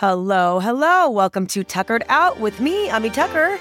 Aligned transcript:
Hello, 0.00 0.60
hello. 0.60 1.08
Welcome 1.08 1.46
to 1.46 1.64
Tuckered 1.64 2.04
Out 2.10 2.38
with 2.38 2.60
me, 2.60 2.90
Ami 2.90 3.08
Tucker. 3.08 3.54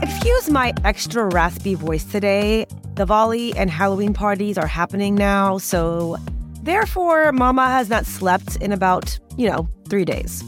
Excuse 0.00 0.48
my 0.48 0.72
extra 0.84 1.24
raspy 1.24 1.74
voice 1.74 2.04
today. 2.04 2.66
The 2.94 3.04
Diwali 3.04 3.52
and 3.56 3.68
Halloween 3.68 4.14
parties 4.14 4.56
are 4.56 4.68
happening 4.68 5.16
now, 5.16 5.58
so 5.58 6.18
therefore, 6.66 7.32
Mama 7.32 7.68
has 7.68 7.88
not 7.88 8.04
slept 8.04 8.56
in 8.56 8.72
about, 8.72 9.18
you 9.38 9.48
know, 9.48 9.68
three 9.88 10.04
days. 10.04 10.44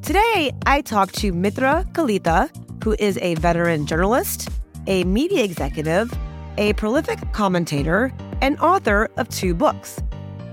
Today, 0.00 0.52
I 0.64 0.80
talked 0.80 1.14
to 1.16 1.32
Mitra 1.32 1.84
Kalita, 1.92 2.48
who 2.82 2.96
is 2.98 3.18
a 3.18 3.34
veteran 3.34 3.84
journalist, 3.84 4.48
a 4.86 5.04
media 5.04 5.44
executive, 5.44 6.10
a 6.56 6.72
prolific 6.74 7.18
commentator, 7.32 8.12
and 8.40 8.58
author 8.60 9.10
of 9.18 9.28
two 9.28 9.54
books. 9.54 10.00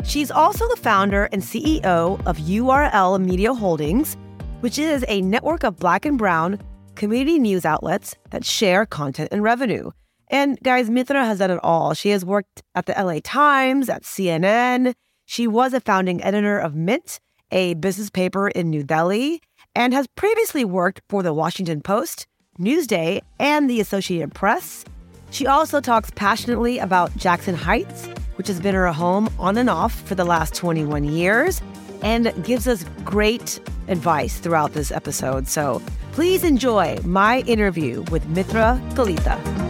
She's 0.04 0.32
also 0.32 0.68
the 0.68 0.76
founder 0.76 1.30
and 1.32 1.42
CEO 1.42 2.26
of 2.26 2.38
URL 2.38 3.24
Media 3.24 3.54
Holdings, 3.54 4.18
which 4.60 4.78
is 4.78 5.06
a 5.08 5.22
network 5.22 5.64
of 5.64 5.78
black 5.78 6.06
and 6.06 6.18
brown 6.18 6.60
community 6.96 7.40
news 7.40 7.66
outlets 7.66 8.16
that 8.32 8.44
share 8.44 8.86
content 8.86 9.30
and 9.32 9.44
revenue. 9.44 9.92
And 10.30 10.60
guys, 10.62 10.90
Mitra 10.90 11.26
has 11.26 11.40
done 11.40 11.52
it 11.52 11.60
all. 11.64 11.94
She 11.94 12.10
has 12.10 12.26
worked 12.26 12.64
at 12.76 12.86
the 12.86 12.94
LA 12.94 13.20
Times, 13.24 13.90
at 13.90 14.04
CNN. 14.04 14.94
She 15.26 15.48
was 15.48 15.74
a 15.74 15.82
founding 15.82 16.24
editor 16.24 16.58
of 16.58 16.76
Mint, 16.76 17.20
a 17.52 17.76
business 17.76 18.10
paper 18.10 18.50
in 18.50 18.70
New 18.70 18.84
Delhi, 18.84 19.42
and 19.76 19.94
has 19.94 20.08
previously 20.08 20.66
worked 20.66 21.02
for 21.10 21.24
the 21.24 21.34
Washington 21.34 21.82
Post, 21.82 22.28
Newsday, 22.60 23.22
and 23.40 23.70
the 23.70 23.80
Associated 23.80 24.34
Press. 24.34 24.84
She 25.30 25.46
also 25.46 25.82
talks 25.82 26.12
passionately 26.12 26.80
about 26.80 27.16
Jackson 27.16 27.56
Heights, 27.56 28.08
which 28.36 28.48
has 28.48 28.60
been 28.60 28.76
her 28.76 28.88
home 28.88 29.30
on 29.40 29.58
and 29.58 29.70
off 29.70 29.94
for 30.02 30.16
the 30.16 30.26
last 30.26 30.56
21 30.56 31.04
years, 31.06 31.62
and 32.02 32.34
gives 32.44 32.68
us 32.68 32.86
great 33.04 33.60
advice 33.88 34.40
throughout 34.40 34.74
this 34.74 34.92
episode. 34.92 35.48
So 35.48 35.82
please 36.12 36.44
enjoy 36.44 36.98
my 37.04 37.42
interview 37.42 38.04
with 38.12 38.28
Mitra 38.28 38.82
Kalita. 38.94 39.67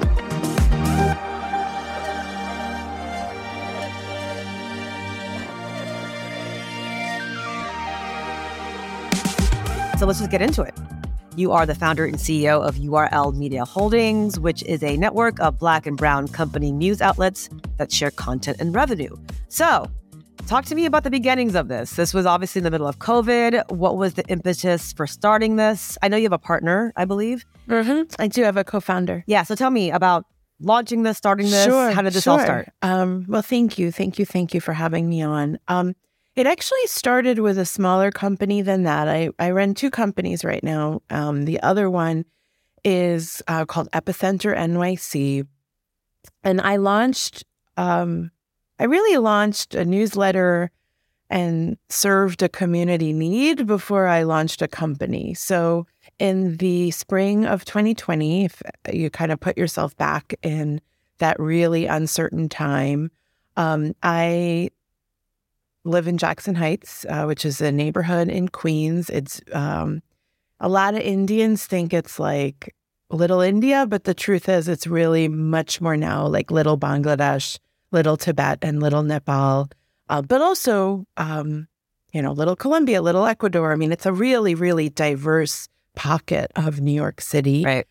So 9.97 10.05
let's 10.05 10.19
just 10.19 10.29
get 10.29 10.43
into 10.43 10.61
it. 10.61 10.75
You 11.35 11.51
are 11.51 11.65
the 11.65 11.73
founder 11.73 12.05
and 12.05 12.17
CEO 12.17 12.61
of 12.61 12.75
URL 12.75 13.35
Media 13.35 13.65
Holdings, 13.65 14.39
which 14.39 14.61
is 14.63 14.83
a 14.83 14.95
network 14.95 15.39
of 15.39 15.57
Black 15.57 15.87
and 15.87 15.97
Brown 15.97 16.27
company 16.27 16.71
news 16.71 17.01
outlets 17.01 17.49
that 17.77 17.91
share 17.91 18.11
content 18.11 18.57
and 18.59 18.75
revenue. 18.75 19.15
So, 19.49 19.89
talk 20.45 20.65
to 20.65 20.75
me 20.75 20.85
about 20.85 21.03
the 21.03 21.09
beginnings 21.09 21.55
of 21.55 21.67
this. 21.67 21.95
This 21.95 22.13
was 22.13 22.27
obviously 22.27 22.59
in 22.59 22.63
the 22.63 22.69
middle 22.69 22.87
of 22.87 22.99
COVID. 22.99 23.71
What 23.71 23.97
was 23.97 24.13
the 24.13 24.23
impetus 24.27 24.93
for 24.93 25.07
starting 25.07 25.55
this? 25.55 25.97
I 26.03 26.09
know 26.09 26.17
you 26.17 26.25
have 26.25 26.31
a 26.31 26.37
partner, 26.37 26.93
I 26.95 27.05
believe. 27.05 27.43
Mm-hmm. 27.67 28.21
I 28.21 28.27
do 28.27 28.43
have 28.43 28.55
a 28.55 28.63
co-founder. 28.63 29.23
Yeah, 29.25 29.41
so 29.41 29.55
tell 29.55 29.71
me 29.71 29.89
about 29.89 30.25
launching 30.59 31.01
this, 31.01 31.17
starting 31.17 31.49
this. 31.49 31.65
Sure, 31.65 31.89
How 31.89 32.03
did 32.03 32.13
this 32.13 32.23
sure. 32.23 32.33
all 32.33 32.39
start? 32.39 32.69
Um, 32.83 33.25
well, 33.27 33.41
thank 33.41 33.79
you, 33.79 33.91
thank 33.91 34.19
you, 34.19 34.25
thank 34.25 34.53
you 34.53 34.61
for 34.61 34.73
having 34.73 35.09
me 35.09 35.23
on. 35.23 35.57
Um, 35.67 35.95
it 36.37 36.45
actually 36.45 36.85
started 36.85 37.39
with 37.39 37.57
a 37.57 37.65
smaller 37.65 38.11
company 38.11 38.61
than 38.61 38.83
that. 38.83 39.09
I, 39.09 39.31
I 39.39 39.49
run 39.49 39.73
two 39.73 39.89
companies 39.89 40.45
right 40.45 40.63
now. 40.63 41.01
Um, 41.09 41.45
the 41.45 41.59
other 41.61 41.89
one 41.89 42.25
is 42.83 43.41
uh, 43.47 43.65
called 43.65 43.89
Epicenter 43.91 44.55
NYC. 44.55 45.47
And 46.43 46.61
I 46.61 46.75
launched, 46.75 47.43
um, 47.75 48.29
I 48.77 48.83
really 48.83 49.17
launched 49.17 49.73
a 49.73 49.83
newsletter 49.83 50.69
and 51.27 51.75
served 51.89 52.43
a 52.43 52.49
community 52.49 53.13
need 53.13 53.65
before 53.65 54.05
I 54.05 54.21
launched 54.21 54.61
a 54.61 54.67
company. 54.67 55.33
So 55.33 55.87
in 56.19 56.57
the 56.57 56.91
spring 56.91 57.47
of 57.47 57.65
2020, 57.65 58.45
if 58.45 58.61
you 58.93 59.09
kind 59.09 59.31
of 59.31 59.39
put 59.39 59.57
yourself 59.57 59.97
back 59.97 60.35
in 60.43 60.81
that 61.17 61.39
really 61.39 61.87
uncertain 61.87 62.47
time, 62.47 63.09
um, 63.57 63.95
I 64.03 64.69
live 65.87 66.07
in 66.07 66.17
Jackson 66.17 66.55
Heights, 66.55 67.05
uh, 67.09 67.25
which 67.25 67.45
is 67.45 67.61
a 67.61 67.71
neighborhood 67.71 68.29
in 68.29 68.49
Queens. 68.49 69.09
It's 69.09 69.41
um, 69.53 70.01
a 70.59 70.69
lot 70.69 70.93
of 70.93 71.01
Indians 71.01 71.65
think 71.65 71.93
it's 71.93 72.19
like 72.19 72.75
little 73.09 73.41
India, 73.41 73.85
but 73.87 74.03
the 74.03 74.13
truth 74.13 74.49
is, 74.49 74.67
it's 74.67 74.85
really 74.85 75.27
much 75.27 75.81
more 75.81 75.97
now 75.97 76.27
like 76.27 76.51
little 76.51 76.77
Bangladesh, 76.77 77.57
little 77.91 78.17
Tibet, 78.17 78.59
and 78.61 78.81
little 78.81 79.03
Nepal, 79.03 79.69
uh, 80.09 80.21
but 80.21 80.41
also, 80.41 81.05
um, 81.15 81.67
you 82.13 82.21
know, 82.21 82.31
little 82.31 82.55
Colombia, 82.55 83.01
little 83.01 83.25
Ecuador. 83.25 83.71
I 83.71 83.75
mean, 83.75 83.91
it's 83.91 84.05
a 84.05 84.13
really, 84.13 84.55
really 84.55 84.89
diverse 84.89 85.69
pocket 85.95 86.51
of 86.55 86.81
New 86.81 86.91
York 86.91 87.21
City. 87.21 87.63
Right. 87.63 87.87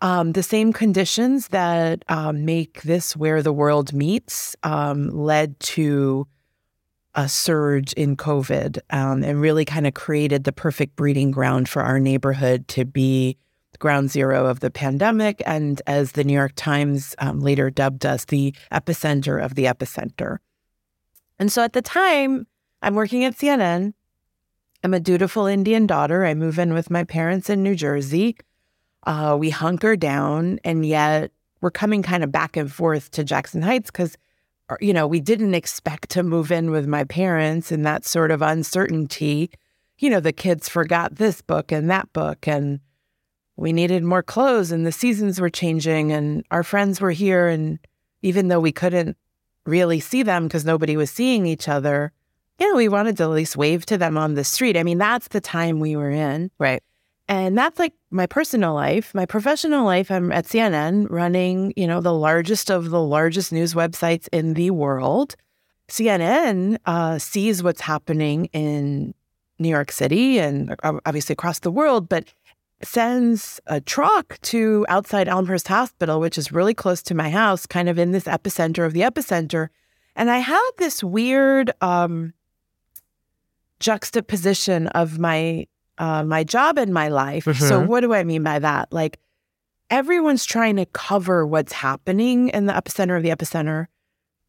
Um, 0.00 0.32
the 0.32 0.44
same 0.44 0.72
conditions 0.72 1.48
that 1.48 2.04
um, 2.08 2.44
make 2.44 2.82
this 2.82 3.16
where 3.16 3.42
the 3.42 3.52
world 3.52 3.92
meets 3.92 4.54
um, 4.62 5.10
led 5.10 5.58
to 5.60 6.26
a 7.18 7.28
surge 7.28 7.92
in 7.94 8.16
COVID 8.16 8.78
um, 8.90 9.24
and 9.24 9.40
really 9.40 9.64
kind 9.64 9.88
of 9.88 9.94
created 9.94 10.44
the 10.44 10.52
perfect 10.52 10.94
breeding 10.94 11.32
ground 11.32 11.68
for 11.68 11.82
our 11.82 11.98
neighborhood 11.98 12.68
to 12.68 12.84
be 12.84 13.36
ground 13.80 14.08
zero 14.08 14.46
of 14.46 14.60
the 14.60 14.70
pandemic. 14.70 15.42
And 15.44 15.82
as 15.88 16.12
the 16.12 16.22
New 16.22 16.32
York 16.32 16.52
Times 16.54 17.16
um, 17.18 17.40
later 17.40 17.70
dubbed 17.70 18.06
us, 18.06 18.24
the 18.24 18.54
epicenter 18.70 19.44
of 19.44 19.56
the 19.56 19.64
epicenter. 19.64 20.38
And 21.40 21.50
so 21.50 21.64
at 21.64 21.72
the 21.72 21.82
time, 21.82 22.46
I'm 22.82 22.94
working 22.94 23.24
at 23.24 23.36
CNN. 23.36 23.94
I'm 24.84 24.94
a 24.94 25.00
dutiful 25.00 25.46
Indian 25.46 25.88
daughter. 25.88 26.24
I 26.24 26.34
move 26.34 26.56
in 26.56 26.72
with 26.72 26.88
my 26.88 27.02
parents 27.02 27.50
in 27.50 27.64
New 27.64 27.74
Jersey. 27.74 28.36
Uh, 29.08 29.36
we 29.36 29.50
hunker 29.50 29.96
down, 29.96 30.60
and 30.62 30.86
yet 30.86 31.32
we're 31.60 31.72
coming 31.72 32.04
kind 32.04 32.22
of 32.22 32.30
back 32.30 32.56
and 32.56 32.72
forth 32.72 33.10
to 33.10 33.24
Jackson 33.24 33.62
Heights 33.62 33.90
because 33.90 34.16
you 34.80 34.92
know, 34.92 35.06
we 35.06 35.20
didn't 35.20 35.54
expect 35.54 36.10
to 36.10 36.22
move 36.22 36.52
in 36.52 36.70
with 36.70 36.86
my 36.86 37.04
parents 37.04 37.72
and 37.72 37.84
that 37.86 38.04
sort 38.04 38.30
of 38.30 38.42
uncertainty. 38.42 39.50
You 39.98 40.10
know, 40.10 40.20
the 40.20 40.32
kids 40.32 40.68
forgot 40.68 41.16
this 41.16 41.40
book 41.40 41.72
and 41.72 41.90
that 41.90 42.12
book, 42.12 42.46
and 42.46 42.80
we 43.56 43.72
needed 43.72 44.04
more 44.04 44.22
clothes, 44.22 44.70
and 44.70 44.86
the 44.86 44.92
seasons 44.92 45.40
were 45.40 45.50
changing, 45.50 46.12
and 46.12 46.44
our 46.50 46.62
friends 46.62 47.00
were 47.00 47.10
here. 47.10 47.48
And 47.48 47.78
even 48.22 48.48
though 48.48 48.60
we 48.60 48.72
couldn't 48.72 49.16
really 49.66 50.00
see 50.00 50.22
them 50.22 50.44
because 50.44 50.64
nobody 50.64 50.96
was 50.96 51.10
seeing 51.10 51.46
each 51.46 51.68
other, 51.68 52.12
you 52.58 52.68
know, 52.68 52.76
we 52.76 52.88
wanted 52.88 53.16
to 53.16 53.24
at 53.24 53.30
least 53.30 53.56
wave 53.56 53.86
to 53.86 53.98
them 53.98 54.16
on 54.18 54.34
the 54.34 54.44
street. 54.44 54.76
I 54.76 54.82
mean, 54.82 54.98
that's 54.98 55.28
the 55.28 55.40
time 55.40 55.80
we 55.80 55.96
were 55.96 56.10
in. 56.10 56.50
Right. 56.58 56.82
And 57.28 57.58
that's 57.58 57.78
like 57.78 57.92
my 58.10 58.26
personal 58.26 58.72
life. 58.72 59.14
My 59.14 59.26
professional 59.26 59.84
life, 59.84 60.10
I'm 60.10 60.32
at 60.32 60.46
CNN 60.46 61.08
running, 61.10 61.74
you 61.76 61.86
know, 61.86 62.00
the 62.00 62.14
largest 62.14 62.70
of 62.70 62.88
the 62.88 63.02
largest 63.02 63.52
news 63.52 63.74
websites 63.74 64.28
in 64.32 64.54
the 64.54 64.70
world. 64.70 65.36
CNN 65.88 66.78
uh, 66.86 67.18
sees 67.18 67.62
what's 67.62 67.82
happening 67.82 68.46
in 68.46 69.14
New 69.58 69.68
York 69.68 69.92
City 69.92 70.38
and 70.38 70.74
uh, 70.82 71.00
obviously 71.04 71.34
across 71.34 71.58
the 71.58 71.70
world, 71.70 72.08
but 72.08 72.24
sends 72.82 73.60
a 73.66 73.80
truck 73.80 74.40
to 74.40 74.86
outside 74.88 75.28
Elmhurst 75.28 75.68
Hospital, 75.68 76.20
which 76.20 76.38
is 76.38 76.52
really 76.52 76.74
close 76.74 77.02
to 77.02 77.14
my 77.14 77.28
house, 77.28 77.66
kind 77.66 77.88
of 77.88 77.98
in 77.98 78.12
this 78.12 78.24
epicenter 78.24 78.86
of 78.86 78.94
the 78.94 79.00
epicenter. 79.00 79.68
And 80.16 80.30
I 80.30 80.38
had 80.38 80.70
this 80.78 81.02
weird 81.02 81.72
um, 81.80 82.32
juxtaposition 83.80 84.86
of 84.88 85.18
my 85.18 85.66
uh, 85.98 86.22
my 86.24 86.44
job 86.44 86.78
and 86.78 86.92
my 86.94 87.08
life. 87.08 87.44
So, 87.44 87.82
Mhm. 87.82 87.86
what 87.86 88.00
do 88.00 88.14
I 88.14 88.24
mean 88.24 88.42
by 88.42 88.58
that? 88.58 88.92
Like, 88.92 89.18
everyone's 89.90 90.44
trying 90.44 90.76
to 90.76 90.86
cover 90.86 91.46
what's 91.46 91.72
happening 91.72 92.48
in 92.50 92.66
the 92.66 92.72
epicenter 92.72 93.16
of 93.16 93.22
the 93.22 93.30
epicenter. 93.30 93.86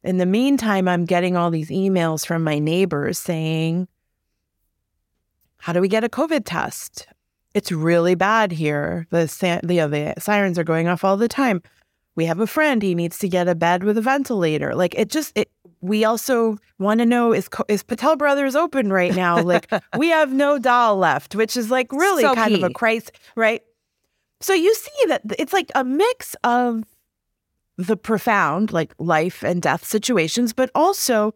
In 0.03 0.17
the 0.17 0.25
meantime, 0.25 0.87
I'm 0.87 1.05
getting 1.05 1.35
all 1.35 1.49
these 1.51 1.69
emails 1.69 2.25
from 2.25 2.43
my 2.43 2.59
neighbors 2.59 3.19
saying, 3.19 3.87
How 5.57 5.73
do 5.73 5.81
we 5.81 5.87
get 5.89 6.03
a 6.05 6.09
COVID 6.09 6.43
test? 6.45 7.07
It's 7.53 7.71
really 7.71 8.15
bad 8.15 8.51
here. 8.53 9.07
The, 9.09 9.25
the, 9.63 9.87
the 9.87 10.13
sirens 10.21 10.57
are 10.57 10.63
going 10.63 10.87
off 10.87 11.03
all 11.03 11.17
the 11.17 11.27
time. 11.27 11.61
We 12.15 12.25
have 12.25 12.39
a 12.39 12.47
friend, 12.47 12.81
he 12.81 12.95
needs 12.95 13.17
to 13.19 13.27
get 13.29 13.47
a 13.47 13.55
bed 13.55 13.83
with 13.83 13.97
a 13.97 14.01
ventilator. 14.01 14.75
Like, 14.75 14.93
it 14.97 15.09
just, 15.09 15.31
it, 15.37 15.49
we 15.81 16.03
also 16.03 16.57
want 16.77 16.99
to 16.99 17.05
know 17.05 17.33
is 17.33 17.49
is 17.67 17.83
Patel 17.83 18.15
Brothers 18.15 18.55
open 18.55 18.91
right 18.91 19.15
now? 19.15 19.41
Like 19.41 19.71
we 19.97 20.09
have 20.09 20.33
no 20.33 20.59
dal 20.59 20.97
left, 20.97 21.35
which 21.35 21.55
is 21.55 21.71
like 21.71 21.91
really 21.91 22.23
So 22.23 22.35
kind 22.35 22.55
of 22.55 22.63
a 22.63 22.69
key. 22.69 22.73
crisis, 22.73 23.11
right? 23.35 23.61
So 24.41 24.53
you 24.53 24.73
see 24.73 25.05
that 25.07 25.21
it's 25.37 25.53
like 25.53 25.71
a 25.75 25.83
mix 25.83 26.35
of 26.43 26.83
the 27.77 27.97
profound, 27.97 28.71
like 28.71 28.93
life 28.99 29.43
and 29.43 29.61
death 29.61 29.85
situations, 29.85 30.53
but 30.53 30.69
also 30.75 31.33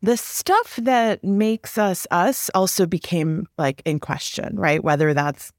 the 0.00 0.16
stuff 0.16 0.76
that 0.76 1.22
makes 1.22 1.78
us 1.78 2.06
us 2.10 2.50
also 2.54 2.86
became 2.86 3.46
like 3.58 3.82
in 3.84 4.00
question, 4.00 4.56
right? 4.56 4.82
Whether 4.82 5.14
that's 5.14 5.52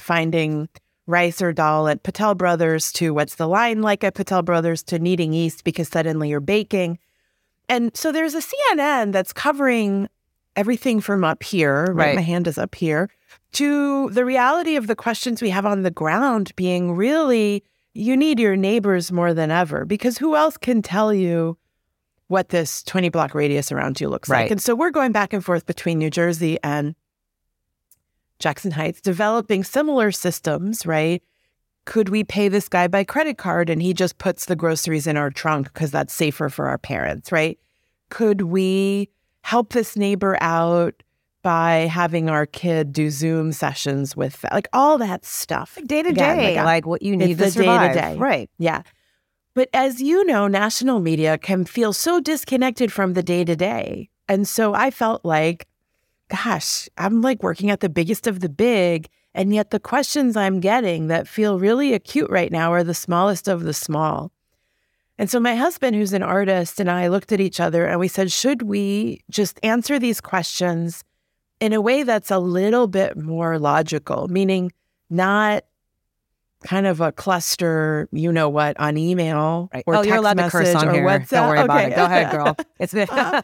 finding 0.00 0.68
rice 1.06 1.42
or 1.42 1.52
dal 1.52 1.88
at 1.88 2.02
Patel 2.02 2.34
Brothers 2.34 2.92
to 2.92 3.12
what's 3.14 3.34
the 3.36 3.48
line 3.48 3.82
like 3.82 4.04
at 4.04 4.14
Patel 4.14 4.42
Brothers 4.42 4.82
to 4.84 4.98
needing 4.98 5.32
yeast 5.32 5.64
because 5.64 5.88
suddenly 5.88 6.28
you're 6.28 6.40
baking. 6.40 6.98
And 7.68 7.96
so 7.96 8.12
there's 8.12 8.34
a 8.34 8.42
CNN 8.42 9.12
that's 9.12 9.32
covering 9.32 10.08
everything 10.56 11.00
from 11.00 11.24
up 11.24 11.42
here, 11.42 11.84
right? 11.92 12.08
Right. 12.08 12.14
My 12.16 12.22
hand 12.22 12.46
is 12.46 12.58
up 12.58 12.74
here, 12.74 13.10
to 13.52 14.10
the 14.10 14.24
reality 14.24 14.76
of 14.76 14.86
the 14.86 14.96
questions 14.96 15.40
we 15.40 15.50
have 15.50 15.64
on 15.66 15.82
the 15.82 15.90
ground 15.90 16.54
being 16.56 16.92
really, 16.92 17.62
you 17.94 18.16
need 18.16 18.38
your 18.38 18.56
neighbors 18.56 19.10
more 19.12 19.32
than 19.34 19.50
ever 19.50 19.84
because 19.84 20.18
who 20.18 20.36
else 20.36 20.56
can 20.56 20.82
tell 20.82 21.14
you 21.14 21.56
what 22.26 22.50
this 22.50 22.82
20 22.82 23.08
block 23.08 23.34
radius 23.34 23.72
around 23.72 24.00
you 24.00 24.08
looks 24.08 24.28
like? 24.28 24.50
And 24.50 24.60
so 24.60 24.74
we're 24.74 24.90
going 24.90 25.12
back 25.12 25.32
and 25.32 25.44
forth 25.44 25.64
between 25.66 25.98
New 25.98 26.10
Jersey 26.10 26.58
and 26.62 26.94
Jackson 28.38 28.70
Heights, 28.70 29.00
developing 29.00 29.64
similar 29.64 30.12
systems, 30.12 30.86
right? 30.86 31.22
Could 31.88 32.10
we 32.10 32.22
pay 32.22 32.48
this 32.48 32.68
guy 32.68 32.86
by 32.86 33.02
credit 33.02 33.38
card 33.38 33.70
and 33.70 33.80
he 33.80 33.94
just 33.94 34.18
puts 34.18 34.44
the 34.44 34.54
groceries 34.54 35.06
in 35.06 35.16
our 35.16 35.30
trunk 35.30 35.72
because 35.72 35.90
that's 35.90 36.12
safer 36.12 36.50
for 36.50 36.66
our 36.66 36.76
parents, 36.76 37.32
right? 37.32 37.58
Could 38.10 38.42
we 38.42 39.08
help 39.40 39.72
this 39.72 39.96
neighbor 39.96 40.36
out 40.42 41.02
by 41.42 41.88
having 41.90 42.28
our 42.28 42.44
kid 42.44 42.92
do 42.92 43.08
Zoom 43.08 43.52
sessions 43.52 44.14
with 44.14 44.44
like 44.52 44.68
all 44.74 44.98
that 44.98 45.24
stuff? 45.24 45.78
Day 45.86 46.02
to 46.02 46.12
day, 46.12 46.62
like, 46.62 46.84
what 46.84 47.00
you 47.00 47.16
need 47.16 47.30
it's 47.30 47.38
to 47.38 47.44
the 47.46 47.50
survive. 47.52 47.94
day-to-day. 47.94 48.18
Right. 48.18 48.50
Yeah. 48.58 48.82
But 49.54 49.70
as 49.72 49.98
you 50.02 50.26
know, 50.26 50.46
national 50.46 51.00
media 51.00 51.38
can 51.38 51.64
feel 51.64 51.94
so 51.94 52.20
disconnected 52.20 52.92
from 52.92 53.14
the 53.14 53.22
day 53.22 53.44
to 53.46 53.56
day. 53.56 54.10
And 54.28 54.46
so 54.46 54.74
I 54.74 54.90
felt 54.90 55.24
like, 55.24 55.66
gosh, 56.28 56.86
I'm 56.98 57.22
like 57.22 57.42
working 57.42 57.70
at 57.70 57.80
the 57.80 57.88
biggest 57.88 58.26
of 58.26 58.40
the 58.40 58.50
big. 58.50 59.08
And 59.38 59.54
yet 59.54 59.70
the 59.70 59.78
questions 59.78 60.36
I'm 60.36 60.58
getting 60.58 61.06
that 61.06 61.28
feel 61.28 61.60
really 61.60 61.94
acute 61.94 62.28
right 62.28 62.50
now 62.50 62.72
are 62.72 62.82
the 62.82 62.92
smallest 62.92 63.46
of 63.46 63.62
the 63.62 63.72
small. 63.72 64.32
And 65.16 65.30
so 65.30 65.38
my 65.38 65.54
husband, 65.54 65.94
who's 65.94 66.12
an 66.12 66.24
artist, 66.24 66.80
and 66.80 66.90
I 66.90 67.06
looked 67.06 67.30
at 67.30 67.40
each 67.40 67.60
other 67.60 67.86
and 67.86 68.00
we 68.00 68.08
said, 68.08 68.32
should 68.32 68.62
we 68.62 69.22
just 69.30 69.60
answer 69.62 70.00
these 70.00 70.20
questions 70.20 71.04
in 71.60 71.72
a 71.72 71.80
way 71.80 72.02
that's 72.02 72.32
a 72.32 72.40
little 72.40 72.88
bit 72.88 73.16
more 73.16 73.60
logical, 73.60 74.26
meaning 74.26 74.72
not 75.08 75.64
kind 76.64 76.86
of 76.86 77.00
a 77.00 77.12
cluster, 77.12 78.08
you 78.10 78.32
know 78.32 78.48
what, 78.48 78.78
on 78.80 78.96
email 78.96 79.70
Right. 79.72 79.84
or 79.86 79.94
oh, 79.94 79.98
text 79.98 80.08
you're 80.08 80.16
allowed 80.18 80.38
to 80.38 80.50
curse 80.50 80.72
message 80.72 80.82
on 80.82 80.88
or 80.88 80.92
here. 80.92 81.04
WhatsApp. 81.04 81.28
Don't 81.28 81.48
worry 81.48 81.60
about 81.60 81.84
it. 81.84 81.94
Go 81.94 82.04
ahead, 82.04 82.30
girl. 82.32 82.56
It's 82.80 82.92
been 82.92 83.08
Uh, 83.10 83.42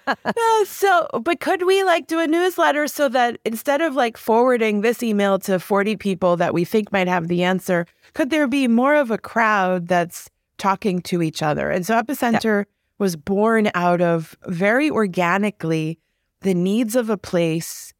so, 0.64 1.08
but 1.22 1.40
could 1.40 1.64
we 1.66 1.84
like 1.84 2.06
do 2.06 2.18
a 2.20 2.26
newsletter 2.26 2.86
so 2.88 3.08
that 3.08 3.38
instead 3.44 3.80
of 3.80 3.94
like 3.94 4.16
forwarding 4.16 4.80
this 4.80 5.02
email 5.02 5.38
to 5.40 5.58
40 5.58 5.96
people 5.96 6.36
that 6.36 6.54
we 6.54 6.64
think 6.64 6.92
might 6.92 7.08
have 7.08 7.28
the 7.28 7.42
answer, 7.44 7.86
could 8.14 8.30
there 8.30 8.46
be 8.46 8.68
more 8.68 8.94
of 8.94 9.10
a 9.10 9.18
crowd 9.18 9.88
that's 9.88 10.28
talking 10.58 11.00
to 11.02 11.22
each 11.22 11.42
other? 11.42 11.70
And 11.70 11.84
so 11.86 12.00
Epicenter 12.00 12.64
was 12.98 13.16
born 13.16 13.70
out 13.74 14.00
of 14.00 14.36
very 14.46 14.90
organically 14.90 15.98
the 16.40 16.54
needs 16.54 16.94
of 16.94 17.10
a 17.10 17.16
place 17.16 17.92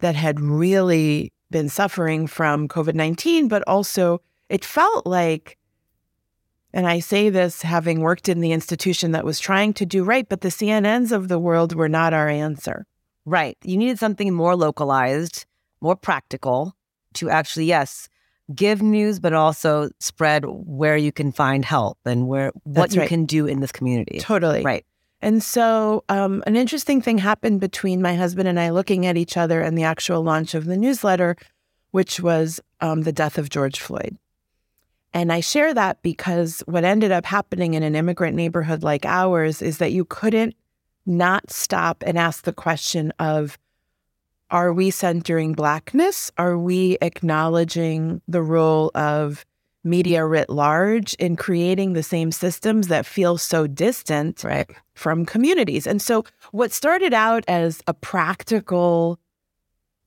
that 0.00 0.14
had 0.14 0.40
really 0.40 1.32
been 1.50 1.68
suffering 1.68 2.26
from 2.26 2.68
COVID 2.68 2.94
19, 2.94 3.48
but 3.48 3.62
also 3.66 4.20
it 4.50 4.64
felt 4.64 5.06
like 5.06 5.56
and 6.72 6.86
I 6.86 7.00
say 7.00 7.30
this 7.30 7.62
having 7.62 8.00
worked 8.00 8.28
in 8.28 8.40
the 8.40 8.52
institution 8.52 9.12
that 9.12 9.24
was 9.24 9.40
trying 9.40 9.72
to 9.74 9.86
do 9.86 10.04
right, 10.04 10.28
but 10.28 10.40
the 10.42 10.50
CNNs 10.50 11.10
of 11.10 11.28
the 11.28 11.38
world 11.38 11.74
were 11.74 11.88
not 11.88 12.12
our 12.14 12.28
answer. 12.28 12.86
right. 13.24 13.56
You 13.64 13.76
needed 13.76 13.98
something 13.98 14.32
more 14.32 14.54
localized, 14.54 15.46
more 15.80 15.96
practical 15.96 16.76
to 17.14 17.28
actually, 17.28 17.64
yes, 17.64 18.08
give 18.54 18.82
news, 18.82 19.18
but 19.18 19.32
also 19.32 19.90
spread 19.98 20.44
where 20.46 20.96
you 20.96 21.12
can 21.12 21.32
find 21.32 21.64
help 21.64 21.98
and 22.04 22.28
where 22.28 22.52
what 22.62 22.74
That's 22.74 22.94
you 22.94 23.00
right. 23.00 23.08
can 23.08 23.24
do 23.26 23.46
in 23.46 23.60
this 23.60 23.72
community. 23.72 24.18
Totally. 24.20 24.62
Right. 24.62 24.84
And 25.20 25.42
so, 25.42 26.04
um, 26.08 26.42
an 26.46 26.56
interesting 26.56 27.02
thing 27.02 27.18
happened 27.18 27.60
between 27.60 28.00
my 28.00 28.14
husband 28.14 28.48
and 28.48 28.58
I 28.58 28.70
looking 28.70 29.06
at 29.06 29.16
each 29.16 29.36
other 29.36 29.60
and 29.60 29.76
the 29.76 29.82
actual 29.82 30.22
launch 30.22 30.54
of 30.54 30.64
the 30.64 30.76
newsletter, 30.76 31.36
which 31.90 32.20
was 32.20 32.60
um, 32.80 33.02
the 33.02 33.12
death 33.12 33.38
of 33.38 33.50
George 33.50 33.80
Floyd. 33.80 34.16
And 35.12 35.32
I 35.32 35.40
share 35.40 35.74
that 35.74 36.02
because 36.02 36.62
what 36.66 36.84
ended 36.84 37.10
up 37.10 37.26
happening 37.26 37.74
in 37.74 37.82
an 37.82 37.96
immigrant 37.96 38.36
neighborhood 38.36 38.82
like 38.82 39.04
ours 39.04 39.60
is 39.60 39.78
that 39.78 39.92
you 39.92 40.04
couldn't 40.04 40.54
not 41.04 41.50
stop 41.50 42.04
and 42.06 42.16
ask 42.18 42.44
the 42.44 42.52
question 42.52 43.12
of 43.18 43.58
are 44.50 44.72
we 44.72 44.90
centering 44.90 45.52
Blackness? 45.52 46.32
Are 46.36 46.58
we 46.58 46.98
acknowledging 47.00 48.20
the 48.26 48.42
role 48.42 48.90
of 48.96 49.44
media 49.84 50.26
writ 50.26 50.50
large 50.50 51.14
in 51.14 51.36
creating 51.36 51.92
the 51.92 52.02
same 52.02 52.32
systems 52.32 52.88
that 52.88 53.06
feel 53.06 53.38
so 53.38 53.66
distant 53.68 54.42
Right. 54.42 54.68
from 54.94 55.24
communities? 55.24 55.86
And 55.86 56.02
so, 56.02 56.24
what 56.50 56.72
started 56.72 57.14
out 57.14 57.44
as 57.46 57.80
a 57.86 57.94
practical 57.94 59.18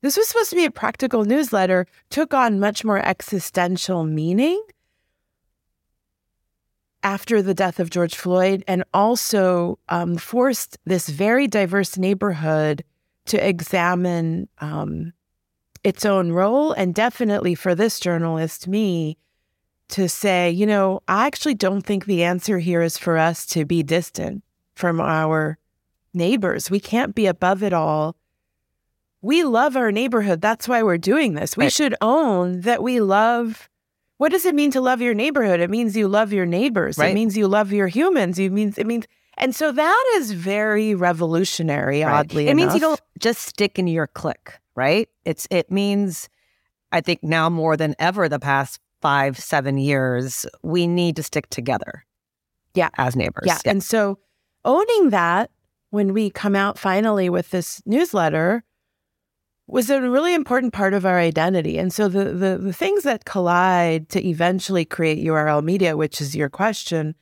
this 0.02 0.18
was 0.18 0.28
supposed 0.28 0.50
to 0.50 0.58
be 0.58 0.66
a 0.66 0.72
practical 0.72 1.24
newsletter, 1.24 1.88
took 2.10 2.34
on 2.34 2.60
much 2.60 2.84
more 2.84 3.00
existential 3.00 4.04
meaning 4.04 4.62
after 7.04 7.42
the 7.42 7.54
death 7.54 7.80
of 7.80 7.90
George 7.90 8.16
Floyd 8.16 8.64
and 8.68 8.84
also 8.94 9.78
um, 9.90 10.16
forced 10.16 10.78
this 10.86 11.10
very 11.10 11.48
diverse 11.48 11.98
neighborhood 11.98 12.84
to 13.26 13.48
examine 13.48 14.48
um, 14.60 15.14
its 15.84 16.06
own 16.06 16.32
role. 16.32 16.72
And 16.72 16.96
definitely 16.96 17.56
for 17.56 17.76
this 17.76 18.00
journalist, 18.00 18.68
me, 18.68 19.18
to 19.90 20.08
say, 20.10 20.50
you 20.50 20.66
know, 20.66 21.02
I 21.08 21.28
actually 21.28 21.56
don't 21.56 21.82
think 21.82 22.06
the 22.06 22.24
answer 22.24 22.58
here 22.60 22.82
is 22.82 22.98
for 22.98 23.18
us 23.18 23.46
to 23.48 23.66
be 23.66 23.84
distant 23.84 24.44
from 24.76 25.00
our 25.00 25.58
neighbors. 26.14 26.72
We 26.72 26.80
can't 26.80 27.14
be 27.14 27.26
above 27.28 27.62
it 27.62 27.74
all. 27.74 28.16
We 29.22 29.44
love 29.44 29.78
our 29.78 29.92
neighborhood. 29.92 30.42
That's 30.42 30.68
why 30.68 30.84
we're 30.84 30.98
doing 30.98 31.34
this. 31.34 31.56
We 31.56 31.66
Right. 31.66 31.74
should 31.74 31.96
own 32.02 32.62
that 32.62 32.82
we 32.82 33.00
love. 33.00 33.70
What 34.24 34.32
does 34.32 34.46
it 34.46 34.56
mean 34.56 34.72
to 34.72 34.80
love 34.80 35.02
your 35.02 35.14
neighborhood? 35.14 35.60
It 35.60 35.70
means 35.70 35.98
you 35.98 36.08
love 36.08 36.32
your 36.32 36.46
neighbors. 36.46 36.98
It 36.98 37.14
means 37.14 37.36
you 37.36 37.46
love 37.46 37.74
your 37.74 37.90
humans. 37.90 38.40
It 38.40 38.54
means 38.54 38.78
it 38.78 38.88
means 38.88 39.06
and 39.38 39.54
so 39.54 39.74
that 39.74 40.14
is 40.16 40.32
very 40.32 40.96
revolutionary, 40.96 42.04
Right. 42.04 42.20
oddly 42.20 42.48
it 42.48 42.56
means 42.56 42.74
you 42.74 42.80
don't 42.80 43.02
just 43.20 43.42
stick 43.42 43.78
in 43.78 43.86
your 43.86 44.08
clique, 44.08 44.54
right? 44.76 45.10
It's 45.26 45.46
it 45.52 45.70
means 45.70 46.30
I 46.94 47.02
think 47.02 47.22
now 47.22 47.50
more 47.50 47.76
than 47.76 47.96
ever 48.00 48.30
the 48.30 48.40
past 48.40 48.80
five, 49.02 49.38
seven 49.38 49.78
years, 49.78 50.46
we 50.62 50.88
need 50.88 51.18
to 51.18 51.24
stick 51.24 51.50
together. 51.50 52.06
Yeah. 52.76 52.92
As 52.98 53.18
neighbors. 53.18 53.44
Yeah. 53.46 53.58
And 53.66 53.84
so 53.84 54.20
owning 54.64 55.10
that 55.10 55.52
when 55.90 56.14
we 56.14 56.30
come 56.30 56.56
out 56.56 56.80
finally 56.80 57.30
with 57.30 57.50
this 57.50 57.82
newsletter 57.86 58.64
was 59.74 59.90
a 59.90 60.00
really 60.00 60.36
important 60.36 60.72
part 60.72 60.94
of 60.94 61.04
our 61.04 61.18
identity. 61.18 61.80
And 61.80 61.92
so 61.92 62.08
the 62.08 62.26
the, 62.26 62.60
the 62.60 62.74
things 62.74 63.04
that 63.04 63.26
collide 63.26 64.08
to 64.10 64.24
eventually 64.24 64.86
create 64.86 65.18
URL 65.26 65.64
media, 65.64 65.98
which 65.98 66.22
is 66.22 66.36
your 66.36 66.48
question, 66.48 67.16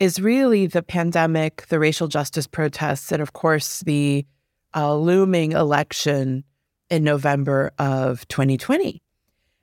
is 0.00 0.20
really 0.20 0.66
the 0.66 0.82
pandemic, 0.82 1.66
the 1.68 1.78
racial 1.78 2.08
justice 2.08 2.48
protests, 2.48 3.12
and 3.12 3.22
of 3.22 3.34
course 3.34 3.80
the 3.80 4.26
uh, 4.74 4.96
looming 4.96 5.52
election 5.52 6.42
in 6.90 7.04
November 7.04 7.70
of 7.78 8.26
2020. 8.26 9.00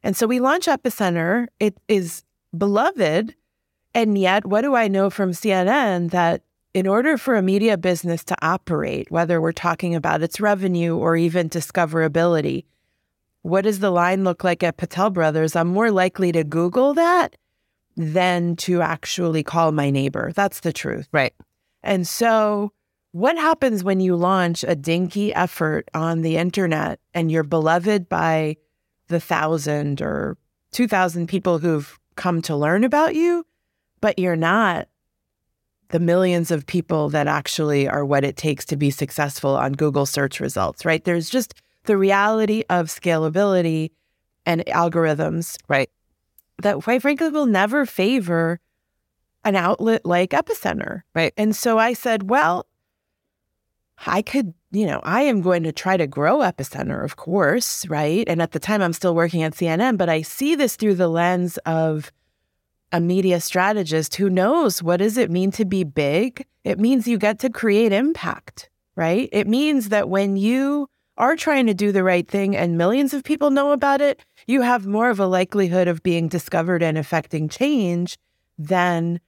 And 0.02 0.16
so 0.16 0.26
we 0.26 0.40
launch 0.40 0.68
Epicenter. 0.68 1.48
It 1.60 1.78
is 1.90 2.24
beloved. 2.58 3.36
And 3.94 4.18
yet, 4.18 4.46
what 4.46 4.62
do 4.62 4.76
I 4.76 4.88
know 4.88 5.10
from 5.10 5.32
CNN 5.32 6.12
that 6.12 6.44
in 6.74 6.88
order 6.88 7.18
for 7.18 7.36
a 7.36 7.42
media 7.42 7.78
business 7.78 8.24
to 8.26 8.36
operate, 8.42 9.10
whether 9.10 9.42
we're 9.42 9.52
talking 9.52 9.96
about 9.96 10.22
its 10.22 10.40
revenue 10.40 10.96
or 10.96 11.16
even 11.16 11.50
discoverability, 11.50 12.66
what 13.42 13.62
does 13.62 13.80
the 13.80 13.92
line 13.92 14.24
look 14.24 14.44
like 14.44 14.64
at 14.64 14.78
Patel 14.78 15.10
Brothers? 15.10 15.56
I'm 15.56 15.70
more 15.70 15.92
likely 15.92 16.32
to 16.32 16.44
Google 16.44 16.94
that 16.94 17.36
than 17.98 18.56
to 18.58 18.82
actually 18.82 19.44
call 19.44 19.72
my 19.72 19.90
neighbor. 19.90 20.32
That's 20.34 20.60
the 20.60 20.74
truth. 20.74 21.08
Right. 21.12 21.34
And 21.82 22.08
so, 22.08 22.72
what 23.12 23.38
happens 23.38 23.84
when 23.84 24.00
you 24.00 24.16
launch 24.16 24.64
a 24.68 24.76
dinky 24.76 25.34
effort 25.34 25.90
on 25.96 26.22
the 26.22 26.38
internet 26.38 27.00
and 27.14 27.32
you're 27.32 27.44
beloved 27.44 28.08
by 28.08 28.58
the 29.08 29.20
thousand 29.20 30.02
or 30.02 30.38
2,000 30.72 31.28
people 31.28 31.58
who've 31.58 31.98
come 32.16 32.42
to 32.44 32.56
learn 32.56 32.84
about 32.84 33.16
you, 33.16 33.46
but 34.00 34.20
you're 34.20 34.36
not 34.36 34.88
the 35.90 36.00
millions 36.00 36.52
of 36.52 36.66
people 36.66 37.10
that 37.10 37.28
actually 37.28 37.88
are 37.88 38.06
what 38.06 38.24
it 38.24 38.38
takes 38.38 38.66
to 38.66 38.78
be 38.78 38.92
successful 38.92 39.56
on 39.56 39.74
Google 39.74 40.06
search 40.06 40.40
results, 40.40 40.86
right? 40.86 41.04
There's 41.04 41.30
just 41.30 41.54
the 41.86 41.98
reality 41.98 42.64
of 42.70 42.88
scalability 42.88 43.92
and 44.46 44.64
algorithms 44.68 45.58
Right. 45.68 45.90
that, 46.62 46.82
quite 46.84 47.02
frankly, 47.02 47.30
will 47.30 47.46
never 47.46 47.86
favor 47.86 48.60
an 49.44 49.56
outlet 49.56 50.06
like 50.06 50.32
Epicenter. 50.32 51.02
Right. 51.16 51.34
And 51.38 51.56
so 51.56 51.78
I 51.80 51.94
said, 51.94 52.30
well, 52.30 52.68
I 54.06 54.22
could, 54.22 54.54
you 54.72 54.86
know, 54.86 55.02
I 55.04 55.24
am 55.24 55.42
going 55.42 55.64
to 55.64 55.72
try 55.72 55.98
to 55.98 56.08
grow 56.08 56.38
Epicenter, 56.40 57.04
of 57.04 57.16
course, 57.16 57.88
right? 57.88 58.28
And 58.28 58.42
at 58.42 58.52
the 58.52 58.60
time, 58.60 58.82
I'm 58.82 58.94
still 58.94 59.16
working 59.16 59.44
at 59.44 59.54
CNN, 59.54 59.98
but 59.98 60.08
I 60.10 60.22
see 60.22 60.56
this 60.56 60.76
through 60.76 60.96
the 60.96 61.10
lens 61.10 61.58
of 61.66 62.12
a 62.92 63.00
media 63.00 63.40
strategist 63.40 64.16
who 64.16 64.30
knows 64.30 64.82
what 64.82 64.98
does 64.98 65.18
it 65.18 65.30
mean 65.30 65.52
to 65.52 65.66
be 65.66 65.84
big? 65.84 66.46
It 66.64 66.80
means 66.80 67.08
you 67.08 67.18
get 67.18 67.40
to 67.40 67.50
create 67.50 67.92
impact, 67.92 68.70
right? 68.96 69.30
It 69.32 69.48
means 69.48 69.90
that 69.90 70.10
when 70.10 70.38
you 70.38 70.90
are 71.18 71.36
trying 71.36 71.68
to 71.68 71.74
do 71.74 71.92
the 71.92 72.04
right 72.04 72.28
thing 72.28 72.56
and 72.56 72.78
millions 72.78 73.14
of 73.14 73.24
people 73.24 73.52
know 73.52 73.72
about 73.72 74.02
it, 74.02 74.24
you 74.48 74.62
have 74.62 74.88
more 74.88 75.10
of 75.10 75.20
a 75.20 75.28
likelihood 75.28 75.88
of 75.88 76.02
being 76.02 76.28
discovered 76.28 76.82
and 76.82 76.98
affecting 76.98 77.50
change 77.50 78.18
than 78.58 79.20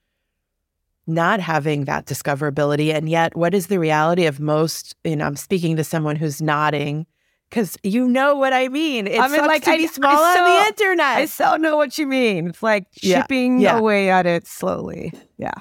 not 1.05 1.39
having 1.39 1.85
that 1.85 2.05
discoverability. 2.05 2.93
And 2.93 3.09
yet, 3.09 3.35
what 3.35 3.53
is 3.53 3.67
the 3.67 3.79
reality 3.79 4.25
of 4.25 4.39
most? 4.39 4.95
You 5.03 5.17
know, 5.17 5.25
I'm 5.25 5.35
speaking 5.35 5.75
to 5.75 5.83
someone 5.83 6.15
who's 6.15 6.41
nodding 6.41 7.05
because 7.51 7.77
you 7.83 8.07
know 8.07 8.35
what 8.35 8.53
I 8.53 8.69
mean. 8.69 9.05
It 9.05 9.19
I 9.19 9.27
mean, 9.27 9.45
like 9.45 9.65
to 9.65 9.71
I, 9.71 9.77
be 9.77 9.87
small 9.87 10.09
I 10.09 10.33
so, 10.33 10.43
on 10.43 10.63
the 10.63 10.67
internet. 10.67 11.17
I 11.17 11.25
so 11.25 11.57
know 11.57 11.75
what 11.75 11.97
you 11.97 12.07
mean. 12.07 12.47
It's 12.47 12.63
like 12.63 12.89
chipping 12.93 13.59
yeah, 13.59 13.73
yeah. 13.73 13.79
away 13.79 14.09
at 14.09 14.25
it 14.25 14.47
slowly. 14.47 15.13
Yeah. 15.37 15.53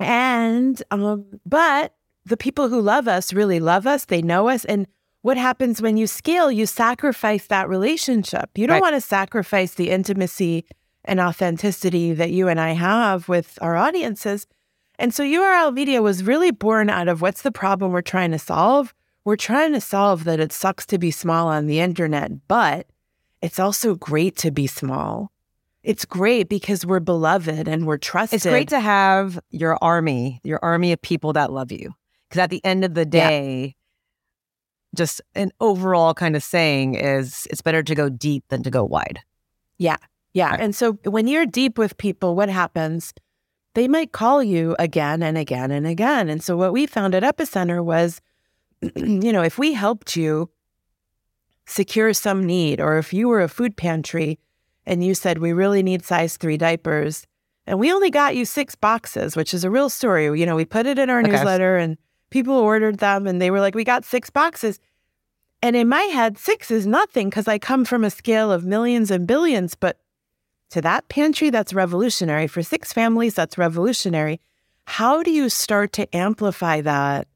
And 0.00 0.82
um, 0.90 1.26
but 1.44 1.94
the 2.24 2.36
people 2.36 2.68
who 2.68 2.80
love 2.80 3.06
us 3.06 3.32
really 3.32 3.60
love 3.60 3.86
us. 3.86 4.06
They 4.06 4.22
know 4.22 4.48
us. 4.48 4.64
And 4.64 4.86
what 5.22 5.36
happens 5.36 5.80
when 5.82 5.96
you 5.96 6.06
scale? 6.06 6.50
You 6.50 6.66
sacrifice 6.66 7.46
that 7.46 7.68
relationship. 7.68 8.50
You 8.56 8.66
don't 8.66 8.76
right. 8.76 8.82
want 8.82 8.94
to 8.96 9.00
sacrifice 9.00 9.74
the 9.74 9.90
intimacy 9.90 10.66
and 11.04 11.20
authenticity 11.20 12.14
that 12.14 12.30
you 12.30 12.48
and 12.48 12.60
I 12.60 12.72
have 12.72 13.28
with 13.28 13.58
our 13.60 13.76
audiences. 13.76 14.46
And 14.98 15.12
so 15.14 15.22
URL 15.22 15.72
Media 15.72 16.02
was 16.02 16.24
really 16.24 16.50
born 16.50 16.88
out 16.90 17.08
of 17.08 17.20
what's 17.20 17.42
the 17.42 17.52
problem 17.52 17.92
we're 17.92 18.00
trying 18.00 18.32
to 18.32 18.38
solve? 18.38 18.94
We're 19.26 19.34
trying 19.34 19.72
to 19.72 19.80
solve 19.80 20.22
that 20.22 20.38
it 20.38 20.52
sucks 20.52 20.86
to 20.86 20.98
be 20.98 21.10
small 21.10 21.48
on 21.48 21.66
the 21.66 21.80
internet, 21.80 22.46
but 22.46 22.86
it's 23.42 23.58
also 23.58 23.96
great 23.96 24.36
to 24.36 24.52
be 24.52 24.68
small. 24.68 25.32
It's 25.82 26.04
great 26.04 26.48
because 26.48 26.86
we're 26.86 27.00
beloved 27.00 27.66
and 27.66 27.88
we're 27.88 27.98
trusted. 27.98 28.36
It's 28.36 28.46
great 28.46 28.68
to 28.68 28.78
have 28.78 29.40
your 29.50 29.78
army, 29.82 30.40
your 30.44 30.60
army 30.62 30.92
of 30.92 31.02
people 31.02 31.32
that 31.32 31.52
love 31.52 31.72
you. 31.72 31.92
Because 32.28 32.38
at 32.38 32.50
the 32.50 32.64
end 32.64 32.84
of 32.84 32.94
the 32.94 33.04
day, 33.04 33.64
yeah. 33.64 34.96
just 34.96 35.20
an 35.34 35.50
overall 35.60 36.14
kind 36.14 36.36
of 36.36 36.44
saying 36.44 36.94
is 36.94 37.48
it's 37.50 37.62
better 37.62 37.82
to 37.82 37.96
go 37.96 38.08
deep 38.08 38.44
than 38.48 38.62
to 38.62 38.70
go 38.70 38.84
wide. 38.84 39.18
Yeah. 39.76 39.96
Yeah. 40.34 40.50
Right. 40.50 40.60
And 40.60 40.72
so 40.72 40.92
when 41.02 41.26
you're 41.26 41.46
deep 41.46 41.78
with 41.78 41.98
people, 41.98 42.36
what 42.36 42.48
happens? 42.48 43.12
They 43.74 43.88
might 43.88 44.12
call 44.12 44.40
you 44.40 44.76
again 44.78 45.20
and 45.20 45.36
again 45.36 45.72
and 45.72 45.84
again. 45.84 46.28
And 46.28 46.44
so 46.44 46.56
what 46.56 46.72
we 46.72 46.86
found 46.86 47.12
at 47.16 47.24
Epicenter 47.24 47.84
was 47.84 48.20
you 48.96 49.32
know, 49.32 49.42
if 49.42 49.58
we 49.58 49.72
helped 49.72 50.16
you 50.16 50.50
secure 51.66 52.12
some 52.12 52.44
need, 52.44 52.80
or 52.80 52.98
if 52.98 53.12
you 53.12 53.28
were 53.28 53.42
a 53.42 53.48
food 53.48 53.76
pantry 53.76 54.38
and 54.84 55.04
you 55.04 55.14
said, 55.14 55.38
we 55.38 55.52
really 55.52 55.82
need 55.82 56.04
size 56.04 56.36
three 56.36 56.56
diapers, 56.56 57.26
and 57.66 57.78
we 57.78 57.92
only 57.92 58.10
got 58.10 58.36
you 58.36 58.44
six 58.44 58.74
boxes, 58.74 59.34
which 59.34 59.52
is 59.52 59.64
a 59.64 59.70
real 59.70 59.90
story. 59.90 60.38
You 60.38 60.46
know, 60.46 60.54
we 60.54 60.64
put 60.64 60.86
it 60.86 60.98
in 60.98 61.10
our 61.10 61.20
okay. 61.20 61.32
newsletter 61.32 61.76
and 61.76 61.98
people 62.30 62.54
ordered 62.54 62.98
them 62.98 63.26
and 63.26 63.42
they 63.42 63.50
were 63.50 63.60
like, 63.60 63.74
we 63.74 63.82
got 63.82 64.04
six 64.04 64.30
boxes. 64.30 64.78
And 65.62 65.74
in 65.74 65.88
my 65.88 66.02
head, 66.02 66.38
six 66.38 66.70
is 66.70 66.86
nothing 66.86 67.28
because 67.28 67.48
I 67.48 67.58
come 67.58 67.84
from 67.84 68.04
a 68.04 68.10
scale 68.10 68.52
of 68.52 68.64
millions 68.64 69.10
and 69.10 69.26
billions. 69.26 69.74
But 69.74 69.98
to 70.70 70.80
that 70.82 71.08
pantry, 71.08 71.50
that's 71.50 71.74
revolutionary. 71.74 72.46
For 72.46 72.62
six 72.62 72.92
families, 72.92 73.34
that's 73.34 73.58
revolutionary. 73.58 74.40
How 74.86 75.24
do 75.24 75.32
you 75.32 75.48
start 75.48 75.92
to 75.94 76.14
amplify 76.14 76.82
that 76.82 77.26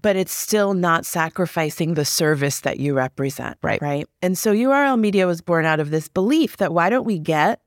but 0.00 0.16
it's 0.16 0.32
still 0.32 0.74
not 0.74 1.06
sacrificing 1.06 1.94
the 1.94 2.04
service 2.04 2.60
that 2.60 2.78
you 2.78 2.94
represent. 2.94 3.56
Right. 3.62 3.80
Right. 3.80 4.06
And 4.22 4.36
so 4.36 4.52
URL 4.52 4.98
Media 4.98 5.26
was 5.26 5.40
born 5.40 5.64
out 5.64 5.80
of 5.80 5.90
this 5.90 6.08
belief 6.08 6.58
that 6.58 6.72
why 6.72 6.90
don't 6.90 7.04
we 7.04 7.18
get 7.18 7.60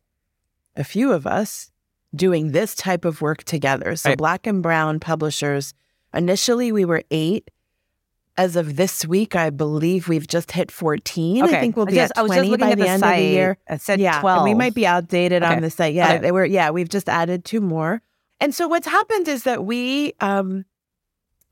a 0.76 0.84
few 0.84 1.12
of 1.12 1.28
us 1.28 1.72
doing 2.16 2.52
this 2.52 2.76
type 2.76 3.06
of 3.06 3.22
work 3.22 3.44
together? 3.44 3.96
So, 3.96 4.10
right. 4.10 4.18
Black 4.18 4.48
and 4.48 4.62
Brown 4.62 5.00
publishers, 5.00 5.74
initially 6.14 6.72
we 6.72 6.86
were 6.86 7.04
eight. 7.12 7.52
As 8.38 8.56
of 8.56 8.78
this 8.78 9.06
week, 9.06 9.36
I 9.36 9.50
believe 9.50 10.08
we've 10.08 10.26
just 10.26 10.52
hit 10.52 10.72
14. 10.72 11.44
Okay. 11.44 11.58
I 11.58 11.60
think 11.60 11.76
we'll 11.76 11.86
be 11.86 11.96
just, 11.96 12.14
at 12.16 12.26
20 12.26 12.56
by 12.56 12.70
the, 12.70 12.84
the 12.84 12.88
end 12.88 13.02
site. 13.02 13.20
of 13.20 13.26
the 13.26 13.30
year. 13.30 13.58
It 13.70 13.82
said 13.82 14.00
yeah, 14.00 14.22
12. 14.22 14.46
We 14.46 14.54
might 14.54 14.74
be 14.74 14.88
outdated 14.88 15.44
okay. 15.44 15.54
on 15.54 15.62
the 15.62 15.70
site. 15.70 15.94
Yeah, 15.94 16.14
okay. 16.14 16.18
they 16.20 16.32
were. 16.32 16.46
Yeah, 16.46 16.70
we've 16.70 16.88
just 16.88 17.10
added 17.10 17.44
two 17.44 17.60
more. 17.60 18.02
And 18.40 18.56
so 18.56 18.70
what's 18.70 18.88
happened 18.88 19.28
is 19.28 19.44
that 19.44 19.66
we 19.66 20.14
um, 20.22 20.66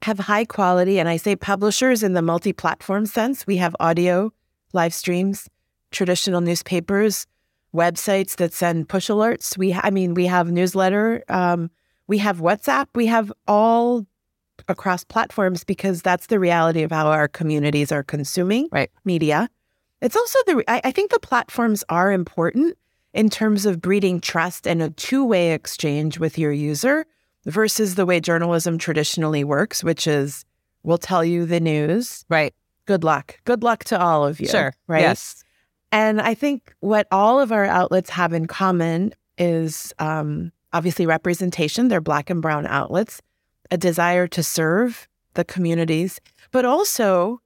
have 0.03 0.19
high 0.19 0.45
quality, 0.45 0.99
and 0.99 1.09
I 1.09 1.17
say 1.17 1.35
publishers 1.35 2.03
in 2.03 2.13
the 2.13 2.21
multi 2.21 2.53
platform 2.53 3.05
sense. 3.05 3.45
We 3.45 3.57
have 3.57 3.75
audio, 3.79 4.31
live 4.73 4.93
streams, 4.93 5.49
traditional 5.91 6.41
newspapers, 6.41 7.27
websites 7.73 8.35
that 8.37 8.53
send 8.53 8.89
push 8.89 9.09
alerts. 9.09 9.57
We, 9.57 9.73
I 9.73 9.89
mean, 9.89 10.13
we 10.13 10.25
have 10.25 10.51
newsletter, 10.51 11.23
um, 11.29 11.69
we 12.07 12.17
have 12.19 12.37
WhatsApp, 12.37 12.87
we 12.95 13.05
have 13.07 13.31
all 13.47 14.05
across 14.67 15.03
platforms 15.03 15.63
because 15.63 16.01
that's 16.01 16.27
the 16.27 16.39
reality 16.39 16.83
of 16.83 16.91
how 16.91 17.07
our 17.07 17.27
communities 17.27 17.91
are 17.91 18.03
consuming 18.03 18.67
right. 18.71 18.89
media. 19.05 19.49
It's 20.01 20.15
also 20.15 20.39
the, 20.45 20.63
I, 20.67 20.81
I 20.85 20.91
think 20.91 21.11
the 21.11 21.19
platforms 21.19 21.83
are 21.89 22.11
important 22.11 22.77
in 23.13 23.29
terms 23.29 23.65
of 23.65 23.81
breeding 23.81 24.19
trust 24.19 24.67
and 24.67 24.81
a 24.81 24.89
two 24.91 25.25
way 25.25 25.53
exchange 25.53 26.19
with 26.19 26.37
your 26.37 26.51
user 26.51 27.05
versus 27.49 27.95
the 27.95 28.05
way 28.05 28.19
journalism 28.19 28.77
traditionally 28.77 29.43
works, 29.43 29.83
which 29.83 30.07
is 30.07 30.45
we'll 30.83 30.97
tell 30.97 31.23
you 31.23 31.45
the 31.45 31.59
news. 31.59 32.25
Right. 32.29 32.53
Good 32.85 33.03
luck. 33.03 33.39
Good 33.45 33.63
luck 33.63 33.83
to 33.85 33.99
all 33.99 34.25
of 34.25 34.39
you. 34.39 34.47
Sure. 34.47 34.73
Right. 34.87 35.01
Yes. 35.01 35.43
And 35.91 36.21
I 36.21 36.33
think 36.33 36.73
what 36.79 37.07
all 37.11 37.39
of 37.39 37.51
our 37.51 37.65
outlets 37.65 38.09
have 38.11 38.33
in 38.33 38.45
common 38.45 39.13
is 39.37 39.93
um, 39.99 40.51
obviously 40.73 41.05
representation. 41.05 41.87
They're 41.87 42.01
black 42.01 42.29
and 42.29 42.41
brown 42.41 42.67
outlets, 42.67 43.21
a 43.71 43.77
desire 43.77 44.27
to 44.27 44.43
serve 44.43 45.07
the 45.33 45.43
communities, 45.43 46.19
but 46.51 46.65
also 46.65 47.41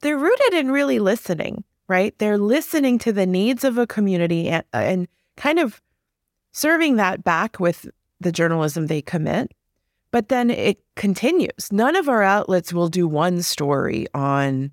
they're 0.00 0.18
rooted 0.18 0.54
in 0.54 0.70
really 0.70 0.98
listening, 0.98 1.64
right? 1.88 2.14
They're 2.18 2.38
listening 2.38 2.98
to 3.00 3.12
the 3.12 3.26
needs 3.26 3.64
of 3.64 3.78
a 3.78 3.86
community 3.86 4.48
and, 4.48 4.64
and 4.72 5.08
kind 5.36 5.58
of 5.58 5.82
serving 6.52 6.96
that 6.96 7.24
back 7.24 7.58
with 7.58 7.90
the 8.24 8.32
journalism 8.32 8.86
they 8.86 9.00
commit. 9.00 9.52
But 10.10 10.28
then 10.28 10.50
it 10.50 10.78
continues. 10.96 11.72
None 11.72 11.96
of 11.96 12.08
our 12.08 12.22
outlets 12.22 12.72
will 12.72 12.88
do 12.88 13.06
one 13.06 13.42
story 13.42 14.06
on 14.14 14.70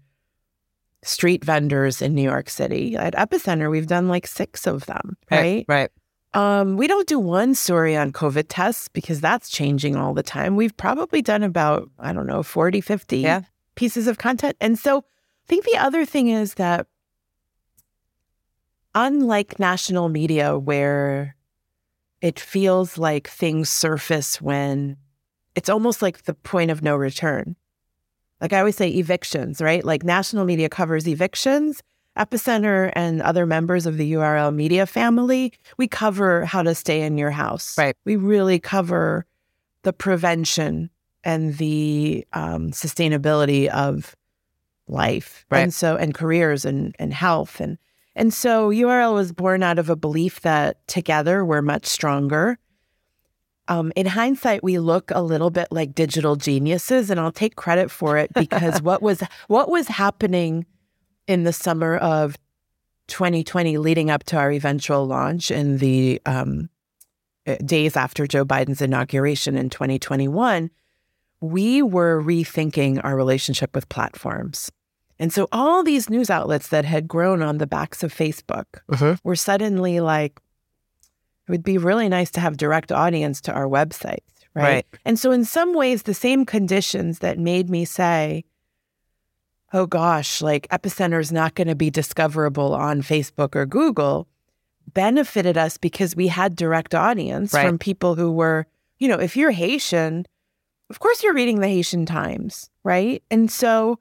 street 1.04 1.44
vendors 1.44 2.02
in 2.02 2.14
New 2.14 2.22
York 2.22 2.50
City. 2.50 2.96
At 2.96 3.16
Epicenter, 3.16 3.70
we've 3.70 3.88
done 3.88 4.08
like 4.08 4.28
six 4.28 4.68
of 4.68 4.86
them, 4.86 5.18
right? 5.32 5.66
Right. 5.68 5.90
Um, 6.34 6.78
we 6.78 6.88
don't 6.88 7.08
do 7.08 7.20
one 7.20 7.56
story 7.56 7.96
on 7.98 8.14
COVID 8.14 8.46
tests 8.48 8.88
because 8.88 9.20
that's 9.20 9.50
changing 9.50 9.96
all 9.96 10.14
the 10.14 10.24
time. 10.24 10.56
We've 10.56 10.76
probably 10.78 11.22
done 11.22 11.44
about, 11.44 11.90
I 12.00 12.14
don't 12.14 12.28
know, 12.28 12.44
40, 12.44 12.80
50 12.80 13.18
yeah. 13.18 13.42
pieces 13.76 14.08
of 14.08 14.18
content. 14.18 14.56
And 14.62 14.80
so 14.80 15.00
I 15.00 15.48
think 15.48 15.66
the 15.66 15.78
other 15.78 16.06
thing 16.06 16.30
is 16.30 16.54
that 16.54 16.88
unlike 18.96 19.60
national 19.60 20.08
media, 20.08 20.58
where 20.58 21.36
it 22.22 22.40
feels 22.40 22.98
like 22.98 23.28
things 23.28 23.70
surface 23.70 24.42
when 24.42 24.98
it's 25.56 25.70
almost 25.70 26.02
like 26.02 26.24
the 26.24 26.34
point 26.34 26.72
of 26.72 26.82
no 26.82 26.96
return. 26.96 27.56
Like 28.40 28.54
I 28.54 28.60
always 28.60 28.76
say, 28.76 28.90
evictions, 28.90 29.62
right? 29.62 29.84
Like 29.84 30.04
national 30.04 30.46
media 30.46 30.70
covers 30.70 31.08
evictions. 31.08 31.84
Epicenter 32.18 32.92
and 32.94 33.22
other 33.22 33.46
members 33.46 33.86
of 33.86 33.98
the 33.98 34.14
URL 34.14 34.54
media 34.54 34.86
family, 34.86 35.54
we 35.78 35.88
cover 35.88 36.44
how 36.44 36.62
to 36.62 36.76
stay 36.76 37.04
in 37.04 37.18
your 37.18 37.32
house. 37.32 37.78
Right. 37.78 37.96
We 38.04 38.18
really 38.18 38.60
cover 38.60 39.26
the 39.84 39.94
prevention 39.94 40.90
and 41.24 41.58
the 41.58 42.28
um, 42.34 42.72
sustainability 42.72 43.70
of 43.70 44.14
life. 44.90 45.46
Right. 45.50 45.62
And 45.62 45.74
so, 45.74 45.96
and 45.96 46.14
careers 46.14 46.66
and, 46.66 46.94
and 47.00 47.14
health. 47.14 47.62
And 47.62 47.78
and 48.16 48.34
so 48.34 48.70
URL 48.70 49.14
was 49.14 49.32
born 49.32 49.64
out 49.64 49.80
of 49.80 49.90
a 49.90 49.96
belief 49.96 50.42
that 50.42 50.86
together 50.88 51.46
we're 51.46 51.62
much 51.62 51.86
stronger. 51.86 52.58
Um, 53.68 53.94
in 53.96 54.06
hindsight, 54.06 54.64
we 54.64 54.80
look 54.80 55.12
a 55.12 55.22
little 55.22 55.50
bit 55.50 55.70
like 55.72 55.96
digital 55.96 56.36
geniuses, 56.36 57.10
and 57.10 57.20
I'll 57.20 57.32
take 57.32 57.56
credit 57.56 57.90
for 57.90 58.18
it 58.18 58.34
because 58.34 58.82
what 58.82 59.02
was 59.02 59.24
what 59.48 59.70
was 59.70 59.88
happening 59.88 60.66
in 61.28 61.44
the 61.44 61.54
summer 61.54 61.98
of 61.98 62.38
2020, 63.08 63.78
leading 63.78 64.10
up 64.10 64.24
to 64.26 64.38
our 64.38 64.52
eventual 64.52 65.06
launch 65.06 65.52
in 65.52 65.78
the 65.78 66.22
um, 66.26 66.70
eh, 67.46 67.58
days 67.64 67.96
after 67.96 68.28
Joe 68.28 68.46
Biden's 68.46 68.82
inauguration 68.82 69.56
in 69.56 69.70
2021, 69.70 70.70
we 71.40 71.82
were 71.82 72.22
rethinking 72.22 73.02
our 73.04 73.16
relationship 73.16 73.76
with 73.76 73.90
platforms. 73.90 74.72
And 75.22 75.32
so 75.32 75.48
all 75.52 75.84
these 75.84 76.10
news 76.10 76.32
outlets 76.32 76.70
that 76.70 76.84
had 76.84 77.08
grown 77.08 77.44
on 77.44 77.60
the 77.60 77.68
backs 77.68 78.02
of 78.02 78.12
Facebook 78.12 78.66
uh-huh. 78.90 79.18
were 79.24 79.36
suddenly 79.36 80.00
like, 80.00 80.42
it 81.48 81.52
would 81.52 81.64
be 81.64 81.78
really 81.78 82.10
nice 82.10 82.32
to 82.32 82.40
have 82.40 82.58
direct 82.58 82.92
audience 82.92 83.40
to 83.42 83.54
our 83.54 83.68
websites, 83.68 84.18
right? 84.56 84.64
Right. 84.64 84.86
And 85.06 85.20
so, 85.20 85.32
in 85.32 85.46
some 85.46 85.76
ways, 85.76 86.04
the 86.04 86.16
same 86.16 86.44
conditions 86.44 87.20
that 87.20 87.38
made 87.38 87.70
me 87.70 87.86
say, 87.86 88.46
oh 89.74 89.86
gosh, 89.86 90.42
like 90.42 90.68
Epicenter 90.70 91.22
is 91.22 91.32
not 91.32 91.54
going 91.54 91.68
to 91.68 91.76
be 91.76 91.92
discoverable 91.92 92.74
on 92.74 93.04
Facebook 93.04 93.56
or 93.56 93.68
Google 93.68 94.28
benefited 94.92 95.56
us 95.56 95.78
because 95.78 96.16
we 96.16 96.28
had 96.30 96.56
direct 96.56 96.96
audience 96.96 97.54
Right. 97.54 97.68
from 97.68 97.78
people 97.78 98.16
who 98.16 98.32
were, 98.32 98.66
you 98.98 99.08
know, 99.08 99.20
if 99.20 99.38
you're 99.38 99.52
Haitian, 99.52 100.26
of 100.90 101.00
course 101.00 101.22
you're 101.22 101.36
reading 101.36 101.60
the 101.60 101.68
Haitian 101.68 102.08
Times, 102.08 102.72
right? 102.84 103.22
And 103.30 103.52
so 103.52 104.00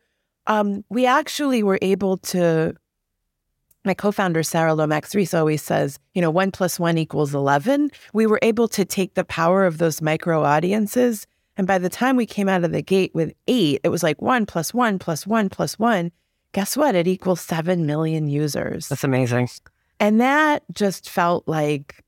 um, 0.50 0.85
we 0.90 1.07
actually 1.07 1.62
were 1.62 1.78
able 1.80 2.19
to. 2.19 2.75
My 3.83 3.95
co-founder 3.95 4.42
Sara 4.42 4.75
Lomax 4.75 5.14
Reese 5.14 5.33
always 5.33 5.62
says, 5.62 5.99
you 6.12 6.21
know, 6.21 6.30
one 6.30 6.50
plus 6.50 6.78
one 6.78 6.99
equals 6.99 7.35
eleven. 7.35 7.90
We 8.12 8.26
were 8.26 8.40
able 8.42 8.69
to 8.69 8.85
take 8.85 9.14
the 9.14 9.25
power 9.25 9.64
of 9.64 9.78
those 9.78 10.02
micro 10.02 10.45
audiences, 10.45 11.26
and 11.57 11.66
by 11.66 11.78
the 11.78 11.88
time 11.88 12.16
we 12.16 12.26
came 12.26 12.49
out 12.49 12.64
of 12.64 12.73
the 12.73 12.83
gate 12.83 13.12
with 13.14 13.33
eight, 13.47 13.80
it 13.83 13.88
was 13.88 14.02
like 14.02 14.21
one 14.21 14.45
plus 14.45 14.75
one 14.75 14.99
plus 14.99 15.26
one 15.26 15.49
plus 15.49 15.78
one. 15.78 16.12
Guess 16.52 16.76
what? 16.76 16.95
It 16.95 17.07
equals 17.07 17.40
seven 17.40 17.87
million 17.87 18.28
users. 18.28 18.88
That's 18.88 19.04
amazing. 19.04 19.49
And 19.99 20.21
that 20.21 20.64
just 20.75 21.09
felt 21.09 21.47
like 21.47 22.02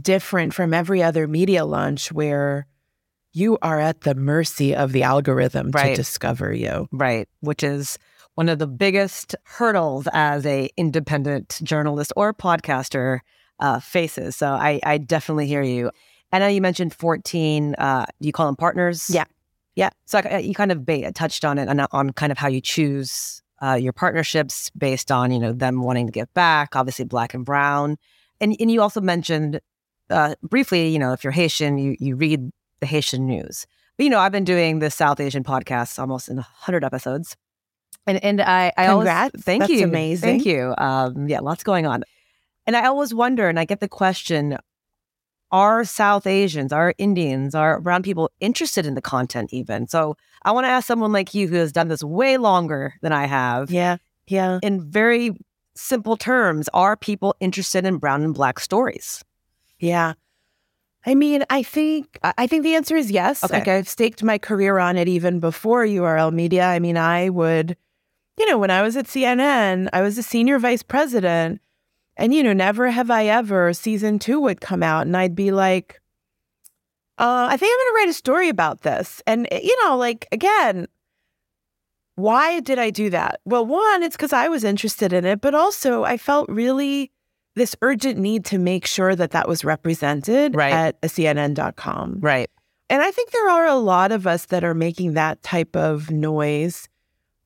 different 0.00 0.54
from 0.54 0.72
every 0.72 1.02
other 1.02 1.28
media 1.28 1.64
launch 1.66 2.10
where 2.10 2.66
you 3.32 3.58
are 3.62 3.80
at 3.80 4.02
the 4.02 4.14
mercy 4.14 4.74
of 4.74 4.92
the 4.92 5.02
algorithm 5.02 5.72
to 5.72 5.94
discover 5.94 6.52
you. 6.52 6.88
Right. 6.92 7.28
Which 7.40 7.62
is 7.62 7.98
one 8.34 8.48
of 8.48 8.58
the 8.58 8.66
biggest 8.66 9.34
hurdles 9.44 10.08
as 10.12 10.44
a 10.46 10.70
independent 10.76 11.60
journalist 11.62 12.12
or 12.16 12.32
podcaster 12.32 13.20
uh, 13.60 13.80
faces. 13.80 14.36
So 14.36 14.48
I, 14.52 14.80
I 14.84 14.98
definitely 14.98 15.46
hear 15.46 15.62
you. 15.62 15.90
I 16.32 16.38
know 16.38 16.46
you 16.46 16.60
mentioned 16.60 16.94
14, 16.94 17.74
uh, 17.76 18.06
do 18.20 18.26
you 18.26 18.32
call 18.32 18.46
them 18.46 18.56
partners? 18.56 19.10
Yeah. 19.10 19.24
Yeah. 19.76 19.90
So 20.06 20.18
I, 20.18 20.38
you 20.38 20.54
kind 20.54 20.72
of 20.72 20.84
ba- 20.84 21.12
touched 21.12 21.44
on 21.44 21.58
it 21.58 21.68
and 21.68 21.86
on 21.92 22.10
kind 22.10 22.32
of 22.32 22.38
how 22.38 22.48
you 22.48 22.60
choose 22.60 23.42
uh, 23.62 23.74
your 23.74 23.92
partnerships 23.92 24.70
based 24.70 25.12
on, 25.12 25.30
you 25.30 25.38
know, 25.38 25.52
them 25.52 25.82
wanting 25.82 26.06
to 26.06 26.12
give 26.12 26.32
back, 26.34 26.74
obviously 26.74 27.04
black 27.04 27.34
and 27.34 27.44
brown. 27.44 27.96
And, 28.40 28.56
and 28.58 28.70
you 28.70 28.82
also 28.82 29.00
mentioned 29.00 29.60
uh, 30.10 30.34
briefly, 30.42 30.88
you 30.88 30.98
know, 30.98 31.12
if 31.12 31.22
you're 31.22 31.32
Haitian, 31.32 31.78
you, 31.78 31.96
you 32.00 32.16
read 32.16 32.50
the 32.82 32.86
Haitian 32.86 33.26
news. 33.26 33.64
But, 33.96 34.04
you 34.04 34.10
know, 34.10 34.18
I've 34.18 34.32
been 34.32 34.44
doing 34.44 34.80
the 34.80 34.90
South 34.90 35.20
Asian 35.20 35.44
podcast 35.44 35.98
almost 35.98 36.28
in 36.28 36.36
100 36.36 36.84
episodes. 36.84 37.36
And, 38.06 38.22
and 38.24 38.42
I, 38.42 38.72
I 38.76 38.88
always, 38.88 39.08
thank 39.38 39.60
That's 39.60 39.72
you. 39.72 39.84
amazing. 39.84 40.28
Thank 40.28 40.44
you. 40.44 40.74
Um, 40.76 41.28
yeah, 41.28 41.38
lots 41.38 41.62
going 41.62 41.86
on. 41.86 42.02
And 42.66 42.76
I 42.76 42.86
always 42.86 43.14
wonder, 43.14 43.48
and 43.48 43.60
I 43.60 43.64
get 43.64 43.78
the 43.78 43.88
question, 43.88 44.58
are 45.52 45.84
South 45.84 46.26
Asians, 46.26 46.72
are 46.72 46.94
Indians, 46.98 47.54
are 47.54 47.80
brown 47.80 48.02
people 48.02 48.30
interested 48.40 48.86
in 48.86 48.94
the 48.94 49.00
content 49.00 49.52
even? 49.52 49.86
So 49.86 50.16
I 50.42 50.50
want 50.50 50.64
to 50.64 50.70
ask 50.70 50.86
someone 50.86 51.12
like 51.12 51.34
you 51.34 51.46
who 51.46 51.56
has 51.56 51.70
done 51.70 51.86
this 51.86 52.02
way 52.02 52.38
longer 52.38 52.94
than 53.00 53.12
I 53.12 53.26
have. 53.26 53.70
Yeah. 53.70 53.98
Yeah. 54.26 54.58
In 54.62 54.80
very 54.90 55.36
simple 55.76 56.16
terms, 56.16 56.68
are 56.74 56.96
people 56.96 57.36
interested 57.38 57.86
in 57.86 57.98
brown 57.98 58.22
and 58.22 58.34
black 58.34 58.58
stories? 58.58 59.22
Yeah. 59.78 60.14
I 61.04 61.14
mean, 61.14 61.44
I 61.50 61.62
think 61.62 62.18
I 62.22 62.46
think 62.46 62.62
the 62.62 62.76
answer 62.76 62.96
is 62.96 63.10
yes. 63.10 63.42
Okay. 63.42 63.54
Like 63.54 63.68
I've 63.68 63.88
staked 63.88 64.22
my 64.22 64.38
career 64.38 64.78
on 64.78 64.96
it 64.96 65.08
even 65.08 65.40
before 65.40 65.84
URL 65.84 66.32
Media. 66.32 66.66
I 66.66 66.78
mean, 66.78 66.96
I 66.96 67.28
would, 67.28 67.76
you 68.38 68.48
know, 68.48 68.58
when 68.58 68.70
I 68.70 68.82
was 68.82 68.96
at 68.96 69.06
CNN, 69.06 69.88
I 69.92 70.00
was 70.00 70.16
a 70.16 70.22
senior 70.22 70.58
vice 70.60 70.82
president, 70.82 71.60
and 72.16 72.32
you 72.32 72.42
know, 72.42 72.52
never 72.52 72.90
have 72.90 73.10
I 73.10 73.26
ever 73.26 73.72
season 73.72 74.18
two 74.20 74.40
would 74.40 74.60
come 74.60 74.82
out, 74.82 75.06
and 75.06 75.16
I'd 75.16 75.34
be 75.34 75.50
like, 75.50 76.00
uh, 77.18 77.48
I 77.50 77.56
think 77.56 77.72
I'm 77.72 77.78
going 77.78 77.94
to 77.94 77.96
write 78.00 78.10
a 78.10 78.14
story 78.14 78.48
about 78.48 78.82
this, 78.82 79.22
and 79.26 79.48
eh, 79.50 79.60
you 79.62 79.84
know, 79.84 79.96
like 79.96 80.26
again. 80.32 80.86
Why 82.14 82.60
did 82.60 82.78
I 82.78 82.90
do 82.90 83.08
that? 83.08 83.40
Well, 83.46 83.64
one, 83.64 84.02
it's 84.02 84.16
because 84.16 84.34
I 84.34 84.48
was 84.48 84.64
interested 84.64 85.14
in 85.14 85.24
it, 85.24 85.40
but 85.40 85.54
also 85.54 86.04
I 86.04 86.18
felt 86.18 86.46
really 86.50 87.10
this 87.54 87.76
urgent 87.82 88.18
need 88.18 88.44
to 88.46 88.58
make 88.58 88.86
sure 88.86 89.14
that 89.14 89.32
that 89.32 89.46
was 89.48 89.64
represented 89.64 90.54
Right. 90.54 90.72
at 90.72 90.96
a 91.02 91.06
CNN.com. 91.08 92.18
Right. 92.20 92.50
And 92.88 93.02
I 93.02 93.10
think 93.10 93.30
there 93.30 93.48
are 93.48 93.66
a 93.66 93.74
lot 93.76 94.12
of 94.12 94.26
us 94.26 94.46
that 94.46 94.64
are 94.64 94.74
making 94.74 95.14
that 95.14 95.42
type 95.42 95.76
of 95.76 96.10
noise 96.10 96.88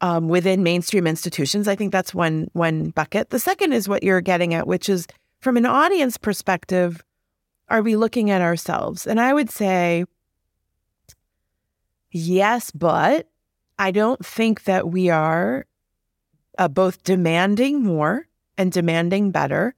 um, 0.01 0.29
within 0.29 0.63
mainstream 0.63 1.07
institutions. 1.07 1.67
I 1.69 1.75
think 1.75 1.91
that's 1.93 2.13
one 2.15 2.49
one 2.53 2.91
bucket. 2.91 3.31
The 3.31 3.39
second 3.39 3.73
is 3.73 3.89
what 3.89 4.03
you're 4.03 4.21
getting 4.21 4.55
at, 4.55 4.67
which 4.67 4.89
is 4.89 5.07
from 5.41 5.57
an 5.57 5.65
audience 5.67 6.17
perspective, 6.17 7.03
are 7.69 7.83
we 7.83 7.97
looking 7.97 8.31
at 8.31 8.43
ourselves? 8.43 9.07
And 9.07 9.21
I 9.21 9.33
would 9.33 9.51
say, 9.51 10.05
yes, 12.11 12.71
but 12.71 13.29
I 13.79 13.91
don't 13.91 14.25
think 14.25 14.65
that 14.65 14.89
we 14.89 15.11
are 15.11 15.67
uh, 16.59 16.69
both 16.69 17.03
demanding 17.03 17.83
more 17.83 18.27
and 18.59 18.73
demanding 18.73 19.31
better. 19.31 19.75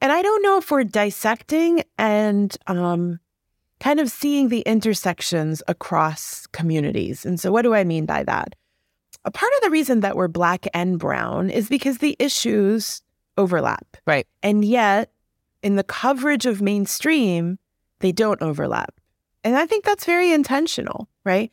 And 0.00 0.12
I 0.12 0.22
don't 0.22 0.42
know 0.42 0.58
if 0.58 0.70
we're 0.70 0.84
dissecting 0.84 1.82
and 1.98 2.56
um, 2.66 3.18
kind 3.80 4.00
of 4.00 4.10
seeing 4.10 4.48
the 4.48 4.60
intersections 4.60 5.62
across 5.68 6.46
communities. 6.48 7.26
And 7.26 7.40
so, 7.40 7.50
what 7.50 7.62
do 7.62 7.74
I 7.74 7.84
mean 7.84 8.06
by 8.06 8.22
that? 8.24 8.54
A 9.24 9.30
part 9.30 9.52
of 9.56 9.62
the 9.62 9.70
reason 9.70 10.00
that 10.00 10.16
we're 10.16 10.28
black 10.28 10.66
and 10.72 10.98
brown 10.98 11.50
is 11.50 11.68
because 11.68 11.98
the 11.98 12.16
issues 12.18 13.02
overlap. 13.36 13.96
Right. 14.06 14.26
And 14.42 14.64
yet, 14.64 15.10
in 15.62 15.76
the 15.76 15.84
coverage 15.84 16.46
of 16.46 16.62
mainstream, 16.62 17.58
they 17.98 18.12
don't 18.12 18.40
overlap. 18.40 18.94
And 19.44 19.56
I 19.56 19.66
think 19.66 19.84
that's 19.84 20.04
very 20.04 20.32
intentional, 20.32 21.08
right? 21.24 21.52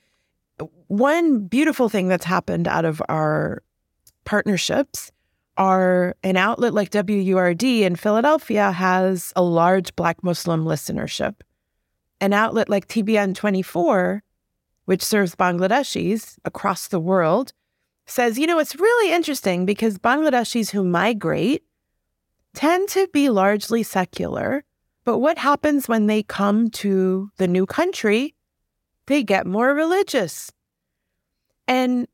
One 0.87 1.47
beautiful 1.47 1.89
thing 1.89 2.07
that's 2.07 2.25
happened 2.25 2.67
out 2.67 2.85
of 2.85 3.01
our 3.09 3.63
partnerships 4.25 5.11
are 5.57 6.15
an 6.23 6.37
outlet 6.37 6.73
like 6.73 6.91
WURD 6.91 7.63
in 7.63 7.95
Philadelphia 7.95 8.71
has 8.71 9.31
a 9.35 9.43
large 9.43 9.95
Black 9.95 10.23
Muslim 10.23 10.65
listenership. 10.65 11.35
An 12.19 12.33
outlet 12.33 12.69
like 12.69 12.87
TBN 12.87 13.35
24, 13.35 14.23
which 14.85 15.03
serves 15.03 15.35
Bangladeshis 15.35 16.37
across 16.45 16.87
the 16.87 16.99
world, 16.99 17.53
says, 18.05 18.37
you 18.37 18.47
know, 18.47 18.59
it's 18.59 18.75
really 18.75 19.13
interesting 19.13 19.65
because 19.65 19.97
Bangladeshis 19.97 20.71
who 20.71 20.83
migrate 20.83 21.63
tend 22.53 22.89
to 22.89 23.07
be 23.07 23.29
largely 23.29 23.83
secular. 23.83 24.63
But 25.03 25.19
what 25.19 25.37
happens 25.37 25.87
when 25.87 26.07
they 26.07 26.23
come 26.23 26.69
to 26.71 27.29
the 27.37 27.47
new 27.47 27.65
country? 27.65 28.35
They 29.07 29.23
get 29.23 29.45
more 29.45 29.73
religious. 29.73 30.51
And 31.67 32.07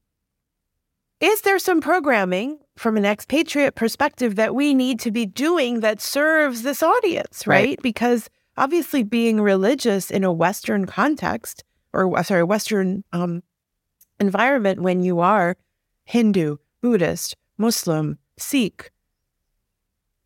is 1.20 1.42
there 1.42 1.60
some 1.60 1.82
programming 1.82 2.60
from 2.78 2.98
an 2.98 3.06
expatriate 3.06 3.76
perspective 3.76 4.36
that 4.36 4.56
we 4.56 4.74
need 4.74 5.00
to 5.02 5.12
be 5.12 5.26
doing 5.26 5.82
that 5.82 6.02
serves 6.02 6.64
this 6.64 6.82
audience, 6.82 7.46
right? 7.46 7.70
Right. 7.70 7.82
Because 7.82 8.30
obviously, 8.58 9.04
being 9.04 9.42
religious 9.42 10.10
in 10.10 10.24
a 10.24 10.32
Western 10.32 10.86
context, 10.86 11.64
or 11.94 12.18
uh, 12.18 12.24
sorry, 12.24 12.44
Western 12.44 13.04
um, 13.12 13.44
environment, 14.20 14.82
when 14.82 15.04
you 15.04 15.20
are 15.20 15.58
Hindu, 16.06 16.58
Buddhist, 16.82 17.36
Muslim, 17.58 18.18
Sikh, 18.38 18.92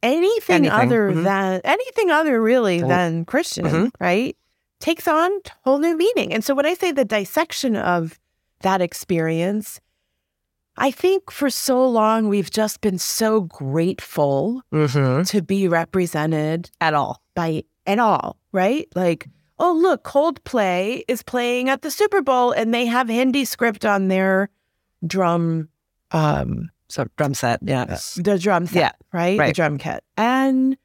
anything, 0.03 0.67
Anything, 0.67 0.71
other 0.71 1.11
mhm. 1.11 1.23
than 1.23 1.61
anything 1.63 2.11
other 2.11 2.41
really 2.41 2.79
Totally. 2.79 2.95
than 2.95 3.25
Christian, 3.25 3.65
Mhm. 3.65 3.91
right, 3.99 4.37
takes 4.79 5.07
on 5.07 5.31
whole 5.63 5.79
new 5.79 5.97
meaning. 5.97 6.31
And 6.33 6.43
so 6.43 6.53
when 6.53 6.65
I 6.65 6.75
say 6.75 6.91
the 6.91 7.05
dissection 7.05 7.75
of 7.75 8.19
that 8.61 8.81
experience, 8.81 9.81
I 10.77 10.91
think 10.91 11.31
for 11.31 11.49
so 11.49 11.87
long 11.87 12.27
we've 12.27 12.51
just 12.51 12.81
been 12.81 12.97
so 12.97 13.41
grateful 13.41 14.61
Mm-hmm. 14.73 15.23
to 15.23 15.41
be 15.41 15.67
represented 15.67 16.69
At 16.81 16.93
all. 16.93 17.21
by 17.33 17.63
at 17.85 17.99
all, 17.99 18.37
right? 18.51 18.87
Like, 18.95 19.27
oh 19.59 19.73
look, 19.73 20.03
Coldplay 20.03 21.03
is 21.07 21.21
playing 21.23 21.69
at 21.69 21.81
the 21.81 21.91
Super 21.91 22.21
Bowl 22.21 22.51
and 22.51 22.73
they 22.73 22.85
have 22.87 23.07
Hindi 23.07 23.45
script 23.45 23.85
on 23.85 24.07
their 24.09 24.49
drum 25.05 25.69
um 26.11 26.69
So 26.87 27.05
drum 27.17 27.33
set. 27.33 27.59
Yeah. 27.63 27.85
the 28.17 28.37
drum 28.39 28.65
set, 28.67 28.75
Yeah, 28.75 28.91
right? 29.13 29.37
The 29.37 29.53
drum 29.53 29.77
kit. 29.77 30.03
And 30.17 30.77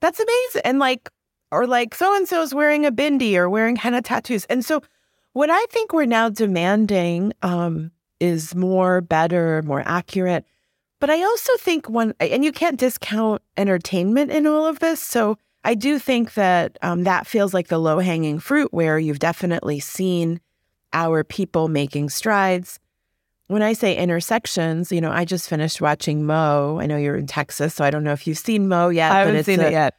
that's 0.00 0.18
amazing. 0.20 0.62
And 0.64 0.78
like, 0.78 1.08
or 1.52 1.66
like 1.66 1.94
so 1.94 2.14
and 2.16 2.26
so 2.28 2.42
is 2.42 2.54
wearing 2.54 2.84
a 2.86 2.92
bindi 2.92 3.36
or 3.36 3.48
wearing 3.48 3.76
henna 3.76 4.02
tattoos. 4.02 4.44
And 4.46 4.64
so 4.64 4.82
what 5.32 5.50
I 5.50 5.64
think 5.70 5.92
we're 5.92 6.06
now 6.06 6.28
demanding 6.30 7.32
um, 7.42 7.90
is 8.20 8.54
more, 8.54 9.00
better, 9.00 9.62
more 9.62 9.82
accurate. 9.84 10.44
But 11.00 11.10
I 11.10 11.22
also 11.22 11.56
think 11.56 11.88
one, 11.88 12.14
and 12.20 12.44
you 12.44 12.52
can't 12.52 12.78
discount 12.78 13.40
entertainment 13.56 14.30
in 14.30 14.46
all 14.46 14.66
of 14.66 14.80
this. 14.80 15.00
So 15.00 15.38
I 15.64 15.74
do 15.74 15.98
think 15.98 16.34
that 16.34 16.78
um, 16.82 17.04
that 17.04 17.26
feels 17.26 17.54
like 17.54 17.68
the 17.68 17.78
low 17.78 17.98
hanging 17.98 18.38
fruit 18.38 18.72
where 18.72 18.98
you've 18.98 19.18
definitely 19.18 19.80
seen 19.80 20.40
our 20.92 21.24
people 21.24 21.68
making 21.68 22.10
strides. 22.10 22.78
When 23.46 23.62
I 23.62 23.72
say 23.72 23.96
intersections, 23.96 24.92
you 24.92 25.00
know, 25.00 25.10
I 25.10 25.24
just 25.24 25.48
finished 25.48 25.80
watching 25.80 26.24
Mo. 26.24 26.78
I 26.80 26.86
know 26.86 26.96
you're 26.96 27.16
in 27.16 27.26
Texas, 27.26 27.74
so 27.74 27.84
I 27.84 27.90
don't 27.90 28.04
know 28.04 28.12
if 28.12 28.26
you've 28.26 28.38
seen 28.38 28.68
Mo 28.68 28.90
yet. 28.90 29.10
I 29.10 29.14
but 29.14 29.18
haven't 29.26 29.36
it's 29.36 29.46
seen 29.46 29.60
a- 29.60 29.64
it 29.64 29.72
yet. 29.72 29.94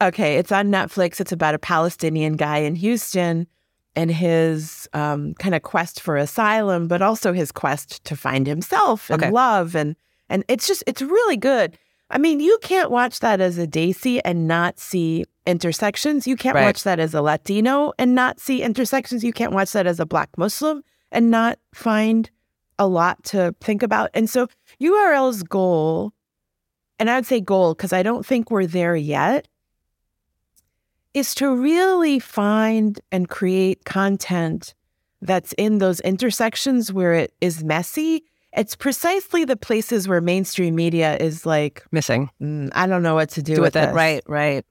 Okay, 0.00 0.36
it's 0.36 0.52
on 0.52 0.68
Netflix. 0.68 1.20
It's 1.20 1.32
about 1.32 1.54
a 1.54 1.58
Palestinian 1.58 2.36
guy 2.36 2.58
in 2.58 2.76
Houston 2.76 3.48
and 3.96 4.10
his 4.10 4.88
um, 4.92 5.34
kind 5.34 5.54
of 5.54 5.62
quest 5.62 6.00
for 6.00 6.16
asylum, 6.16 6.86
but 6.88 7.02
also 7.02 7.32
his 7.32 7.50
quest 7.52 8.04
to 8.04 8.16
find 8.16 8.46
himself 8.46 9.10
and 9.10 9.22
Okay. 9.22 9.32
love. 9.32 9.74
And 9.74 9.96
and 10.28 10.44
it's 10.48 10.66
just 10.68 10.84
it's 10.86 11.02
really 11.02 11.36
good. 11.36 11.76
I 12.10 12.18
mean, 12.18 12.40
you 12.40 12.58
can't 12.62 12.90
watch 12.90 13.20
that 13.20 13.40
as 13.40 13.58
a 13.58 13.66
Desi 13.66 14.20
and 14.24 14.46
not 14.48 14.78
see 14.78 15.24
intersections. 15.46 16.26
You 16.26 16.36
can't 16.36 16.54
Right. 16.54 16.64
watch 16.64 16.82
that 16.84 16.98
as 17.00 17.12
a 17.14 17.20
Latino 17.22 17.92
and 17.98 18.14
not 18.14 18.40
see 18.40 18.62
intersections. 18.62 19.24
You 19.24 19.32
can't 19.32 19.52
watch 19.52 19.72
that 19.72 19.86
as 19.86 20.00
a 20.00 20.06
Black 20.06 20.30
Muslim 20.38 20.82
and 21.12 21.30
not 21.30 21.58
find 21.74 22.30
a 22.78 22.86
lot 22.86 23.22
to 23.24 23.54
think 23.60 23.82
about. 23.82 24.10
And 24.14 24.30
so 24.30 24.46
URL's 24.80 25.42
goal, 25.42 26.12
and 26.98 27.10
I'd 27.10 27.26
say 27.26 27.40
goal 27.40 27.74
because 27.74 27.92
I 27.92 28.02
don't 28.02 28.24
think 28.24 28.50
we're 28.50 28.66
there 28.66 28.96
yet, 28.96 29.48
is 31.14 31.34
to 31.36 31.54
really 31.54 32.18
find 32.18 33.00
and 33.10 33.28
create 33.28 33.84
content 33.84 34.74
that's 35.20 35.52
in 35.58 35.78
those 35.78 36.00
intersections 36.00 36.92
where 36.92 37.12
it 37.14 37.32
is 37.40 37.64
messy. 37.64 38.24
It's 38.52 38.76
precisely 38.76 39.44
the 39.44 39.56
places 39.56 40.06
where 40.08 40.20
mainstream 40.20 40.74
media 40.74 41.16
is 41.16 41.44
like, 41.44 41.84
Missing. 41.90 42.30
"Mm, 42.40 42.70
I 42.74 42.86
don't 42.86 43.02
know 43.02 43.14
what 43.14 43.30
to 43.30 43.42
do, 43.42 43.56
Do 43.56 43.60
with 43.62 43.76
it. 43.76 43.86
this." 43.86 43.94
Right, 43.94 44.22
right. 44.26 44.64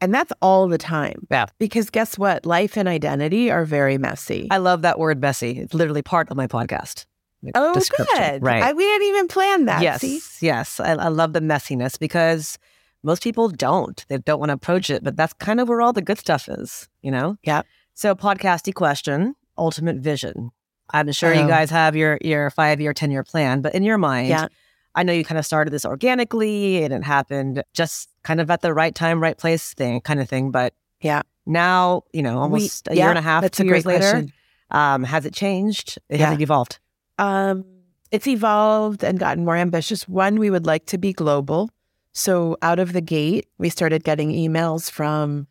And 0.00 0.12
that's 0.12 0.32
all 0.42 0.66
the 0.68 0.78
time. 0.78 1.26
Yeah. 1.30 1.46
Because 1.58 1.88
guess 1.88 2.18
what? 2.18 2.44
Life 2.44 2.76
and 2.76 2.88
identity 2.88 3.50
are 3.50 3.64
very 3.64 3.98
messy. 3.98 4.48
I 4.50 4.58
love 4.58 4.82
that 4.82 4.98
word 4.98 5.20
messy. 5.20 5.58
It's 5.60 5.74
literally 5.74 6.02
part 6.02 6.28
of 6.30 6.36
my 6.36 6.48
podcast. 6.48 7.06
oh, 7.54 7.80
good. 8.14 8.42
Right. 8.42 8.62
I, 8.62 8.72
we 8.72 8.84
didn't 8.84 9.08
even 9.08 9.28
plan 9.28 9.64
that. 9.66 9.80
yes, 9.82 10.00
See? 10.00 10.20
yes. 10.44 10.80
I, 10.80 10.92
I 10.94 11.08
love 11.08 11.32
the 11.32 11.40
messiness 11.40 11.98
because 11.98 12.58
most 13.02 13.22
people 13.22 13.48
don't. 13.48 14.04
They 14.08 14.18
don't 14.18 14.38
want 14.38 14.50
to 14.50 14.54
approach 14.54 14.90
it, 14.90 15.02
but 15.04 15.16
that's 15.16 15.32
kind 15.34 15.60
of 15.60 15.68
where 15.68 15.80
all 15.82 15.92
the 15.92 16.02
good 16.02 16.18
stuff 16.18 16.48
is, 16.48 16.88
you 17.02 17.10
know? 17.10 17.36
Yeah. 17.42 17.62
So, 17.94 18.14
podcasty 18.14 18.72
question, 18.74 19.34
ultimate 19.58 19.96
vision. 19.96 20.50
I'm 20.92 21.10
sure 21.12 21.34
Oh. 21.34 21.40
you 21.40 21.46
guys 21.48 21.70
have 21.70 21.96
your 21.96 22.18
your 22.22 22.50
five 22.50 22.80
year, 22.80 22.92
ten 22.92 23.10
year 23.10 23.22
plan, 23.24 23.60
but 23.60 23.74
in 23.74 23.82
your 23.82 23.98
mind, 23.98 24.28
Yeah. 24.28 24.48
I 24.94 25.02
know 25.04 25.12
you 25.12 25.24
kind 25.24 25.38
of 25.38 25.46
started 25.46 25.70
this 25.72 25.84
organically, 25.86 26.84
and 26.84 26.92
it 26.92 27.02
happened 27.02 27.62
just 27.72 28.08
kind 28.24 28.40
of 28.40 28.50
at 28.50 28.60
the 28.60 28.74
right 28.74 28.94
time, 28.94 29.22
right 29.22 29.36
place 29.38 29.72
thing, 29.74 30.00
kind 30.02 30.20
of 30.20 30.28
thing. 30.28 30.50
But 30.50 30.74
Yeah. 31.00 31.22
now 31.46 32.02
you 32.12 32.22
know, 32.22 32.38
almost 32.38 32.88
a 32.88 32.94
year 32.94 33.04
yeah, 33.04 33.10
and 33.10 33.18
a 33.18 33.22
half, 33.22 33.50
two 33.50 33.62
a 33.62 33.66
years 33.66 33.86
later, 33.86 34.26
um, 34.70 35.04
has 35.04 35.24
it 35.26 35.32
changed? 35.34 35.98
It 36.08 36.20
Yeah. 36.20 36.26
has 36.26 36.34
it 36.38 36.42
evolved? 36.42 36.78
Um, 37.18 37.64
it's 38.10 38.26
evolved 38.26 39.02
and 39.02 39.18
gotten 39.18 39.44
more 39.44 39.56
ambitious. 39.56 40.06
One, 40.08 40.38
we 40.38 40.50
would 40.50 40.66
like 40.66 40.84
to 40.86 40.98
be 40.98 41.12
global. 41.12 41.70
So 42.12 42.56
out 42.62 42.78
of 42.78 42.92
the 42.92 43.00
gate, 43.00 43.48
we 43.58 43.68
started 43.68 44.04
getting 44.04 44.30
emails 44.30 44.90
from 44.90 45.46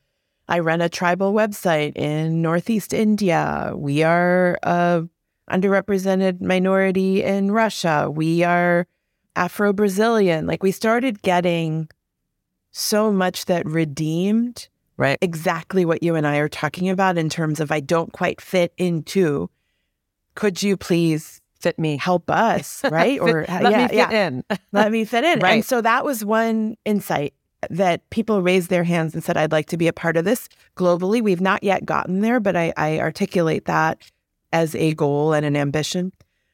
I 0.47 0.59
run 0.59 0.81
a 0.81 0.89
tribal 0.89 1.33
website 1.33 1.95
in 1.95 2.41
Northeast 2.41 2.93
India. 2.93 3.73
We 3.75 4.03
are 4.03 4.59
a 4.63 5.07
underrepresented 5.49 6.41
minority 6.41 7.23
in 7.23 7.51
Russia. 7.51 8.09
We 8.11 8.43
are 8.43 8.87
Afro 9.35 9.73
Brazilian. 9.73 10.47
Like 10.47 10.61
we 10.61 10.71
started 10.71 11.21
getting 11.21 11.89
so 12.71 13.11
much 13.11 13.45
that 13.45 13.65
redeemed 13.65 14.67
Right. 14.97 15.17
exactly 15.19 15.83
what 15.83 16.03
you 16.03 16.13
and 16.13 16.27
I 16.27 16.37
are 16.37 16.49
talking 16.49 16.87
about 16.87 17.17
in 17.17 17.27
terms 17.27 17.59
of 17.59 17.71
I 17.71 17.79
don't 17.79 18.13
quite 18.13 18.39
fit 18.39 18.71
into. 18.77 19.49
Could 20.35 20.61
you 20.61 20.77
please 20.77 21.40
Fit 21.61 21.77
me. 21.79 21.97
help 21.97 22.29
us, 22.29 22.83
right? 22.85 23.19
Fit- 23.23 23.29
or 23.29 23.45
let 23.47 23.71
yeah, 23.71 23.77
me 23.77 23.87
fit 23.87 23.95
yeah, 23.95 24.27
in. 24.27 24.43
let 24.71 24.91
me 24.91 25.05
fit 25.05 25.23
in. 25.23 25.39
Right. 25.39 25.53
And 25.53 25.65
so 25.65 25.81
that 25.81 26.03
was 26.03 26.25
one 26.25 26.75
insight 26.85 27.33
that 27.69 28.09
people 28.09 28.41
raised 28.41 28.69
their 28.69 28.83
hands 28.83 29.13
and 29.13 29.23
said, 29.23 29.37
I'd 29.37 29.51
like 29.51 29.67
to 29.67 29.77
be 29.77 29.87
a 29.87 29.93
part 29.93 30.17
of 30.17 30.25
this 30.25 30.49
globally. 30.75 31.21
We've 31.21 31.41
not 31.41 31.63
yet 31.63 31.85
gotten 31.85 32.21
there, 32.21 32.39
but 32.39 32.55
I, 32.55 32.73
I 32.75 32.99
articulate 32.99 33.65
that 33.65 33.99
as 34.51 34.75
a 34.75 34.93
goal 34.95 35.33
and 35.33 35.45
an 35.45 35.55
ambition. 35.55 36.11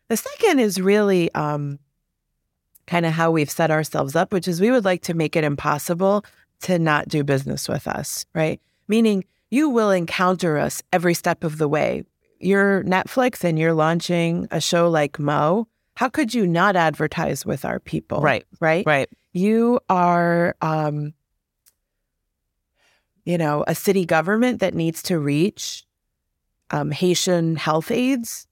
The 0.10 0.18
second 0.18 0.60
is 0.60 0.80
really 0.80 1.34
um, 1.34 1.80
kind 2.86 3.06
of 3.06 3.14
how 3.14 3.32
we've 3.32 3.50
set 3.50 3.72
ourselves 3.72 4.16
up, 4.16 4.34
which 4.34 4.48
is 4.48 4.62
we 4.62 4.72
would 4.72 4.86
like 4.86 5.02
to 5.04 5.14
make 5.14 5.36
it 5.36 5.44
impossible 5.44 6.26
to 6.62 6.80
not 6.80 7.08
do 7.08 7.24
business 7.24 7.68
with 7.70 7.88
us, 7.88 8.26
right? 8.34 8.60
Meaning 8.88 9.26
you 9.50 9.70
will 9.70 9.92
encounter 9.92 10.58
us 10.58 10.82
every 10.92 11.14
step 11.14 11.44
of 11.44 11.58
the 11.58 11.68
way. 11.68 12.04
You're 12.40 12.84
Netflix 12.84 13.44
and 13.44 13.58
you're 13.58 13.74
launching 13.74 14.48
a 14.52 14.62
show 14.62 14.90
like 14.90 15.20
Mo. 15.20 15.68
How 15.96 16.10
could 16.10 16.34
you 16.34 16.46
not 16.46 16.76
advertise 16.76 17.46
with 17.46 17.66
our 17.66 17.80
people? 17.80 18.22
Right. 18.22 18.46
Right. 18.60 18.86
Right. 18.86 19.10
You 19.34 19.80
are, 19.90 20.56
um, 20.62 21.14
you 23.26 23.38
know, 23.38 23.64
a 23.68 23.76
city 23.76 24.06
government 24.06 24.60
that 24.60 24.74
needs 24.74 25.02
to 25.04 25.20
reach 25.20 25.86
um, 26.72 26.92
Haitian 26.92 27.56
health 27.56 27.92
aides. 27.92 28.48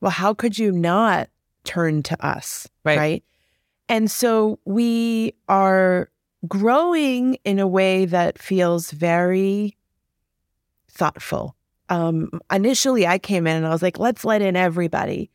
Well, 0.00 0.10
how 0.10 0.34
could 0.34 0.58
you 0.58 0.72
not 0.72 1.28
turn 1.64 2.02
to 2.04 2.26
us? 2.26 2.68
Right. 2.84 3.24
And 3.88 4.10
so 4.10 4.58
we 4.64 5.34
are 5.48 6.10
growing 6.46 7.34
in 7.44 7.58
a 7.58 7.66
way 7.66 8.04
that 8.04 8.38
feels 8.38 8.90
very 8.90 9.76
thoughtful. 10.90 11.56
Um, 11.88 12.30
initially, 12.52 13.06
I 13.06 13.18
came 13.18 13.46
in 13.46 13.56
and 13.56 13.66
I 13.66 13.70
was 13.70 13.82
like, 13.82 13.98
let's 13.98 14.24
let 14.24 14.42
in 14.42 14.56
everybody. 14.56 15.30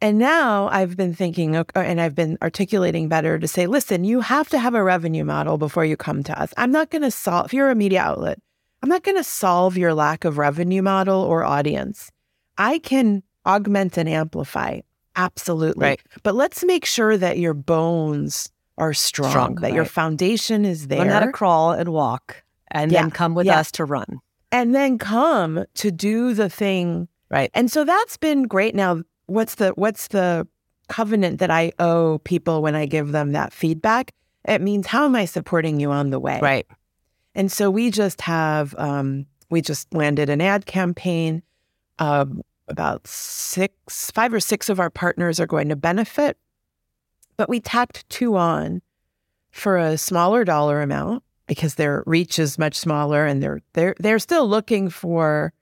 And 0.00 0.18
now 0.18 0.68
I've 0.68 0.96
been 0.96 1.14
thinking, 1.14 1.54
and 1.56 2.00
I've 2.00 2.14
been 2.14 2.36
articulating 2.42 3.08
better 3.08 3.38
to 3.38 3.46
say, 3.46 3.66
listen, 3.68 4.02
you 4.02 4.20
have 4.20 4.48
to 4.48 4.58
have 4.58 4.74
a 4.74 4.82
revenue 4.82 5.24
model 5.24 5.58
before 5.58 5.84
you 5.84 5.96
come 5.96 6.24
to 6.24 6.40
us. 6.40 6.52
I'm 6.56 6.72
not 6.72 6.90
going 6.90 7.02
to 7.02 7.10
solve, 7.10 7.46
if 7.46 7.54
you're 7.54 7.70
a 7.70 7.76
media 7.76 8.00
outlet, 8.00 8.40
I'm 8.82 8.88
not 8.88 9.04
going 9.04 9.16
to 9.16 9.22
solve 9.24 9.76
your 9.78 9.94
lack 9.94 10.24
of 10.24 10.38
revenue 10.38 10.82
model 10.82 11.22
or 11.22 11.44
audience. 11.44 12.10
I 12.58 12.78
can 12.80 13.22
augment 13.46 13.96
and 13.96 14.08
amplify, 14.08 14.80
absolutely. 15.14 15.86
Right. 15.86 16.00
But 16.24 16.34
let's 16.34 16.64
make 16.64 16.84
sure 16.84 17.16
that 17.16 17.38
your 17.38 17.54
bones 17.54 18.50
are 18.78 18.94
strong, 18.94 19.30
Strong, 19.30 19.54
that 19.56 19.72
your 19.72 19.84
foundation 19.84 20.64
is 20.64 20.88
there 20.88 20.98
Learn 20.98 21.10
how 21.10 21.20
to 21.20 21.30
crawl 21.30 21.70
and 21.70 21.90
walk, 21.90 22.42
and 22.72 22.90
Yeah. 22.90 23.02
then 23.02 23.12
come 23.12 23.36
with 23.36 23.46
Yeah. 23.46 23.60
us 23.60 23.70
to 23.72 23.84
run. 23.84 24.18
And 24.52 24.74
then 24.74 24.98
come 24.98 25.64
to 25.74 25.90
do 25.90 26.34
the 26.34 26.48
thing 26.48 27.08
Right. 27.30 27.50
and 27.54 27.70
so 27.70 27.84
that's 27.84 28.16
been 28.18 28.42
great. 28.44 28.74
Now 28.74 29.02
what's 29.26 29.54
the 29.56 29.70
what's 29.70 30.08
the 30.08 30.46
covenant 30.88 31.38
that 31.38 31.50
i 31.50 31.72
owe 31.78 32.18
people 32.24 32.60
when 32.60 32.74
i 32.74 32.84
give 32.86 33.12
them 33.12 33.32
that 33.32 33.52
feedback? 33.52 34.12
It 34.46 34.60
means 34.60 34.86
how 34.86 35.04
am 35.06 35.16
i 35.16 35.24
supporting 35.24 35.80
you 35.80 35.90
on 35.90 36.10
the 36.10 36.20
way? 36.20 36.38
Right. 36.42 36.66
and 37.34 37.50
so 37.50 37.70
we 37.70 37.90
just 37.90 38.20
have 38.20 38.74
um 38.78 39.26
we 39.50 39.60
just 39.62 39.92
landed 39.94 40.28
an 40.30 40.40
ad 40.40 40.66
campaign. 40.66 41.42
Um 41.98 42.42
about 42.68 43.06
six 43.06 44.10
five 44.12 44.32
or 44.32 44.40
six 44.40 44.68
of 44.68 44.78
our 44.78 44.90
partners 44.90 45.40
are 45.40 45.46
going 45.46 45.68
to 45.68 45.76
benefit 45.76 46.36
but 47.36 47.48
we 47.48 47.58
tacked 47.60 48.08
two 48.08 48.36
on 48.36 48.80
for 49.50 49.76
a 49.76 49.98
smaller 49.98 50.44
dollar 50.44 50.80
amount 50.80 51.22
because 51.54 51.74
their 51.74 52.02
reach 52.06 52.38
is 52.38 52.58
much 52.58 52.74
smaller 52.74 53.26
and 53.26 53.42
they're 53.42 53.60
they're 53.74 53.94
they're 54.00 54.18
still 54.18 54.48
looking 54.48 54.88
for 54.88 55.52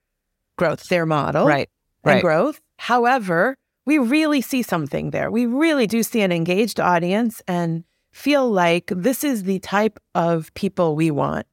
growth 0.57 0.87
their 0.89 1.05
model 1.05 1.45
Right. 1.45 1.69
and 2.03 2.13
Right. 2.13 2.21
growth 2.21 2.61
however 2.77 3.57
we 3.85 3.97
really 3.97 4.41
see 4.41 4.63
something 4.63 5.11
there 5.11 5.29
we 5.29 5.45
really 5.45 5.87
do 5.87 6.01
see 6.03 6.21
an 6.21 6.31
engaged 6.31 6.79
audience 6.79 7.41
and 7.47 7.83
feel 8.11 8.49
like 8.49 8.91
this 8.95 9.23
is 9.23 9.43
the 9.43 9.59
type 9.59 9.99
of 10.15 10.53
people 10.53 10.95
we 10.95 11.11
want 11.11 11.45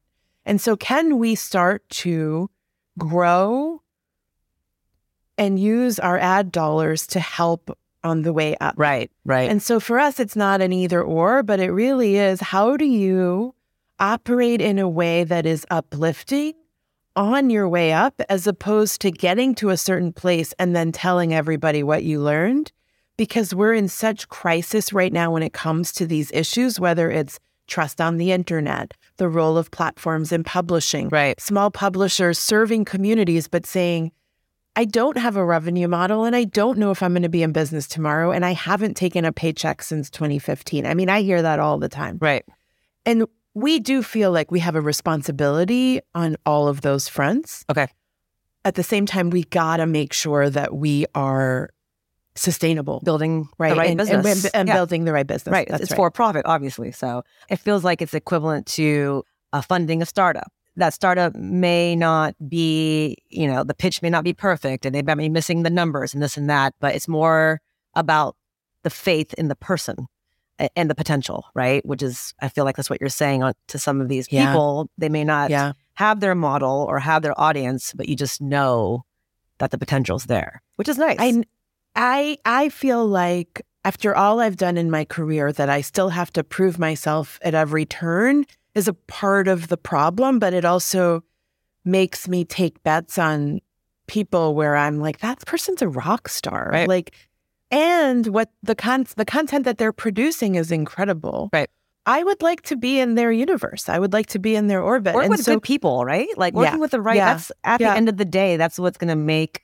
and 0.47 0.61
so 0.61 0.77
can 0.77 1.19
we 1.19 1.35
start 1.35 1.89
to 1.91 2.49
grow 2.99 3.83
and 5.37 5.59
use 5.59 5.99
our 5.99 6.19
ad 6.19 6.51
dollars 6.53 7.07
to 7.09 7.21
help 7.21 7.77
on 8.05 8.23
the 8.23 8.33
way 8.33 8.57
up 8.61 8.75
Right. 8.77 9.11
Right. 9.25 9.51
and 9.51 9.61
so 9.63 9.81
for 9.81 9.99
us, 9.99 10.21
it's 10.21 10.37
not 10.37 10.61
an 10.61 10.73
either 10.73 11.03
or, 11.03 11.43
but 11.43 11.59
it 11.61 11.71
really 11.73 12.17
is 12.17 12.41
how 12.41 12.77
do 12.77 12.85
you 12.85 13.55
operate 14.01 14.61
in 14.61 14.79
a 14.79 14.89
way 14.89 15.25
that 15.25 15.47
is 15.47 15.67
uplifting 15.71 16.55
on 17.17 17.51
your 17.51 17.69
way 17.69 17.93
up 17.93 18.21
as 18.29 18.47
opposed 18.47 19.01
to 19.01 19.11
getting 19.11 19.55
to 19.57 19.71
a 19.71 19.77
certain 19.77 20.13
place 20.13 20.55
and 20.59 20.75
then 20.75 20.93
telling 20.93 21.35
everybody 21.35 21.83
what 21.83 22.05
you 22.05 22.21
learned? 22.21 22.71
Because 23.17 23.55
we're 23.55 23.75
in 23.75 23.89
such 23.89 24.29
crisis 24.29 24.93
right 24.93 25.13
now 25.13 25.33
when 25.33 25.43
it 25.43 25.53
comes 25.53 25.93
to 25.93 26.07
these 26.07 26.31
issues, 26.33 26.79
whether 26.79 27.11
it's 27.11 27.41
trust 27.67 28.01
on 28.01 28.17
the 28.17 28.33
internet, 28.33 28.95
the 29.17 29.29
role 29.29 29.59
of 29.59 29.71
platforms 29.71 30.33
in 30.33 30.45
publishing, 30.45 31.09
right. 31.09 31.41
small 31.41 31.71
publishers 31.71 32.39
serving 32.39 32.85
communities, 32.85 33.49
but 33.49 33.67
saying, 33.67 34.13
I 34.77 34.85
don't 34.85 35.19
have 35.19 35.37
a 35.37 35.45
revenue 35.45 35.89
model 35.89 36.25
and 36.25 36.37
I 36.37 36.45
don't 36.45 36.79
know 36.79 36.93
if 36.93 37.03
I'm 37.03 37.13
going 37.13 37.25
to 37.25 37.29
be 37.29 37.43
in 37.43 37.51
business 37.51 37.89
tomorrow. 37.89 38.31
And 38.31 38.45
I 38.45 38.53
haven't 38.53 38.95
taken 38.95 39.25
a 39.25 39.33
paycheck 39.33 39.83
since 39.83 40.09
2015. 40.09 40.87
I 40.87 40.95
mean, 40.95 41.09
I 41.09 41.23
hear 41.23 41.43
that 41.43 41.59
all 41.59 41.79
the 41.79 41.89
time. 41.89 42.17
Right. 42.21 42.45
And 43.05 43.27
we 43.59 43.79
do 43.79 44.03
feel 44.03 44.31
like 44.33 44.51
we 44.51 44.61
have 44.61 44.77
a 44.77 44.81
responsibility 44.81 46.01
on 46.15 46.37
all 46.47 46.69
of 46.69 46.81
those 46.83 47.09
fronts. 47.09 47.65
Okay. 47.71 47.89
At 48.65 48.75
the 48.75 48.83
same 48.83 49.07
time, 49.07 49.31
we 49.31 49.45
got 49.45 49.79
to 49.79 49.87
make 49.87 50.13
sure 50.13 50.51
that 50.51 50.75
we 50.75 51.07
are 51.15 51.71
sustainable, 52.35 53.01
Building 53.05 53.49
right? 53.59 53.71
the 53.71 53.77
right 53.77 53.91
and, 53.91 53.99
business. 53.99 54.45
and, 54.45 54.55
and 54.55 54.69
Yeah. 54.69 54.75
building 54.75 55.05
the 55.05 55.13
right 55.13 55.27
business. 55.27 55.53
Right. 55.53 55.67
That's 55.69 55.83
it's 55.83 55.91
right. 55.91 55.97
for 55.97 56.11
profit, 56.11 56.43
obviously. 56.47 56.93
So 56.93 57.23
it 57.51 57.57
feels 57.59 57.83
like 57.85 58.01
it's 58.01 58.15
equivalent 58.15 58.67
to 58.79 59.25
uh, 59.53 59.61
funding 59.63 60.03
a 60.03 60.07
startup. 60.07 60.53
that 60.77 60.95
startup 60.95 61.35
may 61.35 61.97
not 61.97 62.37
be, 62.49 63.17
you 63.31 63.49
know, 63.49 63.65
the 63.65 63.75
pitch 63.75 64.01
may 64.03 64.11
not 64.11 64.23
be 64.23 64.33
perfect 64.33 64.87
and 64.87 64.95
they 64.95 65.03
might 65.03 65.17
be 65.17 65.29
missing 65.29 65.65
the 65.65 65.71
numbers 65.71 66.15
and 66.15 66.23
this 66.23 66.37
and 66.37 66.49
that, 66.49 66.73
but 66.79 66.95
it's 66.95 67.09
more 67.09 67.61
about 67.95 68.37
the 68.85 68.91
faith 68.91 69.35
in 69.35 69.49
the 69.49 69.57
person 69.57 70.07
and 70.75 70.91
the 70.91 70.95
potential, 70.95 71.47
right? 71.55 71.85
Which 71.87 72.03
is, 72.03 72.35
I 72.41 72.49
feel 72.49 72.65
like 72.65 72.77
that's 72.77 72.91
what 72.91 73.01
you're 73.01 73.09
saying 73.09 73.43
to 73.69 73.79
some 73.79 74.01
of 74.01 74.09
these 74.09 74.29
people. 74.29 74.89
Yeah. 74.89 74.95
They 74.99 75.09
may 75.09 75.25
not 75.25 75.51
yeah. 75.51 75.73
have 75.95 76.21
their 76.21 76.35
model 76.35 76.87
or 76.89 76.99
have 76.99 77.23
their 77.23 77.39
audience, 77.41 77.93
but 77.95 78.09
you 78.09 78.17
just 78.17 78.41
know 78.41 79.05
that 79.59 79.71
the 79.71 79.79
potential's 79.79 80.27
there, 80.27 80.63
which 80.77 80.89
is 80.89 80.99
nice. 80.99 81.17
I, 81.19 81.43
I, 81.95 82.39
I 82.45 82.69
feel 82.69 83.07
like 83.07 83.63
after 83.85 84.15
all 84.15 84.41
I've 84.41 84.57
done 84.57 84.77
in 84.77 84.91
my 84.91 85.05
career, 85.05 85.53
that 85.53 85.71
I 85.71 85.81
still 85.81 86.09
have 86.11 86.33
to 86.33 86.45
prove 86.45 86.79
myself 86.79 87.39
at 87.43 87.55
every 87.55 87.87
turn 87.87 88.45
is 88.75 88.89
a 88.89 88.95
part 88.95 89.49
of 89.49 89.69
the 89.69 89.77
problem, 89.77 90.39
but 90.39 90.53
it 90.53 90.65
also 90.65 91.23
makes 91.85 92.29
me 92.29 92.45
take 92.45 92.83
bets 92.83 93.19
on 93.19 93.61
people 94.07 94.55
where 94.55 94.77
I'm 94.77 94.99
like, 94.99 95.19
that 95.21 95.45
person's 95.47 95.83
a 95.83 95.89
rock 95.89 96.29
star. 96.29 96.71
Right. 96.73 96.89
Like, 96.89 97.15
and 97.71 98.27
what 98.29 98.51
the 98.63 98.75
con- 98.75 99.07
the 99.17 99.25
content 99.25 99.65
that 99.65 99.79
they're 99.79 99.93
producing 99.93 100.55
is 100.55 100.71
incredible. 100.73 101.51
Right. 101.53 101.71
I 102.07 102.23
would 102.23 102.41
like 102.41 102.63
to 102.63 102.77
be 102.77 102.99
in 103.01 103.17
their 103.17 103.31
universe. 103.31 103.89
I 103.89 103.99
would 103.99 104.15
like 104.15 104.27
to 104.29 104.39
be 104.39 104.57
in 104.57 104.69
their 104.69 104.83
orbit. 104.83 105.15
Work 105.15 105.25
and 105.25 105.31
with 105.31 105.43
so, 105.43 105.55
good 105.55 105.63
people, 105.63 106.07
right? 106.07 106.29
Like 106.39 106.55
working 106.55 106.75
yeah, 106.75 106.81
with 106.81 106.93
the 106.93 107.03
right. 107.03 107.17
Yeah, 107.17 107.35
that's 107.35 107.53
at 107.65 107.81
yeah. 107.81 107.91
the 107.91 107.97
end 107.97 108.09
of 108.09 108.17
the 108.17 108.25
day. 108.25 108.57
That's 108.57 108.79
what's 108.79 108.97
going 108.97 109.09
to 109.09 109.17
make 109.17 109.63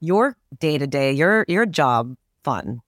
your 0.00 0.36
day 0.58 0.78
to 0.78 0.86
day, 0.86 1.12
your 1.12 1.44
your 1.48 1.66
job 1.66 2.16
fun. 2.44 2.80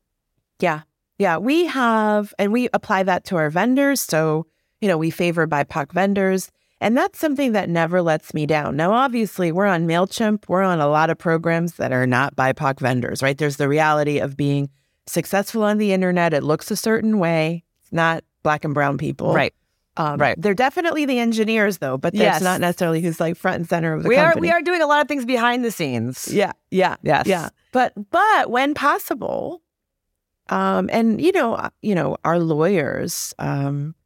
Yeah, 0.59 0.83
yeah. 1.19 1.37
We 1.37 1.67
have, 1.67 2.33
and 2.39 2.51
we 2.51 2.71
apply 2.73 3.03
that 3.03 3.25
to 3.25 3.37
our 3.37 3.51
vendors. 3.51 4.01
So 4.01 4.47
you 4.81 4.89
know, 4.89 4.97
we 4.97 5.11
favor 5.11 5.47
BIPOC 5.47 5.93
vendors. 5.93 6.51
And 6.81 6.97
that's 6.97 7.19
something 7.19 7.53
that 7.53 7.69
never 7.69 8.03
lets 8.03 8.33
me 8.33 8.47
down. 8.47 8.77
Now, 8.77 8.93
obviously, 8.93 9.51
we're 9.51 9.67
on 9.67 9.87
MailChimp. 9.87 10.45
We're 10.49 10.62
on 10.62 10.81
a 10.81 10.88
lot 10.88 11.11
of 11.11 11.19
programs 11.19 11.75
that 11.75 11.93
are 11.93 12.07
not 12.07 12.37
BIPOC 12.37 12.79
vendors, 12.79 13.23
right? 13.23 13.37
There's 13.37 13.57
the 13.57 13.69
reality 13.69 14.19
of 14.19 14.37
being 14.37 14.71
successful 15.07 15.64
on 15.64 15.79
the 15.79 15.93
internet. 15.93 16.33
It 16.35 16.45
looks 16.45 16.71
a 16.71 16.77
certain 16.77 17.19
way. 17.19 17.64
It's 17.83 17.93
not 17.93 18.23
black 18.43 18.64
and 18.64 18.75
brown 18.75 18.97
people. 18.97 19.35
Right. 19.35 19.55
Um, 19.97 20.21
right. 20.21 20.41
They're 20.41 20.55
definitely 20.55 21.05
the 21.07 21.19
engineers, 21.19 21.79
though, 21.79 21.99
but 21.99 22.12
that's 22.12 22.23
yes. 22.23 22.43
not 22.43 22.61
necessarily 22.61 23.01
who's 23.01 23.19
like 23.19 23.37
front 23.37 23.57
and 23.57 23.69
center 23.69 23.95
of 23.95 24.05
the 24.05 24.09
we 24.09 24.14
company. 24.14 24.38
Are, 24.38 24.41
we 24.41 24.51
are 24.53 24.62
doing 24.62 24.81
a 24.81 24.87
lot 24.87 25.01
of 25.01 25.09
things 25.09 25.25
behind 25.25 25.64
the 25.64 25.73
scenes. 25.73 26.29
Yeah. 26.33 26.53
Yeah. 26.71 26.95
Yes. 27.03 27.27
Yeah. 27.27 27.49
But 27.73 27.93
but 28.11 28.51
when 28.51 28.75
possible, 28.75 29.61
um, 30.51 30.88
and 30.93 31.21
you 31.21 31.33
know, 31.33 31.55
uh, 31.55 31.71
you 31.83 31.97
know, 31.97 32.17
our 32.25 32.38
lawyers, 32.38 33.35
um, 33.41 33.97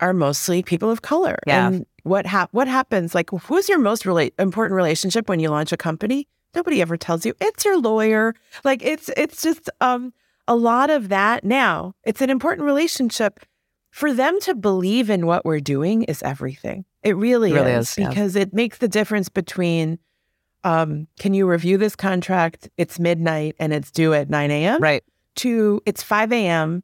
are 0.00 0.12
mostly 0.12 0.62
people 0.62 0.90
of 0.90 1.02
color. 1.02 1.38
Yeah. 1.46 1.68
And 1.68 1.86
what 2.02 2.26
hap- 2.26 2.52
what 2.52 2.68
happens? 2.68 3.14
Like, 3.14 3.30
who's 3.30 3.68
your 3.68 3.78
most 3.78 4.04
rela- 4.04 4.32
important 4.38 4.76
relationship 4.76 5.28
when 5.28 5.40
you 5.40 5.50
launch 5.50 5.72
a 5.72 5.76
company? 5.76 6.28
Nobody 6.54 6.80
ever 6.80 6.96
tells 6.96 7.26
you. 7.26 7.34
It's 7.40 7.64
your 7.64 7.78
lawyer. 7.78 8.34
Like, 8.64 8.82
it's 8.82 9.10
it's 9.16 9.42
just 9.42 9.68
um 9.80 10.12
a 10.48 10.56
lot 10.56 10.90
of 10.90 11.08
that. 11.08 11.44
Now, 11.44 11.94
it's 12.04 12.20
an 12.20 12.30
important 12.30 12.66
relationship. 12.66 13.40
For 13.90 14.12
them 14.12 14.38
to 14.40 14.54
believe 14.54 15.08
in 15.08 15.26
what 15.26 15.46
we're 15.46 15.58
doing 15.58 16.02
is 16.02 16.22
everything. 16.22 16.84
It 17.02 17.16
really, 17.16 17.52
it 17.52 17.54
really 17.54 17.72
is, 17.72 17.88
is 17.88 17.94
because 17.94 18.36
yeah. 18.36 18.42
it 18.42 18.52
makes 18.52 18.76
the 18.76 18.88
difference 18.88 19.30
between 19.30 19.98
um, 20.64 21.06
can 21.18 21.32
you 21.32 21.46
review 21.46 21.78
this 21.78 21.94
contract? 21.94 22.68
It's 22.76 22.98
midnight 22.98 23.54
and 23.60 23.72
it's 23.72 23.90
due 23.92 24.12
at 24.12 24.28
9 24.28 24.50
a.m. 24.50 24.82
Right. 24.82 25.04
To 25.36 25.80
it's 25.86 26.02
5 26.02 26.32
a.m. 26.32 26.82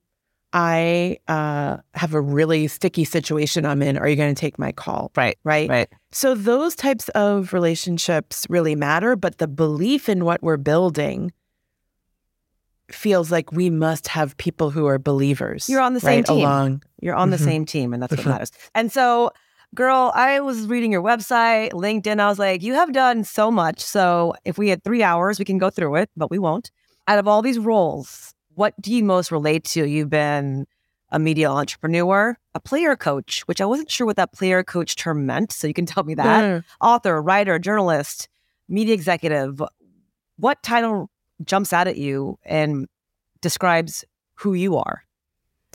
I 0.53 1.19
uh, 1.29 1.79
have 1.95 2.15
a 2.15 2.21
really 2.21 2.69
sticky 2.69 3.05
situation 3.05 3.65
I'm 3.65 3.83
in. 3.83 3.97
Are 3.97 4.09
you 4.09 4.17
going 4.17 4.35
to 4.35 4.39
take 4.39 4.59
my 4.59 4.73
call? 4.73 5.11
Right. 5.17 5.39
Right. 5.45 5.69
Right. 5.69 5.89
So 6.11 6.35
those 6.35 6.75
types 6.75 7.09
of 7.11 7.53
relationships 7.53 8.47
really 8.51 8.75
matter, 8.75 9.17
but 9.17 9.39
the 9.39 9.49
belief 9.49 10.09
in 10.09 10.25
what 10.25 10.43
we're 10.43 10.59
building 10.59 11.33
feels 12.91 13.33
like 13.33 13.53
we 13.53 13.71
must 13.71 14.09
have 14.09 14.37
people 14.37 14.71
who 14.71 14.87
are 14.87 14.99
believers. 14.99 15.69
You're 15.69 15.81
on 15.81 15.95
the 15.95 16.01
same 16.01 16.19
right, 16.19 16.27
team. 16.27 16.39
Along. 16.39 16.83
You're 17.01 17.15
on 17.15 17.31
the 17.31 17.37
mm-hmm. 17.37 17.45
same 17.45 17.65
team, 17.65 17.95
and 17.95 18.03
that's 18.03 18.17
what 18.17 18.27
matters. 18.27 18.53
And 18.75 18.93
so, 18.93 19.31
girl, 19.75 20.13
I 20.15 20.41
was 20.41 20.67
reading 20.67 20.93
your 20.93 21.03
website, 21.03 21.73
LinkedIn. 21.73 22.21
I 22.21 22.29
was 22.29 22.39
like, 22.39 22.63
you 22.63 22.75
have 22.75 22.93
done 22.93 23.25
so 23.25 23.51
much. 23.51 23.81
So 23.81 24.35
if 24.45 24.59
we 24.59 24.69
had 24.69 24.85
three 24.85 25.03
hours, 25.03 25.39
we 25.39 25.45
can 25.45 25.59
go 25.59 25.71
through 25.71 25.97
it, 25.97 26.11
but 26.17 26.31
we 26.31 26.39
won't. 26.39 26.71
Out 27.09 27.19
of 27.19 27.27
all 27.27 27.43
these 27.43 27.59
roles, 27.59 28.35
what 28.55 28.75
do 28.81 28.93
you 28.93 29.05
most 29.05 29.33
relate 29.33 29.65
to? 29.65 29.87
You've 29.87 30.11
been 30.11 30.67
a 31.11 31.19
media 31.19 31.51
entrepreneur, 31.51 32.37
a 32.55 32.61
player 32.61 32.97
coach, 32.97 33.43
which 33.43 33.61
I 33.61 33.67
wasn't 33.67 33.91
sure 33.91 34.07
what 34.07 34.17
that 34.17 34.33
player 34.33 34.63
coach 34.65 34.97
term 34.97 35.27
meant. 35.27 35.53
So 35.53 35.67
you 35.67 35.75
can 35.75 35.87
tell 35.87 36.05
me 36.05 36.15
that. 36.15 36.45
Mm. 36.45 36.65
Author, 36.81 37.21
writer, 37.21 37.59
journalist, 37.59 38.29
media 38.69 38.95
executive. 38.95 39.63
What 40.39 40.63
title 40.63 41.11
jumps 41.45 41.73
out 41.73 41.87
at 41.87 41.97
you 41.97 42.39
and 42.45 42.89
describes 43.41 44.05
who 44.37 44.55
you 44.55 44.77
are? 44.77 45.05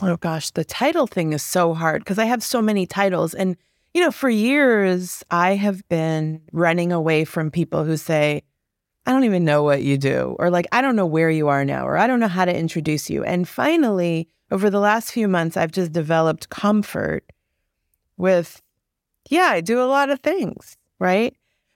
Oh 0.01 0.17
gosh, 0.17 0.51
the 0.51 0.65
title 0.65 1.07
thing 1.07 1.33
is 1.33 1.43
so 1.43 1.73
hard 1.73 2.03
because 2.03 2.19
I 2.19 2.25
have 2.25 2.43
so 2.43 2.61
many 2.61 2.85
titles. 2.85 3.33
And, 3.33 3.57
you 3.93 4.01
know, 4.01 4.11
for 4.11 4.29
years, 4.29 5.23
I 5.31 5.55
have 5.55 5.87
been 5.87 6.41
running 6.51 6.91
away 6.91 7.25
from 7.25 7.51
people 7.51 7.83
who 7.83 7.97
say, 7.97 8.43
I 9.07 9.11
don't 9.11 9.23
even 9.23 9.45
know 9.45 9.63
what 9.63 9.83
you 9.83 9.97
do, 9.97 10.35
or 10.37 10.49
like, 10.49 10.67
I 10.73 10.81
don't 10.81 10.97
know 10.97 11.05
where 11.05 11.29
you 11.29 11.47
are 11.47 11.63
now, 11.63 11.87
or 11.87 11.97
I 11.97 12.07
don't 12.07 12.19
know 12.19 12.27
how 12.27 12.43
to 12.43 12.53
introduce 12.53 13.09
you. 13.09 13.23
And 13.23 13.47
finally, 13.47 14.27
over 14.51 14.69
the 14.69 14.81
last 14.81 15.13
few 15.13 15.29
months, 15.29 15.55
I've 15.55 15.71
just 15.71 15.93
developed 15.93 16.49
comfort 16.49 17.23
with, 18.17 18.61
yeah, 19.29 19.47
I 19.49 19.61
do 19.61 19.81
a 19.81 19.87
lot 19.87 20.09
of 20.09 20.19
things, 20.19 20.75
right? 20.99 21.33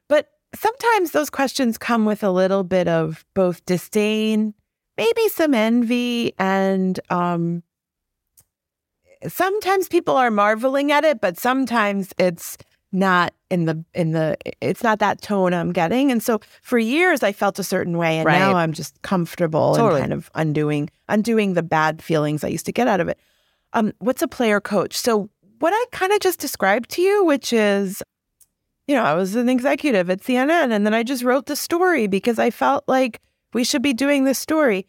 But 0.09 0.27
sometimes 0.53 1.11
those 1.11 1.29
questions 1.29 1.77
come 1.77 2.03
with 2.03 2.21
a 2.21 2.31
little 2.31 2.65
bit 2.65 2.89
of 2.89 3.23
both 3.33 3.65
disdain, 3.65 4.53
maybe 4.97 5.29
some 5.29 5.53
envy, 5.53 6.33
and 6.37 6.99
um, 7.09 7.63
sometimes 9.25 9.87
people 9.87 10.17
are 10.17 10.31
marveling 10.31 10.91
at 10.91 11.05
it, 11.05 11.21
but 11.21 11.39
sometimes 11.39 12.13
it's 12.17 12.57
not 12.91 13.33
in 13.49 13.65
the 13.65 13.83
in 13.93 14.11
the 14.11 14.37
it's 14.59 14.83
not 14.83 14.99
that 14.99 15.21
tone 15.21 15.53
I'm 15.53 15.71
getting. 15.71 16.11
And 16.11 16.21
so 16.21 16.41
for 16.61 16.77
years 16.77 17.23
I 17.23 17.31
felt 17.31 17.59
a 17.59 17.63
certain 17.63 17.97
way 17.97 18.17
and 18.17 18.25
right. 18.25 18.39
now 18.39 18.55
I'm 18.55 18.73
just 18.73 19.01
comfortable 19.01 19.75
totally. 19.75 20.01
and 20.01 20.09
kind 20.09 20.13
of 20.13 20.29
undoing 20.35 20.89
undoing 21.07 21.53
the 21.53 21.63
bad 21.63 22.01
feelings 22.01 22.43
I 22.43 22.49
used 22.49 22.65
to 22.65 22.71
get 22.71 22.87
out 22.87 22.99
of 22.99 23.07
it. 23.07 23.19
Um 23.73 23.93
what's 23.99 24.21
a 24.21 24.27
player 24.27 24.59
coach? 24.59 24.97
So 24.97 25.29
what 25.59 25.73
I 25.73 25.85
kind 25.91 26.11
of 26.11 26.19
just 26.19 26.39
described 26.39 26.89
to 26.91 27.01
you, 27.01 27.23
which 27.25 27.53
is 27.53 28.03
you 28.87 28.95
know, 28.95 29.03
I 29.03 29.13
was 29.13 29.35
an 29.35 29.47
executive 29.47 30.09
at 30.09 30.21
CNN 30.21 30.71
and 30.71 30.85
then 30.85 30.93
I 30.93 31.03
just 31.03 31.23
wrote 31.23 31.45
the 31.45 31.55
story 31.55 32.07
because 32.07 32.39
I 32.39 32.49
felt 32.49 32.83
like 32.87 33.21
we 33.53 33.63
should 33.63 33.81
be 33.81 33.93
doing 33.93 34.25
this 34.25 34.39
story. 34.39 34.87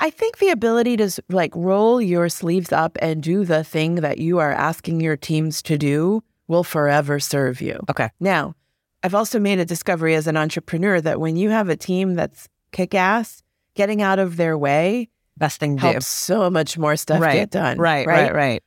I 0.00 0.10
think 0.10 0.38
the 0.38 0.50
ability 0.50 0.96
to 0.98 1.10
like 1.30 1.52
roll 1.54 2.02
your 2.02 2.28
sleeves 2.28 2.72
up 2.72 2.98
and 3.00 3.22
do 3.22 3.44
the 3.44 3.64
thing 3.64 3.96
that 3.96 4.18
you 4.18 4.38
are 4.38 4.52
asking 4.52 5.00
your 5.00 5.16
teams 5.16 5.62
to 5.62 5.78
do 5.78 6.22
will 6.48 6.64
forever 6.64 7.20
serve 7.20 7.60
you. 7.60 7.80
Okay. 7.90 8.10
Now, 8.20 8.54
I've 9.02 9.14
also 9.14 9.38
made 9.38 9.58
a 9.58 9.64
discovery 9.64 10.14
as 10.14 10.26
an 10.26 10.36
entrepreneur 10.36 11.00
that 11.00 11.20
when 11.20 11.36
you 11.36 11.50
have 11.50 11.68
a 11.68 11.76
team 11.76 12.14
that's 12.14 12.48
kick 12.72 12.94
ass, 12.94 13.42
getting 13.74 14.02
out 14.02 14.18
of 14.18 14.36
their 14.36 14.56
way 14.56 15.08
best 15.36 15.60
thing 15.60 15.78
helps 15.78 15.96
do. 15.96 16.00
so 16.34 16.50
much 16.50 16.78
more 16.78 16.96
stuff 16.96 17.20
right. 17.20 17.34
get 17.34 17.50
done. 17.50 17.78
Right, 17.78 18.06
right, 18.06 18.32
right, 18.32 18.34
right. 18.34 18.62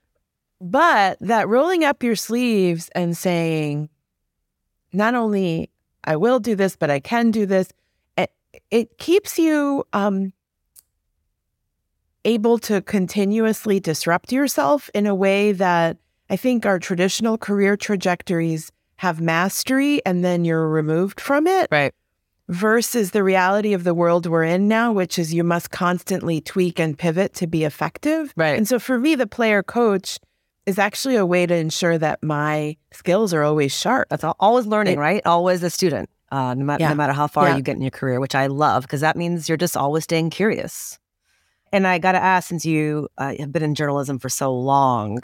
But 0.59 1.17
that 1.21 1.47
rolling 1.47 1.83
up 1.83 2.03
your 2.03 2.15
sleeves 2.15 2.89
and 2.95 3.15
saying, 3.15 3.89
not 4.91 5.15
only 5.15 5.69
I 6.03 6.15
will 6.15 6.39
do 6.39 6.55
this, 6.55 6.75
but 6.75 6.89
I 6.89 6.99
can 6.99 7.31
do 7.31 7.45
this, 7.45 7.69
it, 8.17 8.31
it 8.71 8.97
keeps 8.97 9.37
you 9.37 9.85
um, 9.93 10.33
able 12.25 12.57
to 12.59 12.81
continuously 12.81 13.79
disrupt 13.79 14.31
yourself 14.31 14.89
in 14.93 15.05
a 15.05 15.15
way 15.15 15.51
that 15.51 15.97
I 16.29 16.35
think 16.35 16.65
our 16.65 16.79
traditional 16.79 17.37
career 17.37 17.77
trajectories 17.77 18.71
have 18.97 19.21
mastery 19.21 20.03
and 20.05 20.23
then 20.23 20.43
you're 20.43 20.67
removed 20.67 21.21
from 21.21 21.47
it. 21.47 21.67
Right. 21.71 21.93
Versus 22.49 23.11
the 23.11 23.23
reality 23.23 23.73
of 23.73 23.83
the 23.83 23.93
world 23.93 24.25
we're 24.25 24.43
in 24.43 24.67
now, 24.67 24.91
which 24.93 25.19
is 25.19 25.33
you 25.33 25.43
must 25.43 25.71
constantly 25.71 26.39
tweak 26.41 26.79
and 26.79 26.97
pivot 26.97 27.33
to 27.35 27.47
be 27.47 27.63
effective. 27.63 28.33
Right. 28.35 28.57
And 28.57 28.67
so 28.67 28.79
for 28.79 28.97
me, 28.97 29.15
the 29.15 29.27
player 29.27 29.61
coach 29.61 30.17
is 30.65 30.79
actually 30.79 31.15
a 31.15 31.25
way 31.25 31.45
to 31.45 31.55
ensure 31.55 31.97
that 31.97 32.21
my 32.23 32.75
skills 32.91 33.33
are 33.33 33.43
always 33.43 33.77
sharp. 33.77 34.09
That's 34.09 34.23
always 34.39 34.65
learning, 34.65 34.95
it, 34.95 34.99
right? 34.99 35.21
Always 35.25 35.63
a 35.63 35.69
student, 35.69 36.09
uh, 36.31 36.53
no, 36.53 36.65
ma- 36.65 36.77
yeah. 36.79 36.89
no 36.89 36.95
matter 36.95 37.13
how 37.13 37.27
far 37.27 37.49
yeah. 37.49 37.55
you 37.57 37.61
get 37.61 37.75
in 37.75 37.81
your 37.81 37.91
career, 37.91 38.19
which 38.19 38.35
I 38.35 38.47
love 38.47 38.83
because 38.83 39.01
that 39.01 39.15
means 39.15 39.47
you're 39.47 39.57
just 39.57 39.77
always 39.77 40.03
staying 40.03 40.29
curious. 40.29 40.99
And 41.71 41.85
I 41.85 41.99
got 41.99 42.13
to 42.13 42.23
ask, 42.23 42.47
since 42.47 42.65
you 42.65 43.09
uh, 43.17 43.33
have 43.39 43.51
been 43.51 43.63
in 43.63 43.75
journalism 43.75 44.19
for 44.19 44.29
so 44.29 44.53
long, 44.53 45.19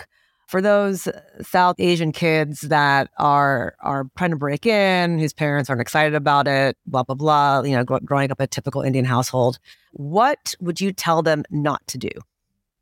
for 0.48 0.62
those 0.62 1.08
South 1.42 1.76
Asian 1.80 2.12
kids 2.12 2.62
that 2.62 3.10
are 3.18 3.76
are 3.82 4.06
trying 4.18 4.32
to 4.32 4.36
break 4.38 4.66
in, 4.66 5.18
whose 5.20 5.34
parents 5.34 5.70
aren't 5.70 5.82
excited 5.82 6.14
about 6.16 6.48
it, 6.48 6.78
blah 6.86 7.04
blah 7.04 7.16
blah. 7.16 7.62
You 7.64 7.76
know, 7.76 7.84
growing 7.84 8.32
up 8.32 8.40
a 8.40 8.48
typical 8.48 8.82
Indian 8.82 9.06
household, 9.06 9.60
what 9.92 10.54
would 10.60 10.80
you 10.82 10.92
tell 10.92 11.22
them 11.22 11.44
not 11.50 11.86
to 11.88 11.98
do? 11.98 12.10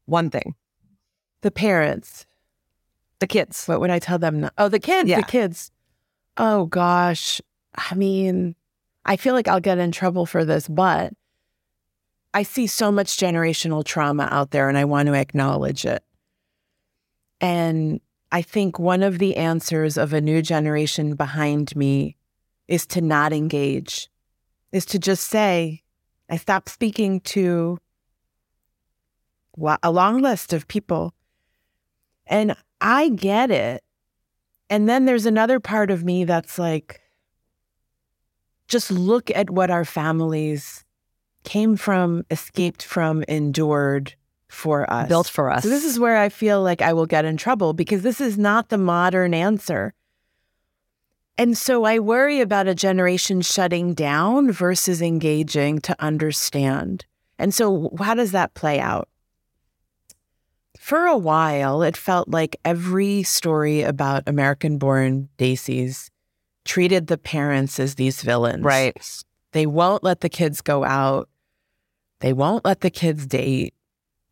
One 0.06 0.30
thing. 0.30 0.56
The 1.42 1.52
parents. 1.52 2.26
The 3.20 3.28
kids. 3.28 3.66
What 3.66 3.80
would 3.80 3.90
I 3.92 4.00
tell 4.00 4.18
them? 4.20 4.50
Oh, 4.58 4.68
the 4.68 4.80
kids, 4.80 5.10
Yeah. 5.10 5.18
the 5.22 5.24
kids. 5.28 5.72
Oh 6.38 6.66
gosh. 6.66 7.40
I 7.76 7.96
mean, 7.96 8.56
I 9.06 9.16
feel 9.16 9.34
like 9.34 9.48
I'll 9.48 9.60
get 9.60 9.78
in 9.78 9.92
trouble 9.92 10.26
for 10.26 10.44
this, 10.44 10.68
but 10.68 11.14
I 12.34 12.44
see 12.44 12.68
so 12.68 12.92
much 12.92 13.18
generational 13.18 13.84
trauma 13.86 14.28
out 14.32 14.52
there 14.52 14.70
and 14.70 14.78
I 14.78 14.86
want 14.86 15.08
to 15.08 15.14
acknowledge 15.14 15.86
it. 15.86 16.04
And 17.42 18.00
I 18.32 18.44
think 18.44 18.80
one 18.80 19.04
of 19.04 19.20
the 19.20 19.36
answers 19.36 19.98
of 19.98 20.14
a 20.14 20.22
new 20.22 20.42
generation 20.42 21.16
behind 21.16 21.76
me 21.76 22.16
is 22.68 22.86
to 22.88 23.02
not 23.02 23.34
engage, 23.34 24.10
is 24.72 24.86
to 24.86 25.00
just 25.00 25.28
say, 25.28 25.82
I 26.30 26.38
stopped 26.38 26.70
speaking 26.70 27.20
to 27.22 27.80
a 29.84 29.92
long 29.92 30.22
list 30.22 30.54
of 30.54 30.68
people. 30.68 31.14
And 32.28 32.56
I 32.80 33.10
get 33.10 33.52
it. 33.52 33.84
And 34.70 34.88
then 34.88 35.06
there's 35.06 35.26
another 35.26 35.60
part 35.60 35.92
of 35.92 36.06
me 36.06 36.24
that's 36.24 36.58
like, 36.58 37.02
just 38.70 38.90
look 38.90 39.30
at 39.32 39.50
what 39.50 39.70
our 39.70 39.84
families 39.84 40.86
came 41.44 41.76
from, 41.76 42.24
escaped 42.32 42.84
from, 42.84 43.24
endured 43.28 44.16
for 44.52 44.92
us. 44.92 45.08
Built 45.08 45.28
for 45.28 45.50
us. 45.50 45.64
So 45.64 45.70
this 45.70 45.86
is 45.86 46.00
where 46.00 46.18
I 46.18 46.30
feel 46.30 46.62
like 46.62 46.82
I 46.82 46.94
will 46.94 47.06
get 47.06 47.26
in 47.26 47.38
trouble 47.38 47.74
because 47.74 48.02
this 48.04 48.22
is 48.22 48.38
not 48.38 48.70
the 48.70 48.78
modern 48.78 49.34
answer. 49.34 49.94
And 51.38 51.58
so 51.58 51.86
I 51.86 52.00
worry 52.00 52.42
about 52.42 52.68
a 52.68 52.76
generation 52.76 53.42
shutting 53.42 53.94
down 53.94 54.52
versus 54.52 55.02
engaging 55.02 55.80
to 55.80 55.96
understand. 56.00 57.06
And 57.40 57.54
so 57.54 57.92
how 57.98 58.14
does 58.14 58.32
that 58.34 58.54
play 58.54 58.80
out? 58.80 59.08
For 60.78 61.06
a 61.06 61.18
while, 61.18 61.82
it 61.84 61.96
felt 61.96 62.28
like 62.28 62.58
every 62.66 63.24
story 63.24 63.82
about 63.82 64.28
American 64.28 64.78
born 64.78 65.30
Desis 65.38 66.10
treated 66.66 67.08
the 67.08 67.18
parents 67.18 67.80
as 67.80 67.96
these 67.96 68.22
villains. 68.22 68.64
right. 68.64 68.96
They 69.54 69.66
won't 69.66 70.04
let 70.04 70.22
the 70.22 70.30
kids 70.30 70.62
go 70.62 70.86
out. 70.86 71.28
They 72.20 72.32
won't 72.34 72.64
let 72.64 72.82
the 72.82 72.90
kids 72.90 73.26
date. 73.26 73.74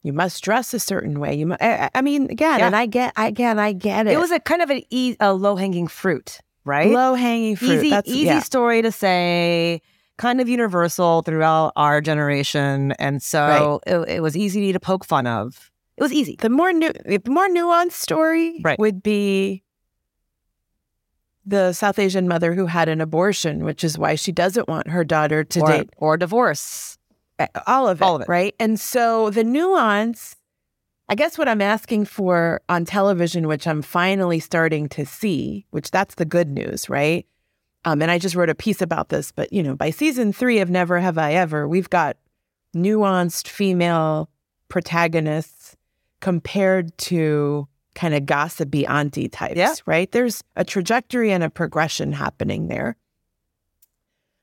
You 0.04 0.14
must 0.14 0.42
dress 0.44 0.74
a 0.74 0.80
certain 0.80 1.20
way. 1.20 1.36
You, 1.36 1.48
mu- 1.48 1.56
I, 1.60 1.90
I 1.94 2.02
mean, 2.02 2.30
again, 2.32 2.60
Yeah. 2.60 2.68
and 2.68 2.76
I 2.76 2.86
get, 2.86 3.14
again, 3.18 3.60
I 3.60 3.74
get 3.74 4.08
it. 4.08 4.14
It 4.14 4.20
was 4.20 4.32
a 4.32 4.40
kind 4.40 4.62
of 4.62 4.70
an 4.70 4.82
e- 4.90 5.18
a 5.20 5.34
low 5.34 5.56
hanging 5.58 5.88
fruit, 5.88 6.40
right? 6.64 6.92
low 6.92 7.16
hanging 7.16 7.56
fruit. 7.58 7.72
easy, 7.80 7.90
That's, 7.90 8.10
easy 8.10 8.26
yeah. 8.28 8.40
story 8.40 8.82
to 8.82 8.92
say, 8.94 9.82
kind 10.18 10.40
of 10.40 10.48
universal 10.48 11.22
throughout 11.24 11.74
our 11.76 12.00
generation, 12.02 12.94
and 12.94 13.22
so 13.22 13.82
it, 13.86 13.98
it 14.16 14.22
was 14.22 14.38
easy 14.38 14.72
to 14.72 14.80
poke 14.80 15.04
fun 15.06 15.28
of. 15.28 15.70
It 15.98 16.04
was 16.04 16.14
easy. 16.14 16.38
The 16.40 16.50
more 16.50 16.72
nu- 16.72 16.94
the 17.06 17.22
more 17.28 17.50
nuanced 17.50 17.92
story 17.94 18.62
Right. 18.64 18.80
would 18.80 19.04
be 19.04 19.64
the 21.46 21.74
South 21.74 21.98
Asian 22.00 22.28
mother 22.28 22.54
who 22.54 22.68
had 22.68 22.88
an 22.90 23.02
abortion, 23.02 23.64
which 23.66 23.84
is 23.84 23.98
why 23.98 24.16
she 24.16 24.32
doesn't 24.32 24.68
want 24.68 24.88
her 24.90 25.04
daughter 25.04 25.44
to 25.44 25.60
or, 25.62 25.68
date 25.68 25.90
or 25.98 26.16
divorce. 26.16 26.98
Uh, 27.40 27.48
all 27.68 27.88
of 27.88 28.02
it, 28.02 28.04
All 28.04 28.16
of 28.18 28.22
it. 28.24 28.28
right? 28.30 28.54
And 28.60 28.80
so 28.80 29.30
the 29.30 29.44
nuance, 29.44 30.36
I 31.08 31.16
guess 31.16 31.38
what 31.38 31.48
I'm 31.48 31.62
asking 31.62 32.06
for 32.06 32.62
on 32.70 32.86
television, 32.86 33.48
which 33.48 33.66
I'm 33.66 33.82
finally 33.82 34.40
starting 34.40 34.90
to 34.90 35.06
see, 35.06 35.66
which 35.72 35.90
that's 35.92 36.16
the 36.16 36.26
good 36.26 36.50
news, 36.50 36.90
right? 36.90 37.26
Um, 37.86 38.02
and 38.02 38.12
I 38.12 38.20
just 38.20 38.36
wrote 38.36 38.50
a 38.50 38.56
piece 38.56 38.82
about 38.82 39.10
this, 39.10 39.32
but 39.32 39.54
you 39.54 39.64
know, 39.64 39.76
by 39.76 39.90
season 39.90 40.34
three 40.34 40.60
of 40.60 40.70
Never 40.70 41.00
Have 41.00 41.18
I 41.18 41.34
Ever, 41.34 41.68
we've 41.68 41.90
got 41.90 42.18
nuanced 42.76 43.48
female 43.48 44.30
protagonists 44.68 45.76
compared 46.20 46.96
to 46.98 47.68
kind 47.96 48.14
of 48.14 48.26
gossipy 48.26 48.86
auntie 48.86 49.30
types, 49.30 49.56
Yeah. 49.58 49.74
right? 49.86 50.12
There's 50.12 50.44
a 50.56 50.64
trajectory 50.66 51.32
and 51.32 51.44
a 51.44 51.50
progression 51.50 52.12
happening 52.12 52.68
there. 52.68 52.98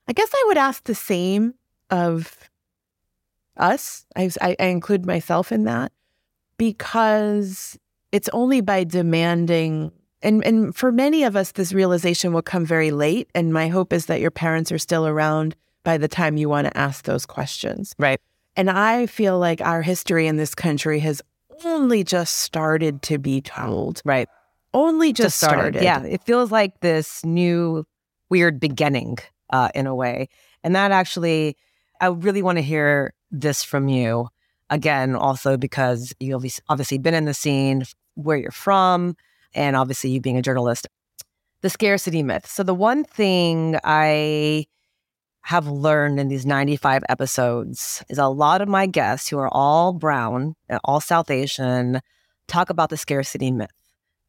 I 0.08 0.12
guess 0.12 0.30
I 0.34 0.44
would 0.46 0.56
ask 0.58 0.84
the 0.84 0.94
same 0.94 1.54
of 1.90 2.48
us. 3.56 4.06
I, 4.14 4.30
I, 4.40 4.56
I 4.58 4.66
include 4.66 5.06
myself 5.06 5.52
in 5.52 5.64
that 5.64 5.92
because 6.58 7.78
it's 8.12 8.28
only 8.32 8.60
by 8.60 8.84
demanding, 8.84 9.92
and, 10.22 10.44
and 10.44 10.74
for 10.74 10.90
many 10.92 11.24
of 11.24 11.36
us, 11.36 11.52
this 11.52 11.72
realization 11.72 12.32
will 12.32 12.42
come 12.42 12.64
very 12.64 12.90
late. 12.90 13.28
And 13.34 13.52
my 13.52 13.68
hope 13.68 13.92
is 13.92 14.06
that 14.06 14.20
your 14.20 14.30
parents 14.30 14.72
are 14.72 14.78
still 14.78 15.06
around 15.06 15.54
by 15.84 15.98
the 15.98 16.08
time 16.08 16.36
you 16.36 16.48
want 16.48 16.66
to 16.66 16.76
ask 16.76 17.04
those 17.04 17.26
questions. 17.26 17.94
Right. 17.98 18.20
And 18.56 18.70
I 18.70 19.06
feel 19.06 19.38
like 19.38 19.60
our 19.60 19.82
history 19.82 20.26
in 20.26 20.36
this 20.36 20.54
country 20.54 20.98
has 21.00 21.22
only 21.64 22.04
just 22.04 22.38
started 22.38 23.02
to 23.02 23.18
be 23.18 23.40
told. 23.40 24.02
Right. 24.04 24.28
Only 24.72 25.12
just, 25.12 25.36
started. 25.38 25.82
Yeah. 25.82 26.02
It 26.02 26.22
feels 26.24 26.50
like 26.50 26.80
this 26.80 27.24
new 27.24 27.86
weird 28.28 28.58
beginning 28.58 29.18
uh, 29.50 29.68
in 29.74 29.86
a 29.86 29.94
way. 29.94 30.28
And 30.62 30.74
that 30.74 30.90
actually, 30.90 31.56
I 32.00 32.08
really 32.08 32.42
want 32.42 32.58
to 32.58 32.62
hear 32.62 33.14
this 33.30 33.62
from 33.62 33.88
you 33.88 34.28
again, 34.70 35.14
also 35.14 35.56
because 35.56 36.12
you 36.20 36.34
obviously, 36.68 36.98
been 36.98 37.14
in 37.14 37.24
the 37.24 37.34
scene, 37.34 37.84
where 38.14 38.36
you're 38.36 38.50
from, 38.50 39.16
and 39.54 39.76
obviously 39.76 40.10
you 40.10 40.20
being 40.20 40.36
a 40.36 40.42
journalist. 40.42 40.86
The 41.62 41.70
scarcity 41.70 42.22
myth. 42.22 42.46
So, 42.46 42.62
the 42.62 42.74
one 42.74 43.04
thing 43.04 43.78
I 43.84 44.66
have 45.42 45.68
learned 45.68 46.18
in 46.18 46.28
these 46.28 46.44
95 46.44 47.04
episodes 47.08 48.02
is 48.08 48.18
a 48.18 48.26
lot 48.26 48.60
of 48.60 48.68
my 48.68 48.86
guests 48.86 49.28
who 49.28 49.38
are 49.38 49.52
all 49.52 49.92
brown, 49.92 50.54
and 50.68 50.80
all 50.84 51.00
South 51.00 51.30
Asian, 51.30 52.00
talk 52.48 52.70
about 52.70 52.90
the 52.90 52.96
scarcity 52.96 53.50
myth. 53.50 53.70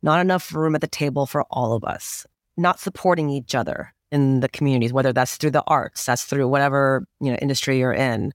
Not 0.04 0.22
enough 0.22 0.54
room 0.54 0.76
at 0.76 0.82
the 0.82 0.88
table 0.88 1.26
for 1.26 1.44
all 1.50 1.74
of 1.74 1.84
us, 1.84 2.26
not 2.56 2.80
supporting 2.80 3.30
each 3.30 3.56
other 3.56 3.94
in 4.12 4.40
the 4.42 4.50
communities, 4.50 4.94
whether 4.94 5.12
that's 5.12 5.38
through 5.38 5.52
the 5.52 5.64
arts, 5.68 6.06
that's 6.06 6.24
through 6.24 6.48
whatever, 6.48 7.08
you 7.20 7.32
know, 7.32 7.38
industry 7.42 7.80
you're 7.80 7.94
in. 7.94 8.32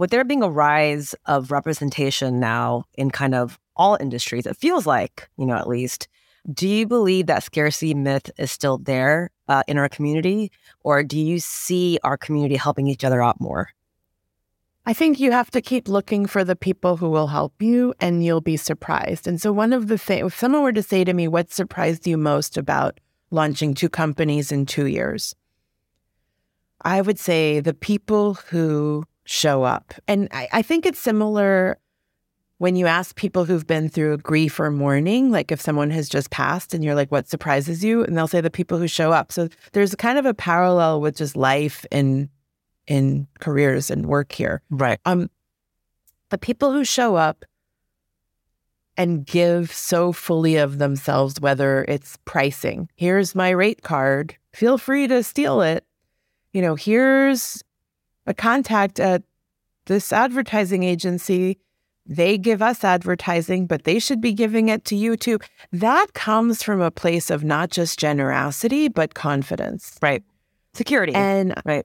With 0.00 0.08
there 0.08 0.24
being 0.24 0.42
a 0.42 0.48
rise 0.48 1.14
of 1.26 1.50
representation 1.50 2.40
now 2.40 2.84
in 2.94 3.10
kind 3.10 3.34
of 3.34 3.58
all 3.76 3.98
industries, 4.00 4.46
it 4.46 4.56
feels 4.56 4.86
like, 4.86 5.28
you 5.36 5.44
know, 5.44 5.56
at 5.56 5.68
least, 5.68 6.08
do 6.50 6.66
you 6.66 6.86
believe 6.86 7.26
that 7.26 7.42
scarcity 7.42 7.92
myth 7.92 8.30
is 8.38 8.50
still 8.50 8.78
there 8.78 9.28
uh, 9.46 9.62
in 9.68 9.76
our 9.76 9.90
community? 9.90 10.52
Or 10.82 11.02
do 11.02 11.18
you 11.18 11.38
see 11.38 11.98
our 12.02 12.16
community 12.16 12.56
helping 12.56 12.86
each 12.86 13.04
other 13.04 13.22
out 13.22 13.42
more? 13.42 13.68
I 14.86 14.94
think 14.94 15.20
you 15.20 15.32
have 15.32 15.50
to 15.50 15.60
keep 15.60 15.86
looking 15.86 16.24
for 16.24 16.44
the 16.44 16.56
people 16.56 16.96
who 16.96 17.10
will 17.10 17.26
help 17.26 17.60
you 17.60 17.92
and 18.00 18.24
you'll 18.24 18.40
be 18.40 18.56
surprised. 18.56 19.26
And 19.26 19.38
so, 19.38 19.52
one 19.52 19.74
of 19.74 19.88
the 19.88 19.98
things, 19.98 20.28
if 20.28 20.38
someone 20.38 20.62
were 20.62 20.72
to 20.72 20.82
say 20.82 21.04
to 21.04 21.12
me, 21.12 21.28
what 21.28 21.52
surprised 21.52 22.06
you 22.06 22.16
most 22.16 22.56
about 22.56 22.98
launching 23.30 23.74
two 23.74 23.90
companies 23.90 24.50
in 24.50 24.64
two 24.64 24.86
years? 24.86 25.36
I 26.80 27.02
would 27.02 27.18
say 27.18 27.60
the 27.60 27.74
people 27.74 28.32
who 28.48 29.04
show 29.30 29.62
up. 29.62 29.94
And 30.08 30.28
I, 30.32 30.48
I 30.52 30.62
think 30.62 30.86
it's 30.86 30.98
similar 30.98 31.78
when 32.58 32.76
you 32.76 32.86
ask 32.86 33.16
people 33.16 33.44
who've 33.44 33.66
been 33.66 33.88
through 33.88 34.18
grief 34.18 34.60
or 34.60 34.70
mourning, 34.70 35.30
like 35.30 35.50
if 35.50 35.60
someone 35.60 35.90
has 35.90 36.08
just 36.08 36.30
passed 36.30 36.74
and 36.74 36.84
you're 36.84 36.94
like, 36.94 37.10
what 37.10 37.28
surprises 37.28 37.82
you? 37.82 38.04
And 38.04 38.16
they'll 38.16 38.26
say 38.26 38.42
the 38.42 38.50
people 38.50 38.76
who 38.76 38.86
show 38.86 39.12
up. 39.12 39.32
So 39.32 39.48
there's 39.72 39.94
kind 39.94 40.18
of 40.18 40.26
a 40.26 40.34
parallel 40.34 41.00
with 41.00 41.16
just 41.16 41.36
life 41.36 41.86
and 41.90 42.28
in 42.86 43.28
careers 43.38 43.90
and 43.90 44.04
work 44.04 44.32
here. 44.32 44.62
Right. 44.68 44.98
Um, 45.06 45.30
the 46.28 46.38
people 46.38 46.72
who 46.72 46.84
show 46.84 47.14
up 47.14 47.44
and 48.96 49.24
give 49.24 49.72
so 49.72 50.12
fully 50.12 50.56
of 50.56 50.78
themselves, 50.78 51.40
whether 51.40 51.86
it's 51.88 52.18
pricing, 52.24 52.90
here's 52.96 53.34
my 53.34 53.50
rate 53.50 53.82
card, 53.82 54.36
feel 54.52 54.76
free 54.76 55.06
to 55.06 55.22
steal 55.22 55.62
it. 55.62 55.86
You 56.52 56.60
know, 56.60 56.74
here's 56.74 57.62
a 58.30 58.34
contact 58.34 58.98
at 58.98 59.22
this 59.86 60.12
advertising 60.12 60.82
agency. 60.84 61.58
They 62.06 62.38
give 62.38 62.62
us 62.62 62.82
advertising, 62.82 63.66
but 63.66 63.84
they 63.84 63.98
should 63.98 64.20
be 64.20 64.32
giving 64.32 64.68
it 64.68 64.84
to 64.86 64.96
you 64.96 65.16
too. 65.16 65.38
That 65.72 66.14
comes 66.14 66.62
from 66.62 66.80
a 66.80 66.90
place 66.90 67.30
of 67.30 67.44
not 67.44 67.70
just 67.70 67.98
generosity, 67.98 68.88
but 68.88 69.14
confidence. 69.14 69.96
Right. 70.02 70.22
Security. 70.74 71.14
And 71.14 71.54
right. 71.64 71.84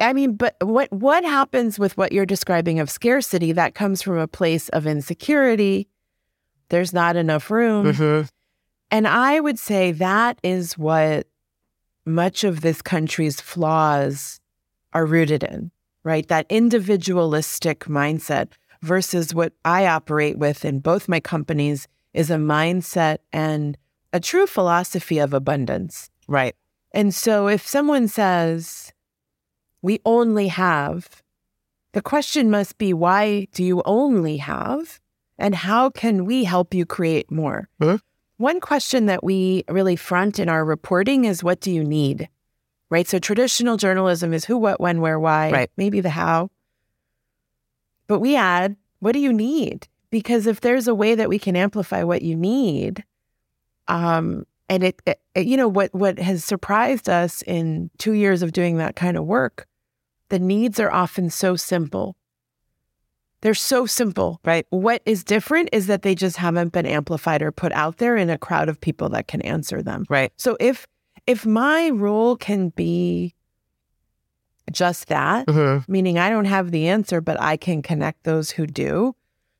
I 0.00 0.12
mean, 0.14 0.34
but 0.36 0.56
what 0.62 0.90
what 0.90 1.24
happens 1.24 1.78
with 1.78 1.94
what 1.98 2.10
you're 2.12 2.24
describing 2.24 2.80
of 2.80 2.88
scarcity? 2.88 3.52
That 3.52 3.74
comes 3.74 4.00
from 4.00 4.16
a 4.16 4.26
place 4.26 4.70
of 4.70 4.86
insecurity. 4.86 5.88
There's 6.70 6.94
not 6.94 7.16
enough 7.16 7.50
room, 7.50 7.86
Mm-hmm. 7.92 8.26
and 8.90 9.06
I 9.06 9.40
would 9.40 9.58
say 9.58 9.92
that 9.92 10.38
is 10.42 10.78
what 10.78 11.26
much 12.06 12.44
of 12.44 12.62
this 12.62 12.80
country's 12.80 13.40
flaws 13.42 14.40
are 14.92 15.06
rooted 15.06 15.42
in. 15.42 15.70
Right, 16.04 16.26
that 16.28 16.46
individualistic 16.48 17.80
mindset 17.80 18.52
versus 18.80 19.34
what 19.34 19.52
I 19.64 19.86
operate 19.86 20.38
with 20.38 20.64
in 20.64 20.78
both 20.78 21.08
my 21.08 21.20
companies 21.20 21.86
is 22.14 22.30
a 22.30 22.36
mindset 22.36 23.18
and 23.32 23.76
a 24.12 24.20
true 24.20 24.46
philosophy 24.46 25.18
of 25.18 25.34
abundance. 25.34 26.08
Right. 26.28 26.54
And 26.92 27.14
so 27.14 27.48
if 27.48 27.66
someone 27.66 28.08
says, 28.08 28.92
we 29.82 30.00
only 30.06 30.48
have, 30.48 31.22
the 31.92 32.00
question 32.00 32.50
must 32.50 32.78
be, 32.78 32.94
why 32.94 33.48
do 33.52 33.62
you 33.62 33.82
only 33.84 34.38
have? 34.38 35.00
And 35.38 35.54
how 35.54 35.90
can 35.90 36.24
we 36.24 36.44
help 36.44 36.72
you 36.72 36.86
create 36.86 37.30
more? 37.30 37.68
Mhm. 37.80 38.00
one 38.38 38.60
question 38.60 39.06
that 39.06 39.24
we 39.24 39.64
really 39.68 39.96
front 39.96 40.38
in 40.38 40.48
our 40.48 40.64
reporting 40.64 41.24
is 41.24 41.42
what 41.42 41.60
do 41.60 41.72
you 41.72 41.82
need? 41.82 42.28
Right. 42.90 43.06
So 43.06 43.18
traditional 43.18 43.76
journalism 43.76 44.32
is 44.32 44.46
who, 44.46 44.56
what, 44.56 44.80
when, 44.80 45.00
where, 45.00 45.20
why, 45.20 45.50
right. 45.50 45.70
maybe 45.76 46.00
the 46.00 46.10
how. 46.10 46.50
But 48.06 48.20
we 48.20 48.34
add, 48.34 48.76
what 49.00 49.12
do 49.12 49.18
you 49.18 49.32
need? 49.32 49.86
Because 50.10 50.46
if 50.46 50.62
there's 50.62 50.88
a 50.88 50.94
way 50.94 51.14
that 51.14 51.28
we 51.28 51.38
can 51.38 51.54
amplify 51.54 52.02
what 52.02 52.22
you 52.22 52.34
need, 52.34 53.04
um, 53.88 54.46
and 54.70 54.84
it, 54.84 55.02
it, 55.06 55.46
you 55.46 55.56
know, 55.56 55.68
what 55.68 55.94
what 55.94 56.18
has 56.18 56.44
surprised 56.44 57.08
us 57.08 57.42
in 57.42 57.90
two 57.98 58.12
years 58.12 58.42
of 58.42 58.52
doing 58.52 58.78
that 58.78 58.96
kind 58.96 59.16
of 59.16 59.24
work, 59.24 59.66
the 60.30 60.38
needs 60.38 60.80
are 60.80 60.90
often 60.90 61.30
so 61.30 61.56
simple. 61.56 62.16
They're 63.40 63.54
so 63.54 63.86
simple. 63.86 64.40
Right. 64.44 64.66
What 64.70 65.00
is 65.04 65.24
different 65.24 65.68
is 65.72 65.86
that 65.86 66.02
they 66.02 66.14
just 66.14 66.36
haven't 66.36 66.72
been 66.72 66.86
amplified 66.86 67.40
or 67.40 67.52
put 67.52 67.72
out 67.72 67.98
there 67.98 68.16
in 68.16 68.30
a 68.30 68.38
crowd 68.38 68.68
of 68.68 68.80
people 68.80 69.10
that 69.10 69.28
can 69.28 69.40
answer 69.42 69.82
them. 69.82 70.04
Right. 70.08 70.32
So 70.36 70.56
if 70.58 70.86
if 71.28 71.44
my 71.44 71.90
role 71.90 72.36
can 72.36 72.70
be 72.70 73.34
just 74.72 75.08
that, 75.08 75.46
mm-hmm. 75.46 75.90
meaning 75.90 76.18
I 76.18 76.30
don't 76.30 76.46
have 76.46 76.70
the 76.70 76.88
answer, 76.88 77.20
but 77.20 77.38
I 77.40 77.58
can 77.58 77.82
connect 77.82 78.24
those 78.24 78.50
who 78.50 78.66
do, 78.66 79.14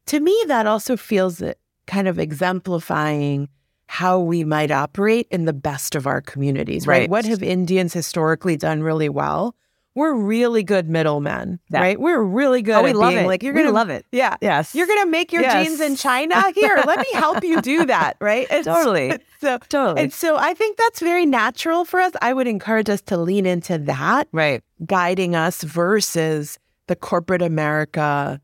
to 0.07 0.21
me, 0.21 0.35
that 0.47 0.67
also 0.67 0.97
feels 0.97 1.43
kind 1.87 2.09
of 2.09 2.19
exemplifying 2.19 3.51
how 3.87 4.19
we 4.19 4.45
might 4.45 4.71
operate 4.71 5.29
in 5.31 5.45
the 5.45 5.53
best 5.53 5.95
of 5.95 6.07
our 6.07 6.23
communities, 6.23 6.87
right? 6.87 7.01
right? 7.01 7.11
What 7.11 7.27
have 7.27 7.43
Indians 7.43 7.93
historically 7.93 8.57
done 8.57 8.83
really 8.83 9.11
well? 9.11 9.55
We're 9.95 10.15
really 10.15 10.63
good 10.63 10.89
middlemen, 10.89 11.59
yeah. 11.71 11.81
right? 11.81 12.01
We're 12.01 12.23
really 12.23 12.63
good 12.63 12.77
oh, 12.77 12.83
we 12.85 12.91
at 12.91 12.97
love 12.97 13.11
being 13.11 13.25
it. 13.25 13.29
like 13.29 13.43
you're 13.43 13.53
we 13.53 13.63
gonna 13.63 13.75
love 13.75 13.91
it. 13.91 14.07
Yeah. 14.13 14.37
Yes. 14.41 14.75
You're 14.75 14.87
gonna 14.87 15.11
make 15.11 15.33
your 15.33 15.43
yes. 15.43 15.67
jeans 15.67 15.81
in 15.81 15.97
China. 15.97 16.53
Here, 16.53 16.83
let 16.87 17.01
me 17.01 17.09
help 17.13 17.43
you 17.43 17.61
do 17.61 17.85
that, 17.87 18.17
right? 18.21 18.47
It's, 18.53 18.67
totally. 18.67 19.19
So 19.41 19.59
totally. 19.69 20.03
And 20.03 20.13
so 20.13 20.37
I 20.37 20.55
think 20.55 20.77
that's 20.77 21.01
very 21.01 21.27
natural 21.27 21.85
for 21.85 22.01
us. 22.01 22.13
I 22.21 22.33
would 22.33 22.47
encourage 22.47 22.89
us 22.89 23.01
to 23.03 23.17
lean 23.17 23.47
into 23.47 23.79
that. 23.79 24.29
Right. 24.33 24.63
Guiding 24.85 25.37
us 25.37 25.63
versus 25.63 26.59
the 26.87 26.97
corporate 26.97 27.43
America 27.43 28.41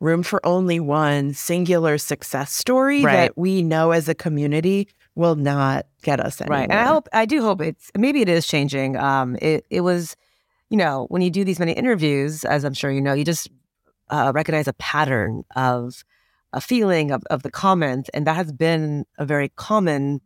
room 0.00 0.22
for 0.22 0.44
only 0.44 0.80
one 0.80 1.32
singular 1.32 1.96
success 1.96 2.52
story 2.52 3.02
right. 3.02 3.14
that 3.14 3.38
we 3.38 3.62
know 3.62 3.92
as 3.92 4.08
a 4.08 4.14
community 4.14 4.88
will 5.14 5.36
not 5.36 5.86
get 6.02 6.20
us 6.20 6.40
anywhere. 6.40 6.60
Right. 6.60 6.70
And 6.70 6.78
I 6.78 6.84
hope 6.84 7.08
I 7.12 7.24
do 7.24 7.40
hope 7.40 7.62
it's 7.62 7.90
maybe 7.96 8.20
it 8.20 8.28
is 8.28 8.46
changing. 8.46 8.96
Um 8.96 9.36
it 9.40 9.64
it 9.70 9.80
was, 9.82 10.16
you 10.68 10.76
know, 10.76 11.06
when 11.08 11.22
you 11.22 11.30
do 11.30 11.44
these 11.44 11.58
many 11.58 11.72
interviews, 11.72 12.44
as 12.44 12.64
I'm 12.64 12.74
sure 12.74 12.90
you 12.90 13.00
know, 13.00 13.14
you 13.14 13.24
just 13.24 13.48
uh, 14.08 14.32
recognize 14.34 14.68
a 14.68 14.72
pattern 14.74 15.44
of 15.56 16.04
a 16.56 16.60
feeling 16.60 17.10
of, 17.12 17.22
of 17.30 17.42
the 17.42 17.50
comments. 17.50 18.08
And 18.14 18.26
that 18.26 18.34
has 18.36 18.50
been 18.50 19.04
a 19.18 19.24
very 19.24 19.50
common 19.50 20.20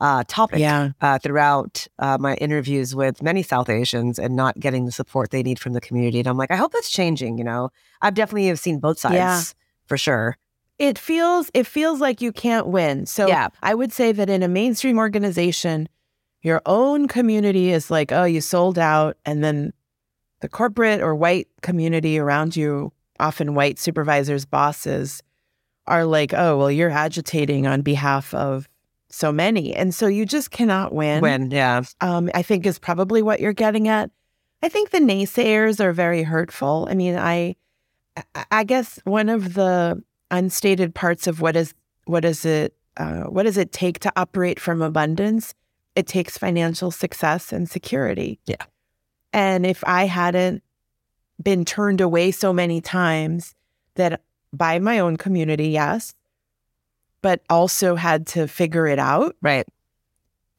uh, 0.00 0.24
topic 0.28 0.60
yeah. 0.60 0.90
uh, 1.00 1.18
throughout 1.18 1.86
uh, 1.98 2.16
my 2.20 2.34
interviews 2.36 2.94
with 2.94 3.22
many 3.22 3.42
South 3.42 3.68
Asians 3.68 4.18
and 4.18 4.36
not 4.36 4.58
getting 4.60 4.86
the 4.86 4.92
support 4.92 5.30
they 5.30 5.42
need 5.42 5.58
from 5.58 5.72
the 5.72 5.80
community. 5.80 6.18
And 6.20 6.28
I'm 6.28 6.38
like, 6.38 6.50
I 6.50 6.56
hope 6.56 6.72
that's 6.72 6.90
changing. 6.90 7.38
You 7.38 7.44
know, 7.44 7.70
I've 8.00 8.14
definitely 8.14 8.46
have 8.46 8.58
seen 8.60 8.78
both 8.78 8.98
sides 8.98 9.14
Yeah. 9.14 9.42
for 9.86 9.96
sure. 9.98 10.36
it 10.78 10.96
feels 10.98 11.50
it 11.52 11.66
feels 11.66 12.00
like 12.00 12.22
you 12.22 12.32
can't 12.32 12.66
win. 12.68 13.04
So 13.04 13.26
Yeah. 13.28 13.48
I 13.62 13.74
would 13.74 13.92
say 13.92 14.12
that 14.12 14.30
in 14.30 14.42
a 14.42 14.48
mainstream 14.48 14.96
organization, 14.98 15.88
your 16.42 16.62
own 16.64 17.06
community 17.06 17.70
is 17.70 17.90
like, 17.90 18.12
oh, 18.12 18.24
you 18.24 18.40
sold 18.40 18.78
out, 18.78 19.18
and 19.26 19.44
then 19.44 19.72
the 20.40 20.48
corporate 20.48 21.02
or 21.02 21.14
white 21.14 21.48
community 21.60 22.18
around 22.18 22.56
you, 22.56 22.92
often 23.18 23.54
white 23.54 23.78
supervisors, 23.78 24.46
bosses, 24.46 25.22
are 25.90 26.04
like, 26.04 26.32
oh, 26.32 26.56
well, 26.56 26.70
you're 26.70 26.90
agitating 26.90 27.66
on 27.66 27.82
behalf 27.82 28.32
of 28.32 28.68
so 29.08 29.32
many, 29.32 29.74
and 29.74 29.94
so 29.94 30.06
you 30.06 30.24
just 30.24 30.50
cannot 30.50 30.94
win. 30.94 31.20
Win, 31.20 31.50
yeah. 31.50 31.82
um, 32.00 32.30
I 32.32 32.42
think 32.42 32.64
is 32.64 32.78
probably 32.78 33.22
what 33.22 33.40
you're 33.40 33.52
getting 33.52 33.88
at. 33.88 34.10
I 34.62 34.68
think 34.68 34.90
the 34.90 34.98
naysayers 34.98 35.80
are 35.80 35.92
very 35.92 36.22
hurtful. 36.22 36.86
I 36.90 36.94
mean, 36.94 37.16
I, 37.16 37.56
I- 38.50 38.64
guess 38.64 39.00
one 39.04 39.28
of 39.28 39.54
the 39.54 40.02
unstated 40.30 40.94
parts 40.94 41.26
of 41.26 41.40
what 41.40 41.56
is 41.56 41.74
what 42.04 42.24
is 42.24 42.44
it 42.44 42.74
uh, 42.96 43.24
what 43.24 43.44
does 43.44 43.56
it 43.56 43.72
take 43.72 43.98
to 44.00 44.12
operate 44.16 44.60
from 44.60 44.82
abundance? 44.82 45.54
It 45.96 46.06
takes 46.06 46.38
financial 46.38 46.90
success 46.90 47.52
and 47.52 47.68
security. 47.68 48.38
Yeah. 48.46 48.64
And 49.32 49.66
if 49.66 49.82
I 49.86 50.06
hadn't 50.06 50.62
been 51.42 51.64
turned 51.64 52.00
away 52.00 52.30
so 52.30 52.52
many 52.52 52.80
times 52.80 53.54
that 53.94 54.20
by 54.52 54.78
my 54.78 54.98
own 54.98 55.16
community, 55.16 55.68
yes, 55.68 56.14
but 57.22 57.42
also 57.48 57.94
had 57.96 58.26
to 58.28 58.48
figure 58.48 58.86
it 58.86 58.98
out 58.98 59.36
Right. 59.42 59.66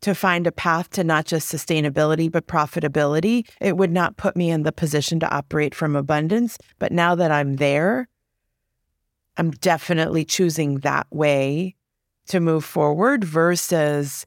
to 0.01 0.15
find 0.15 0.47
a 0.47 0.51
path 0.51 0.89
to 0.91 1.03
not 1.03 1.25
just 1.25 1.51
sustainability, 1.51 2.31
but 2.31 2.47
profitability, 2.47 3.47
it 3.59 3.77
would 3.77 3.91
not 3.91 4.17
put 4.17 4.35
me 4.35 4.49
in 4.49 4.63
the 4.63 4.71
position 4.71 5.19
to 5.19 5.29
operate 5.29 5.75
from 5.75 5.95
abundance. 5.95 6.57
But 6.79 6.91
now 6.91 7.15
that 7.15 7.31
I'm 7.31 7.55
there, 7.55 8.07
I'm 9.37 9.51
definitely 9.51 10.25
choosing 10.25 10.79
that 10.79 11.07
way 11.11 11.75
to 12.27 12.39
move 12.39 12.63
forward 12.63 13.23
versus 13.23 14.25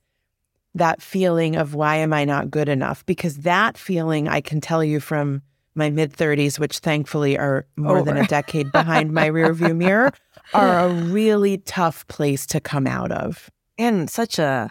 that 0.74 1.00
feeling 1.00 1.54
of 1.54 1.74
why 1.74 1.96
am 1.96 2.12
I 2.12 2.24
not 2.24 2.50
good 2.50 2.68
enough? 2.68 3.06
Because 3.06 3.38
that 3.38 3.78
feeling, 3.78 4.28
I 4.28 4.40
can 4.40 4.60
tell 4.60 4.82
you 4.82 4.98
from 4.98 5.42
my 5.74 5.90
mid 5.90 6.12
30s, 6.12 6.58
which 6.58 6.78
thankfully 6.78 7.38
are 7.38 7.66
more 7.76 8.02
than 8.02 8.16
a 8.16 8.26
decade 8.26 8.70
behind 8.72 9.12
my 9.12 9.28
rearview 9.28 9.76
mirror, 9.84 10.12
are 10.52 10.86
a 10.86 10.88
really 10.88 11.58
tough 11.58 12.06
place 12.08 12.46
to 12.46 12.60
come 12.60 12.86
out 12.86 13.12
of. 13.12 13.50
and 13.78 14.08
such 14.08 14.38
a 14.38 14.70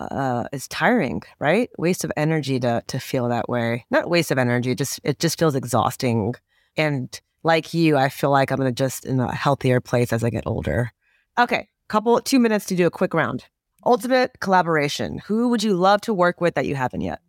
uh, 0.00 0.44
it's 0.50 0.66
tiring, 0.68 1.22
right? 1.38 1.68
Waste 1.78 2.04
of 2.04 2.12
energy 2.16 2.58
to 2.60 2.82
to 2.86 2.98
feel 2.98 3.28
that 3.28 3.48
way. 3.48 3.84
Not 3.90 4.08
waste 4.08 4.30
of 4.30 4.38
energy, 4.38 4.74
just 4.74 5.00
it 5.04 5.18
just 5.18 5.38
feels 5.38 5.54
exhausting. 5.54 6.34
And 6.76 7.20
like 7.42 7.74
you, 7.74 7.96
I 7.96 8.08
feel 8.08 8.30
like 8.30 8.50
I'm 8.50 8.58
gonna 8.58 8.72
just 8.72 9.04
in 9.04 9.20
a 9.20 9.34
healthier 9.34 9.80
place 9.80 10.12
as 10.12 10.24
I 10.24 10.30
get 10.30 10.46
older. 10.46 10.90
Okay, 11.38 11.68
couple 11.88 12.20
two 12.20 12.38
minutes 12.38 12.66
to 12.66 12.76
do 12.76 12.86
a 12.86 12.90
quick 12.90 13.14
round. 13.14 13.44
Ultimate 13.84 14.40
collaboration. 14.40 15.18
Who 15.26 15.48
would 15.48 15.62
you 15.62 15.74
love 15.74 16.00
to 16.02 16.14
work 16.14 16.40
with 16.40 16.54
that 16.54 16.66
you 16.66 16.74
haven't 16.74 17.00
yet? 17.00 17.20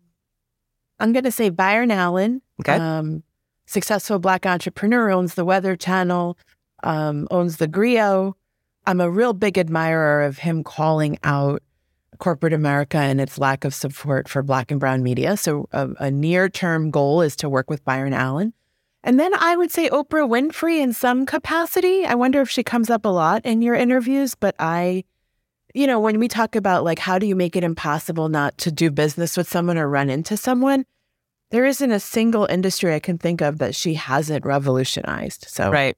I'm 1.01 1.13
going 1.13 1.23
to 1.23 1.31
say 1.31 1.49
Byron 1.49 1.91
Allen. 1.91 2.41
Okay. 2.61 2.75
Um, 2.75 3.23
successful 3.65 4.19
Black 4.19 4.45
entrepreneur, 4.45 5.09
owns 5.09 5.33
the 5.33 5.45
Weather 5.45 5.75
Channel, 5.75 6.37
um, 6.83 7.27
owns 7.31 7.57
the 7.57 7.67
Grio. 7.67 8.35
I'm 8.85 9.01
a 9.01 9.09
real 9.09 9.33
big 9.33 9.57
admirer 9.57 10.21
of 10.21 10.39
him 10.39 10.63
calling 10.63 11.17
out 11.23 11.63
corporate 12.19 12.53
America 12.53 12.97
and 12.97 13.19
its 13.19 13.39
lack 13.39 13.65
of 13.65 13.73
support 13.73 14.29
for 14.29 14.43
Black 14.43 14.69
and 14.69 14.79
Brown 14.79 15.01
media. 15.01 15.37
So, 15.37 15.67
a, 15.71 15.89
a 15.99 16.11
near 16.11 16.49
term 16.49 16.91
goal 16.91 17.21
is 17.21 17.35
to 17.37 17.49
work 17.49 17.69
with 17.69 17.83
Byron 17.83 18.13
Allen. 18.13 18.53
And 19.03 19.19
then 19.19 19.33
I 19.33 19.55
would 19.55 19.71
say 19.71 19.89
Oprah 19.89 20.29
Winfrey 20.29 20.79
in 20.79 20.93
some 20.93 21.25
capacity. 21.25 22.05
I 22.05 22.13
wonder 22.13 22.41
if 22.41 22.49
she 22.49 22.61
comes 22.61 22.91
up 22.91 23.05
a 23.05 23.09
lot 23.09 23.43
in 23.45 23.63
your 23.63 23.73
interviews, 23.73 24.35
but 24.35 24.53
I, 24.59 25.03
you 25.74 25.88
know, 25.88 25.99
when 25.99 26.19
we 26.19 26.28
talk 26.28 26.55
about 26.55 26.84
like 26.84 26.99
how 26.99 27.17
do 27.19 27.26
you 27.26 27.36
make 27.36 27.55
it 27.55 27.63
impossible 27.63 28.30
not 28.30 28.57
to 28.59 28.72
do 28.72 28.91
business 28.91 29.38
with 29.38 29.49
someone 29.49 29.78
or 29.78 29.88
run 29.89 30.09
into 30.09 30.38
someone, 30.38 30.86
there 31.49 31.65
isn't 31.65 31.91
a 31.91 31.99
single 31.99 32.45
industry 32.45 32.93
I 32.93 32.99
can 32.99 33.17
think 33.17 33.41
of 33.41 33.57
that 33.59 33.76
she 33.76 33.93
hasn't 33.95 34.45
revolutionized. 34.45 35.45
So 35.49 35.69
Right. 35.72 35.97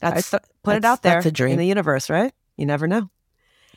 that's 0.00 0.30
th- 0.30 0.42
put 0.62 0.76
it 0.76 0.84
out 0.84 1.02
there 1.02 1.14
that's 1.14 1.26
a 1.26 1.32
dream. 1.32 1.52
in 1.52 1.58
the 1.58 1.66
universe, 1.66 2.10
right? 2.10 2.32
You 2.56 2.66
never 2.66 2.86
know. 2.86 3.10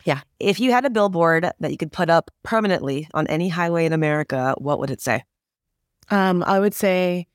Yeah. 0.03 0.21
If 0.39 0.59
you 0.59 0.71
had 0.71 0.83
a 0.85 0.89
billboard 0.89 1.51
that 1.59 1.71
you 1.71 1.77
could 1.77 1.91
put 1.91 2.09
up 2.09 2.31
permanently 2.41 3.07
on 3.13 3.27
any 3.27 3.49
highway 3.49 3.85
in 3.85 3.93
America, 3.93 4.55
what 4.57 4.79
would 4.79 4.89
it 4.91 5.01
say? 5.01 5.23
um, 6.09 6.43
I 6.45 6.59
would 6.59 6.73
say 6.73 7.27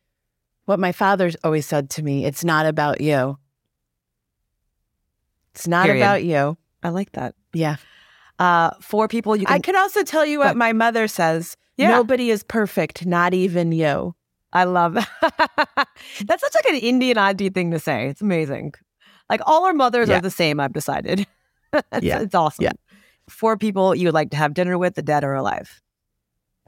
what 0.67 0.79
my 0.81 0.91
father's 0.93 1.37
always 1.45 1.65
said 1.65 1.89
to 1.91 2.03
me: 2.03 2.25
it's 2.27 2.45
not 2.45 2.67
about 2.67 3.01
you. 3.01 3.39
It's 5.55 5.67
not 5.69 5.87
Period. 5.87 6.03
about 6.03 6.25
you. 6.25 6.59
I 6.83 6.91
like 6.91 7.13
that. 7.13 7.35
Yeah. 7.53 7.77
Uh, 8.39 8.71
for 8.83 9.09
people 9.09 9.35
you 9.35 9.47
can 9.47 9.55
I 9.55 9.59
can 9.59 9.77
also 9.77 10.03
tell 10.03 10.27
you 10.27 10.39
what 10.41 10.49
But- 10.49 10.57
my 10.57 10.73
mother 10.73 11.09
says. 11.09 11.57
Yeah. 11.79 11.91
Nobody 11.91 12.31
is 12.31 12.43
perfect, 12.43 13.05
not 13.05 13.35
even 13.35 13.71
you. 13.73 14.15
I 14.53 14.65
love 14.65 14.95
that. 14.95 15.09
That's 16.27 16.43
such 16.43 16.55
like 16.55 16.65
an 16.73 16.77
Indian 16.77 17.19
oddity 17.19 17.51
thing 17.51 17.71
to 17.73 17.79
say. 17.79 18.09
It's 18.09 18.23
amazing. 18.23 18.73
Like 19.29 19.41
all 19.45 19.67
our 19.67 19.75
mothers 19.75 20.09
Yeah. 20.09 20.19
are 20.19 20.21
the 20.23 20.31
same, 20.31 20.59
I've 20.59 20.73
decided. 20.73 21.27
it's, 21.75 22.03
Yeah. 22.03 22.21
it's 22.21 22.35
awesome. 22.35 22.63
Yeah. 22.65 22.73
Four 23.29 23.59
people 23.59 23.95
you 23.95 24.07
would 24.07 24.15
like 24.15 24.31
to 24.31 24.37
have 24.39 24.55
dinner 24.55 24.79
with, 24.79 24.95
the 24.95 25.03
dead 25.03 25.23
or 25.25 25.35
alive. 25.35 25.83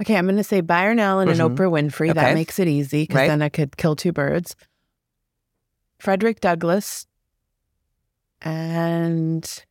Okay, 0.02 0.16
I'm 0.16 0.26
going 0.26 0.36
to 0.36 0.44
say 0.44 0.60
Byron 0.60 0.98
Allen 1.00 1.28
Mhm. 1.28 1.40
and 1.40 1.56
Oprah 1.56 1.70
Winfrey. 1.70 2.10
Okay. 2.10 2.20
That 2.20 2.34
makes 2.34 2.58
it 2.58 2.68
easy 2.68 3.04
because 3.04 3.16
Right. 3.16 3.28
then 3.28 3.40
I 3.40 3.48
could 3.48 3.76
kill 3.78 3.96
two 3.96 4.12
birds. 4.12 4.56
Frederick 5.98 6.40
Douglass, 6.40 7.06
and 8.42 9.64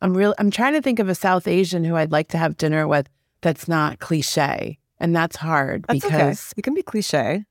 I'm 0.00 0.16
real. 0.16 0.34
I'm 0.38 0.50
trying 0.50 0.74
to 0.74 0.82
think 0.82 0.98
of 0.98 1.08
a 1.08 1.14
South 1.14 1.48
Asian 1.48 1.84
who 1.84 1.96
I'd 1.96 2.12
like 2.12 2.28
to 2.28 2.38
have 2.38 2.56
dinner 2.56 2.86
with. 2.86 3.08
That's 3.40 3.68
not 3.68 4.00
cliche, 4.00 4.78
and 4.98 5.14
that's 5.14 5.36
hard 5.36 5.84
That's 5.88 6.04
okay. 6.04 6.14
because 6.14 6.52
You 6.56 6.62
can 6.62 6.74
be 6.74 6.82
cliche. 6.82 7.44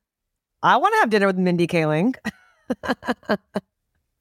I 0.62 0.78
want 0.78 0.94
to 0.96 1.00
have 1.00 1.10
dinner 1.10 1.28
with 1.28 1.38
Mindy 1.38 1.68
Kaling. 1.68 2.16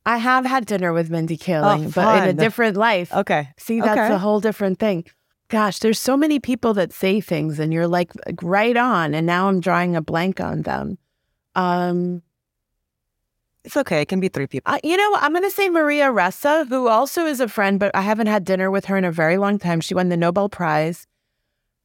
I 0.06 0.18
have 0.18 0.44
had 0.44 0.66
dinner 0.66 0.92
with 0.92 1.10
Mindy 1.10 1.36
Kaling, 1.36 1.86
oh, 1.86 1.92
but 1.94 2.22
in 2.22 2.28
a 2.28 2.32
different 2.32 2.76
life. 2.76 3.12
Okay. 3.12 3.48
See, 3.58 3.80
that's 3.80 3.98
okay. 3.98 4.14
a 4.14 4.18
whole 4.18 4.40
different 4.40 4.78
thing. 4.78 5.04
Gosh, 5.48 5.80
there's 5.80 5.98
so 5.98 6.16
many 6.16 6.38
people 6.38 6.74
that 6.74 6.92
say 6.92 7.20
things 7.20 7.58
and 7.58 7.72
you're 7.72 7.88
like 7.88 8.12
right 8.42 8.76
on. 8.76 9.14
And 9.14 9.26
now 9.26 9.48
I'm 9.48 9.60
drawing 9.60 9.96
a 9.96 10.00
blank 10.00 10.40
on 10.40 10.62
them. 10.62 10.98
Um, 11.56 12.22
it's 13.66 13.76
okay. 13.76 14.00
It 14.00 14.06
can 14.06 14.20
be 14.20 14.28
three 14.28 14.46
people. 14.46 14.72
Uh, 14.72 14.78
you 14.84 14.96
know, 14.96 15.16
I'm 15.16 15.32
going 15.32 15.42
to 15.42 15.50
say 15.50 15.68
Maria 15.68 16.06
Ressa, 16.06 16.68
who 16.68 16.86
also 16.86 17.26
is 17.26 17.40
a 17.40 17.48
friend, 17.48 17.80
but 17.80 17.90
I 17.94 18.00
haven't 18.00 18.28
had 18.28 18.44
dinner 18.44 18.70
with 18.70 18.84
her 18.84 18.96
in 18.96 19.04
a 19.04 19.10
very 19.10 19.38
long 19.38 19.58
time. 19.58 19.80
She 19.80 19.92
won 19.92 20.08
the 20.08 20.16
Nobel 20.16 20.48
Prize. 20.48 21.06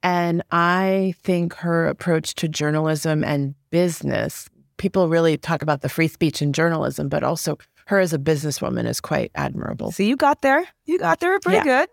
And 0.04 0.44
I 0.52 1.16
think 1.24 1.56
her 1.56 1.88
approach 1.88 2.36
to 2.36 2.48
journalism 2.48 3.24
and 3.24 3.56
business, 3.72 4.48
people 4.78 5.10
really 5.10 5.38
talk 5.38 5.64
about 5.64 5.82
the 5.82 5.90
free 5.90 6.08
speech 6.08 6.42
in 6.42 6.54
journalism, 6.54 7.10
but 7.10 7.24
also 7.24 7.58
her 7.86 8.00
as 8.00 8.14
a 8.14 8.20
businesswoman 8.20 8.88
is 8.88 9.02
quite 9.02 9.32
admirable. 9.34 9.92
So 9.92 10.04
you 10.04 10.16
got 10.16 10.44
there. 10.44 10.64
You 10.86 11.00
got 11.00 11.20
there 11.20 11.40
pretty 11.40 11.58
yeah. 11.58 11.82
good. 11.82 11.90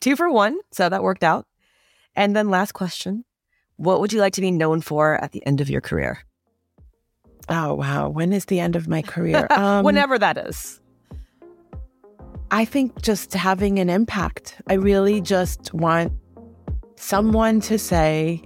Two 0.00 0.16
for 0.16 0.30
one. 0.30 0.58
So 0.70 0.88
that 0.88 1.02
worked 1.02 1.24
out. 1.24 1.46
And 2.14 2.36
then 2.36 2.50
last 2.50 2.72
question 2.72 3.24
What 3.76 4.00
would 4.00 4.12
you 4.12 4.20
like 4.20 4.34
to 4.34 4.42
be 4.42 4.50
known 4.50 4.82
for 4.82 5.16
at 5.22 5.32
the 5.32 5.44
end 5.46 5.62
of 5.62 5.70
your 5.70 5.80
career? 5.80 6.24
Oh, 7.48 7.74
wow. 7.74 8.08
When 8.08 8.32
is 8.32 8.46
the 8.46 8.60
end 8.60 8.76
of 8.76 8.88
my 8.88 9.02
career? 9.02 9.46
Um, 9.60 9.84
Whenever 9.84 10.18
that 10.18 10.38
is. 10.38 10.80
I 12.50 12.64
think 12.64 13.02
just 13.02 13.32
having 13.34 13.78
an 13.78 13.90
impact. 13.90 14.60
I 14.68 14.74
really 14.74 15.20
just 15.20 15.72
want 15.74 16.12
someone 16.96 17.60
to 17.62 17.78
say, 17.78 18.42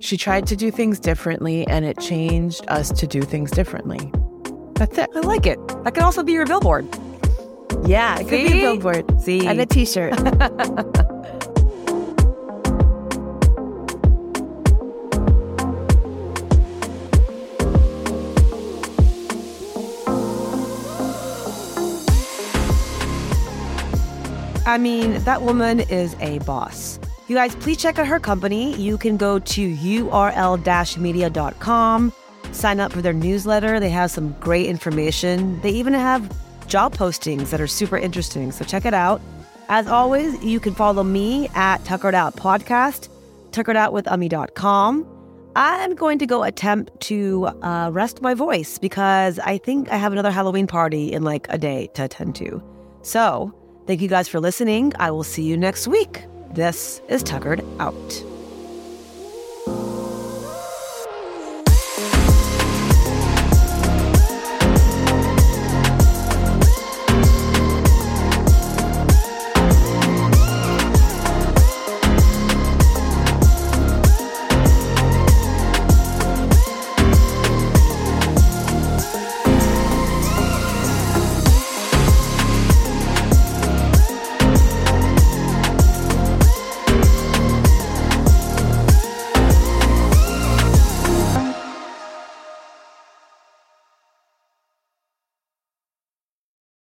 she 0.00 0.16
tried 0.16 0.46
to 0.48 0.56
do 0.56 0.70
things 0.70 0.98
differently 1.00 1.66
and 1.66 1.84
it 1.84 1.98
changed 2.00 2.64
us 2.68 2.90
to 2.92 3.06
do 3.06 3.22
things 3.22 3.50
differently. 3.50 4.12
That's 4.74 4.98
it. 4.98 5.08
I 5.14 5.20
like 5.20 5.46
it. 5.46 5.58
That 5.84 5.94
could 5.94 6.02
also 6.02 6.22
be 6.22 6.32
your 6.32 6.46
billboard. 6.46 6.86
Yeah, 7.86 8.18
it 8.18 8.28
See? 8.28 8.42
could 8.42 8.52
be 8.52 8.58
a 8.58 8.72
billboard. 8.72 9.20
See? 9.22 9.46
And 9.46 9.60
a 9.60 9.66
t 9.66 9.86
shirt. 9.86 10.14
I 24.66 24.78
mean, 24.78 25.22
that 25.22 25.42
woman 25.42 25.80
is 25.80 26.16
a 26.18 26.40
boss. 26.40 26.98
You 27.28 27.36
guys, 27.36 27.54
please 27.54 27.76
check 27.76 28.00
out 28.00 28.06
her 28.08 28.18
company. 28.18 28.74
You 28.74 28.98
can 28.98 29.16
go 29.16 29.38
to 29.38 29.76
url 29.76 30.98
media.com, 30.98 32.12
sign 32.50 32.80
up 32.80 32.92
for 32.92 33.00
their 33.00 33.12
newsletter. 33.12 33.78
They 33.78 33.90
have 33.90 34.10
some 34.10 34.34
great 34.40 34.66
information. 34.66 35.60
They 35.60 35.70
even 35.70 35.94
have 35.94 36.28
job 36.66 36.94
postings 36.96 37.50
that 37.50 37.60
are 37.60 37.68
super 37.68 37.96
interesting. 37.96 38.50
So 38.50 38.64
check 38.64 38.84
it 38.84 38.94
out. 38.94 39.20
As 39.68 39.86
always, 39.86 40.42
you 40.44 40.58
can 40.58 40.74
follow 40.74 41.04
me 41.04 41.48
at 41.54 41.84
Tuckered 41.84 42.14
Out 42.14 42.34
Podcast. 42.34 43.08
I'm 45.56 45.94
going 45.94 46.18
to 46.18 46.26
go 46.26 46.42
attempt 46.42 47.00
to 47.02 47.46
uh, 47.62 47.90
rest 47.92 48.20
my 48.20 48.34
voice 48.34 48.78
because 48.78 49.38
I 49.38 49.58
think 49.58 49.90
I 49.90 49.96
have 49.96 50.12
another 50.12 50.30
Halloween 50.30 50.66
party 50.66 51.12
in 51.12 51.22
like 51.22 51.46
a 51.50 51.56
day 51.56 51.88
to 51.94 52.04
attend 52.04 52.34
to. 52.36 52.62
So, 53.02 53.54
Thank 53.86 54.02
you 54.02 54.08
guys 54.08 54.28
for 54.28 54.40
listening. 54.40 54.92
I 54.98 55.12
will 55.12 55.22
see 55.22 55.44
you 55.44 55.56
next 55.56 55.86
week. 55.86 56.24
This 56.52 57.00
is 57.08 57.22
Tuckered 57.22 57.64
Out. 57.78 58.35